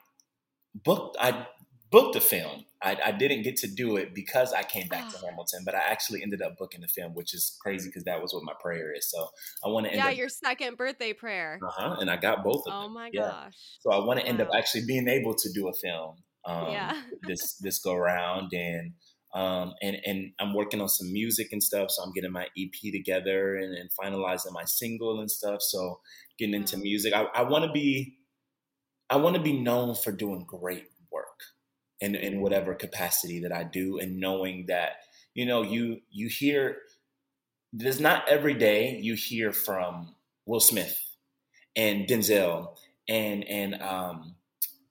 booked 0.84 1.16
i 1.20 1.46
booked 1.90 2.14
the 2.14 2.20
film. 2.20 2.64
I, 2.82 2.96
I, 3.06 3.12
didn't 3.12 3.42
get 3.42 3.56
to 3.58 3.68
do 3.68 3.96
it 3.96 4.14
because 4.14 4.52
I 4.52 4.62
came 4.62 4.86
back 4.88 5.10
to 5.10 5.18
Hamilton, 5.26 5.62
but 5.64 5.74
I 5.74 5.78
actually 5.78 6.22
ended 6.22 6.42
up 6.42 6.58
booking 6.58 6.82
the 6.82 6.88
film, 6.88 7.14
which 7.14 7.32
is 7.32 7.56
crazy 7.60 7.88
because 7.88 8.04
that 8.04 8.20
was 8.20 8.34
what 8.34 8.44
my 8.44 8.52
prayer 8.60 8.92
is. 8.92 9.10
So 9.10 9.28
I 9.64 9.68
want 9.68 9.86
to 9.86 9.92
end 9.92 10.00
yeah, 10.00 10.08
up, 10.08 10.16
your 10.16 10.28
second 10.28 10.76
birthday 10.76 11.12
prayer. 11.12 11.58
Uh 11.62 11.70
huh. 11.70 11.96
And 12.00 12.10
I 12.10 12.16
got 12.16 12.44
both 12.44 12.66
of 12.66 12.74
oh 12.74 12.82
them. 12.82 12.90
Oh 12.90 12.94
my 12.94 13.10
yeah. 13.12 13.22
gosh. 13.22 13.54
So 13.80 13.92
I 13.92 14.04
want 14.04 14.20
to 14.20 14.26
wow. 14.26 14.30
end 14.30 14.40
up 14.40 14.48
actually 14.54 14.84
being 14.84 15.08
able 15.08 15.34
to 15.34 15.52
do 15.52 15.68
a 15.68 15.72
film. 15.72 16.16
Um, 16.44 16.70
yeah. 16.70 17.02
this 17.22 17.54
this 17.60 17.78
go 17.78 17.94
around 17.94 18.52
and 18.52 18.92
um, 19.34 19.72
and 19.82 19.96
and 20.04 20.32
I'm 20.38 20.54
working 20.54 20.80
on 20.80 20.88
some 20.88 21.12
music 21.12 21.48
and 21.52 21.62
stuff. 21.62 21.90
So 21.90 22.02
I'm 22.02 22.12
getting 22.12 22.32
my 22.32 22.46
EP 22.58 22.92
together 22.92 23.56
and, 23.56 23.74
and 23.74 23.90
finalizing 23.98 24.52
my 24.52 24.64
single 24.64 25.20
and 25.20 25.30
stuff. 25.30 25.62
So 25.62 26.00
getting 26.38 26.54
into 26.54 26.76
music, 26.76 27.14
I, 27.14 27.22
I 27.34 27.42
want 27.42 27.64
to 27.64 27.72
be 27.72 28.15
I 29.08 29.16
want 29.16 29.36
to 29.36 29.42
be 29.42 29.52
known 29.52 29.94
for 29.94 30.12
doing 30.12 30.44
great 30.46 30.88
work 31.10 31.42
in 32.00 32.14
in 32.14 32.40
whatever 32.40 32.74
capacity 32.74 33.40
that 33.40 33.52
I 33.52 33.64
do, 33.64 33.98
and 33.98 34.18
knowing 34.18 34.66
that 34.66 34.98
you 35.34 35.46
know 35.46 35.62
you 35.62 36.00
you 36.10 36.28
hear 36.28 36.78
there's 37.72 38.00
not 38.00 38.28
every 38.28 38.54
day 38.54 38.98
you 39.00 39.14
hear 39.14 39.52
from 39.52 40.14
Will 40.46 40.60
Smith 40.60 40.98
and 41.74 42.06
Denzel 42.06 42.76
and 43.08 43.44
and 43.44 43.80
um 43.82 44.36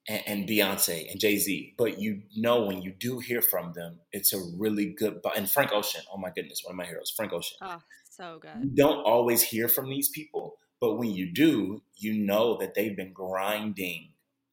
and, 0.08 0.22
and 0.26 0.48
Beyonce 0.48 1.10
and 1.10 1.20
Jay 1.20 1.36
Z, 1.36 1.74
but 1.76 1.98
you 1.98 2.22
know 2.36 2.64
when 2.64 2.82
you 2.82 2.92
do 2.92 3.18
hear 3.18 3.42
from 3.42 3.72
them, 3.72 3.98
it's 4.12 4.32
a 4.32 4.38
really 4.56 4.86
good. 4.86 5.20
And 5.36 5.50
Frank 5.50 5.72
Ocean, 5.72 6.02
oh 6.12 6.16
my 6.16 6.30
goodness, 6.34 6.62
one 6.64 6.72
of 6.72 6.76
my 6.76 6.86
heroes, 6.86 7.12
Frank 7.14 7.32
Ocean. 7.32 7.56
Oh, 7.60 7.80
so 8.08 8.38
good. 8.40 8.62
You 8.62 8.70
don't 8.70 9.04
always 9.04 9.42
hear 9.42 9.68
from 9.68 9.90
these 9.90 10.08
people, 10.08 10.58
but 10.80 10.96
when 10.96 11.12
you 11.12 11.32
do, 11.32 11.82
you 11.96 12.12
know 12.14 12.58
that 12.58 12.74
they've 12.74 12.96
been 12.96 13.12
grinding, 13.12 14.12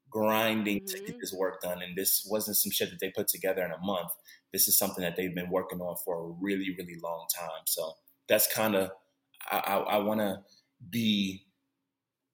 grinding 0.10 0.78
mm-hmm. 0.78 0.86
to 0.86 1.00
get 1.00 1.10
mm-hmm. 1.10 1.20
this 1.20 1.34
work 1.34 1.62
done. 1.62 1.82
And 1.82 1.96
this 1.96 2.26
wasn't 2.30 2.58
some 2.58 2.72
shit 2.72 2.90
that 2.92 3.00
they 3.00 3.10
put 3.10 3.28
together 3.28 3.64
in 3.64 3.72
a 3.72 3.86
month. 3.86 4.12
This 4.52 4.68
is 4.68 4.78
something 4.78 5.04
that 5.04 5.16
they've 5.16 5.34
been 5.34 5.50
working 5.50 5.82
on 5.82 5.96
for 6.06 6.20
a 6.20 6.34
really, 6.40 6.76
really 6.78 6.98
long 7.02 7.26
time. 7.36 7.64
So 7.66 7.94
that's 8.28 8.54
kind 8.54 8.76
of 8.76 8.92
I, 9.52 9.58
I, 9.58 9.78
I 9.78 9.98
want 9.98 10.22
to 10.22 10.40
be 10.90 11.46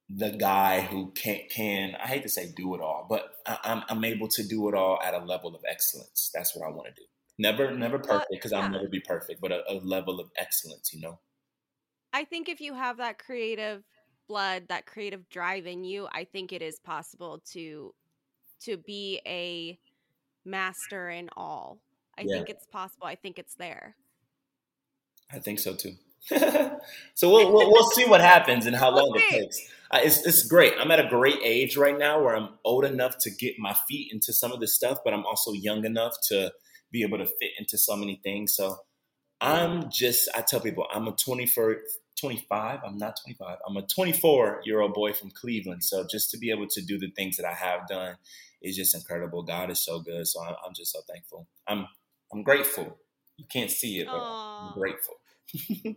the 0.10 0.32
guy 0.32 0.82
who 0.82 1.12
can 1.12 1.40
can 1.52 1.96
I 1.96 2.08
hate 2.08 2.24
to 2.24 2.30
say 2.30 2.52
do 2.56 2.74
it 2.76 2.82
all, 2.82 3.06
but 3.10 3.36
I, 3.46 3.58
am 3.64 3.84
I'm, 3.90 3.98
I'm 3.98 4.04
able 4.04 4.28
to 4.30 4.44
do 4.44 4.68
it 4.70 4.76
all 4.76 5.00
at 5.04 5.14
a 5.14 5.20
level 5.20 5.56
of 5.56 5.62
excellence. 5.70 6.32
That's 6.34 6.56
what 6.56 6.68
I 6.68 6.72
want 6.72 6.88
to 6.88 7.02
do. 7.02 7.08
Never 7.38 7.72
never 7.72 8.00
perfect 8.00 8.32
because. 8.32 8.52
I'll 8.52 8.70
never 8.70 8.90
be 8.90 9.00
perfect, 9.00 9.40
but 9.40 9.52
a, 9.52 9.62
a 9.70 9.76
level 9.76 10.20
of 10.20 10.30
excellence. 10.38 10.94
You 10.94 11.02
know. 11.02 11.20
I 12.14 12.24
think 12.26 12.50
if 12.50 12.62
you 12.62 12.74
have 12.74 12.98
that 12.98 13.20
creative 13.20 13.84
blood, 14.28 14.64
that 14.70 14.86
creative 14.86 15.28
drive 15.30 15.66
in 15.66 15.84
you, 15.84 16.08
I 16.12 16.24
think 16.24 16.54
it 16.54 16.62
is 16.62 16.80
possible 16.80 17.42
to 17.52 17.94
to 18.62 18.78
be 18.78 19.22
a 19.26 19.80
master 20.46 21.10
in 21.10 21.30
all. 21.36 21.80
I 22.18 22.24
yeah. 22.26 22.36
think 22.36 22.50
it's 22.50 22.66
possible. 22.66 23.08
I 23.08 23.16
think 23.16 23.40
it's 23.40 23.56
there. 23.56 23.96
I 25.32 25.40
think 25.40 25.60
so 25.60 25.76
too. 25.76 25.94
so 26.28 27.30
we'll, 27.30 27.54
we'll, 27.54 27.72
we'll 27.72 27.90
see 27.92 28.06
what 28.06 28.20
happens 28.20 28.66
and 28.66 28.76
how 28.76 28.90
long 28.96 29.14
it 29.16 29.30
takes. 29.30 29.58
Uh, 29.92 30.00
it's 30.04 30.26
it's 30.26 30.44
great. 30.48 30.74
I'm 30.80 30.92
at 30.92 31.00
a 31.00 31.08
great 31.08 31.40
age 31.44 31.78
right 31.78 31.98
now 31.98 32.22
where 32.22 32.36
I'm 32.36 32.50
old 32.66 32.86
enough 32.86 33.18
to 33.22 33.32
get 33.32 33.56
my 33.58 33.76
feet 33.88 34.12
into 34.12 34.34
some 34.34 34.52
of 34.52 34.60
this 34.60 34.76
stuff, 34.76 35.00
but 35.04 35.14
I'm 35.14 35.26
also 35.26 35.54
young 35.54 35.86
enough 35.86 36.14
to 36.30 36.52
be 36.92 37.04
able 37.04 37.20
to 37.20 37.26
fit 37.26 37.52
into 37.58 37.78
so 37.78 37.96
many 37.96 38.20
things. 38.24 38.56
So 38.56 38.78
I'm 39.42 39.90
just 39.90 40.30
I 40.36 40.42
tell 40.42 40.60
people 40.60 40.86
I'm 40.94 41.08
a 41.08 41.14
24 41.14 41.78
25. 42.20 42.80
I'm 42.86 42.98
not 42.98 43.18
25. 43.24 43.58
I'm 43.68 43.78
a 43.78 43.88
24 43.88 44.62
year 44.66 44.82
old 44.82 44.94
boy 44.94 45.14
from 45.14 45.32
Cleveland. 45.32 45.84
So 45.84 46.06
just 46.10 46.32
to 46.32 46.38
be 46.38 46.52
able 46.52 46.68
to 46.68 46.82
do 46.82 46.98
the 46.98 47.12
things 47.12 47.38
that 47.38 47.46
I 47.46 47.54
have 47.54 47.88
done 47.88 48.18
is 48.62 48.76
just 48.76 48.94
incredible. 48.96 49.44
God 49.44 49.72
is 49.72 49.80
so 49.80 50.00
good. 50.00 50.28
So 50.28 50.44
I'm, 50.44 50.56
I'm 50.66 50.74
just 50.76 50.92
so 50.92 51.00
thankful. 51.10 51.48
I'm 51.68 51.88
I'm 52.34 52.44
grateful. 52.44 52.98
You 53.38 53.46
can't 53.52 53.72
see 53.72 54.00
it, 54.00 54.08
but 54.12 54.20
Aww. 54.20 54.68
I'm 54.68 54.74
grateful. 54.74 55.16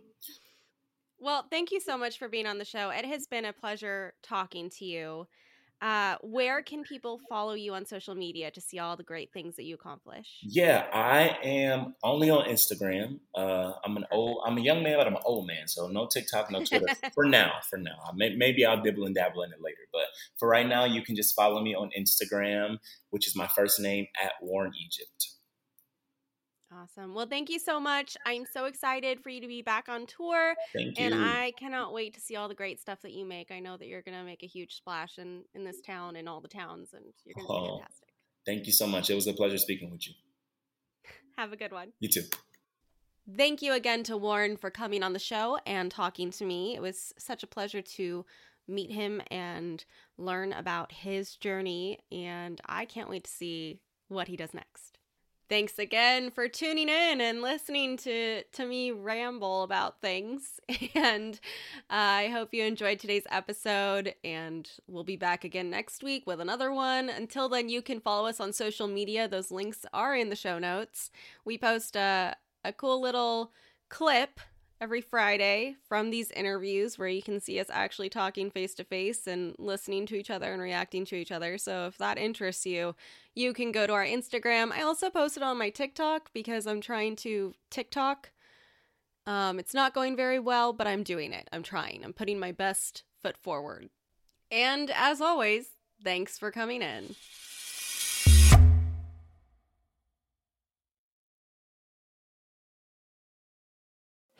well, 1.19 1.45
thank 1.49 1.71
you 1.71 1.81
so 1.81 1.97
much 1.97 2.17
for 2.17 2.29
being 2.29 2.47
on 2.47 2.57
the 2.57 2.65
show. 2.65 2.89
It 2.89 3.05
has 3.05 3.27
been 3.27 3.45
a 3.45 3.53
pleasure 3.53 4.13
talking 4.23 4.69
to 4.77 4.85
you. 4.85 5.27
Uh, 5.83 6.15
where 6.21 6.61
can 6.63 6.81
people 6.81 7.19
follow 7.27 7.55
you 7.55 7.73
on 7.73 7.85
social 7.85 8.15
media 8.15 8.49
to 8.49 8.61
see 8.61 8.79
all 8.79 8.95
the 8.95 9.03
great 9.03 9.33
things 9.33 9.57
that 9.57 9.65
you 9.65 9.75
accomplish? 9.75 10.25
Yeah, 10.41 10.85
I 10.93 11.37
am 11.43 11.95
only 12.05 12.29
on 12.29 12.47
Instagram. 12.47 13.19
Uh, 13.35 13.73
I'm 13.83 13.97
an 13.97 14.05
old, 14.09 14.43
I'm 14.45 14.57
a 14.57 14.61
young 14.61 14.81
man, 14.81 14.97
but 14.97 15.07
I'm 15.07 15.15
an 15.17 15.21
old 15.25 15.45
man, 15.45 15.67
so 15.67 15.89
no 15.89 16.07
TikTok, 16.07 16.49
no 16.49 16.63
Twitter 16.63 16.85
for 17.13 17.25
now. 17.25 17.55
For 17.69 17.77
now, 17.77 17.97
maybe 18.15 18.65
I'll 18.65 18.81
dibble 18.81 19.05
and 19.05 19.13
dabble 19.13 19.43
in 19.43 19.51
it 19.51 19.61
later, 19.61 19.81
but 19.91 20.05
for 20.37 20.47
right 20.47 20.65
now, 20.65 20.85
you 20.85 21.01
can 21.01 21.17
just 21.17 21.35
follow 21.35 21.61
me 21.61 21.75
on 21.75 21.89
Instagram, 21.99 22.77
which 23.09 23.27
is 23.27 23.35
my 23.35 23.47
first 23.47 23.81
name 23.81 24.07
at 24.23 24.31
Warren 24.41 24.71
Egypt. 24.81 25.32
Awesome. 26.81 27.13
Well, 27.13 27.25
thank 27.27 27.49
you 27.49 27.59
so 27.59 27.79
much. 27.79 28.17
I'm 28.25 28.45
so 28.51 28.65
excited 28.65 29.21
for 29.21 29.29
you 29.29 29.41
to 29.41 29.47
be 29.47 29.61
back 29.61 29.89
on 29.89 30.05
tour. 30.05 30.55
Thank 30.73 30.97
you. 30.97 31.05
And 31.05 31.13
I 31.13 31.51
cannot 31.59 31.93
wait 31.93 32.13
to 32.15 32.21
see 32.21 32.35
all 32.35 32.47
the 32.47 32.55
great 32.55 32.79
stuff 32.79 33.01
that 33.01 33.11
you 33.11 33.25
make. 33.25 33.51
I 33.51 33.59
know 33.59 33.77
that 33.77 33.87
you're 33.87 34.01
going 34.01 34.17
to 34.17 34.23
make 34.23 34.43
a 34.43 34.47
huge 34.47 34.75
splash 34.75 35.17
in, 35.17 35.43
in 35.53 35.63
this 35.63 35.81
town 35.81 36.15
and 36.15 36.27
all 36.27 36.41
the 36.41 36.47
towns, 36.47 36.93
and 36.93 37.05
you're 37.25 37.35
going 37.35 37.47
to 37.47 37.53
oh, 37.53 37.61
be 37.61 37.69
fantastic. 37.79 38.09
Thank 38.45 38.65
you 38.65 38.71
so 38.71 38.87
much. 38.87 39.09
It 39.09 39.15
was 39.15 39.27
a 39.27 39.33
pleasure 39.33 39.57
speaking 39.57 39.91
with 39.91 40.07
you. 40.07 40.13
Have 41.37 41.53
a 41.53 41.57
good 41.57 41.71
one. 41.71 41.89
You 41.99 42.09
too. 42.09 42.23
Thank 43.37 43.61
you 43.61 43.73
again 43.73 44.03
to 44.03 44.17
Warren 44.17 44.57
for 44.57 44.69
coming 44.69 45.03
on 45.03 45.13
the 45.13 45.19
show 45.19 45.57
and 45.65 45.89
talking 45.89 46.31
to 46.31 46.45
me. 46.45 46.75
It 46.75 46.81
was 46.81 47.13
such 47.17 47.43
a 47.43 47.47
pleasure 47.47 47.81
to 47.81 48.25
meet 48.67 48.91
him 48.91 49.21
and 49.31 49.83
learn 50.17 50.53
about 50.53 50.91
his 50.91 51.35
journey, 51.35 51.99
and 52.11 52.59
I 52.65 52.85
can't 52.85 53.09
wait 53.09 53.25
to 53.25 53.31
see 53.31 53.79
what 54.07 54.27
he 54.27 54.35
does 54.35 54.53
next. 54.53 54.99
Thanks 55.53 55.77
again 55.77 56.31
for 56.31 56.47
tuning 56.47 56.89
in 56.89 57.21
and 57.21 57.43
listening 57.43 57.95
to, 57.97 58.41
to 58.41 58.65
me 58.65 58.89
ramble 58.89 59.61
about 59.61 60.01
things. 60.01 60.59
And 60.95 61.39
uh, 61.91 62.23
I 62.23 62.29
hope 62.29 62.55
you 62.55 62.63
enjoyed 62.63 62.97
today's 62.97 63.27
episode. 63.29 64.15
And 64.23 64.67
we'll 64.87 65.03
be 65.03 65.15
back 65.15 65.43
again 65.43 65.69
next 65.69 66.01
week 66.01 66.25
with 66.25 66.41
another 66.41 66.73
one. 66.73 67.07
Until 67.07 67.49
then, 67.49 67.69
you 67.69 67.83
can 67.83 67.99
follow 67.99 68.27
us 68.27 68.39
on 68.39 68.51
social 68.51 68.87
media. 68.87 69.27
Those 69.27 69.51
links 69.51 69.85
are 69.93 70.15
in 70.15 70.29
the 70.29 70.35
show 70.35 70.57
notes. 70.57 71.11
We 71.45 71.59
post 71.59 71.95
a, 71.95 72.35
a 72.65 72.73
cool 72.73 72.99
little 72.99 73.51
clip 73.89 74.39
every 74.83 74.99
Friday 74.99 75.77
from 75.87 76.09
these 76.09 76.29
interviews 76.31 76.99
where 76.99 77.07
you 77.07 77.21
can 77.21 77.39
see 77.39 77.57
us 77.57 77.67
actually 77.71 78.09
talking 78.09 78.51
face 78.51 78.73
to 78.75 78.83
face 78.83 79.27
and 79.27 79.55
listening 79.57 80.05
to 80.05 80.15
each 80.15 80.29
other 80.29 80.51
and 80.51 80.61
reacting 80.61 81.05
to 81.05 81.15
each 81.15 81.31
other. 81.31 81.57
So 81.57 81.87
if 81.87 81.97
that 81.99 82.17
interests 82.17 82.65
you, 82.65 82.93
you 83.33 83.53
can 83.53 83.71
go 83.71 83.87
to 83.87 83.93
our 83.93 84.03
Instagram. 84.03 84.73
I 84.73 84.81
also 84.81 85.09
post 85.09 85.37
it 85.37 85.43
on 85.43 85.57
my 85.57 85.69
TikTok 85.69 86.31
because 86.33 86.67
I'm 86.67 86.81
trying 86.81 87.15
to 87.17 87.53
TikTok. 87.69 88.31
Um, 89.25 89.57
it's 89.57 89.73
not 89.73 89.93
going 89.93 90.17
very 90.17 90.37
well, 90.37 90.73
but 90.73 90.85
I'm 90.85 91.03
doing 91.03 91.31
it. 91.31 91.47
I'm 91.53 91.63
trying. 91.63 92.01
I'm 92.03 92.11
putting 92.11 92.37
my 92.37 92.51
best 92.51 93.03
foot 93.21 93.37
forward. 93.37 93.87
And 94.51 94.91
as 94.93 95.21
always, 95.21 95.67
thanks 96.03 96.37
for 96.37 96.51
coming 96.51 96.81
in. 96.81 97.15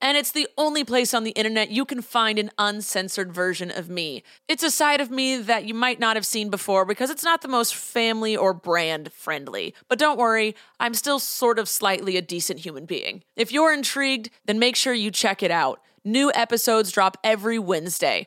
and 0.00 0.16
it's 0.16 0.32
the 0.32 0.48
only 0.56 0.84
place 0.84 1.12
on 1.12 1.24
the 1.24 1.30
internet 1.32 1.70
you 1.70 1.84
can 1.84 2.02
find 2.02 2.38
an 2.38 2.50
uncensored 2.58 3.32
version 3.32 3.70
of 3.70 3.88
me. 3.88 4.22
It's 4.48 4.62
a 4.62 4.70
side 4.70 5.00
of 5.00 5.10
me 5.10 5.36
that 5.36 5.64
you 5.66 5.74
might 5.74 6.00
not 6.00 6.16
have 6.16 6.26
seen 6.26 6.50
before 6.50 6.84
because 6.84 7.10
it's 7.10 7.24
not 7.24 7.42
the 7.42 7.48
most 7.48 7.74
family 7.74 8.36
or 8.36 8.54
brand 8.54 9.12
friendly. 9.12 9.74
But 9.88 9.98
don't 9.98 10.18
worry, 10.18 10.54
I'm 10.78 10.94
still 10.94 11.18
sort 11.18 11.58
of 11.58 11.68
slightly 11.68 12.16
a 12.16 12.22
decent 12.22 12.60
human 12.60 12.86
being. 12.86 13.22
If 13.36 13.52
you're 13.52 13.72
intrigued, 13.72 14.30
then 14.46 14.58
make 14.58 14.76
sure 14.76 14.94
you 14.94 15.10
check 15.10 15.42
it 15.42 15.50
out. 15.50 15.80
New 16.04 16.32
episodes 16.34 16.92
drop 16.92 17.18
every 17.22 17.58
Wednesday. 17.58 18.26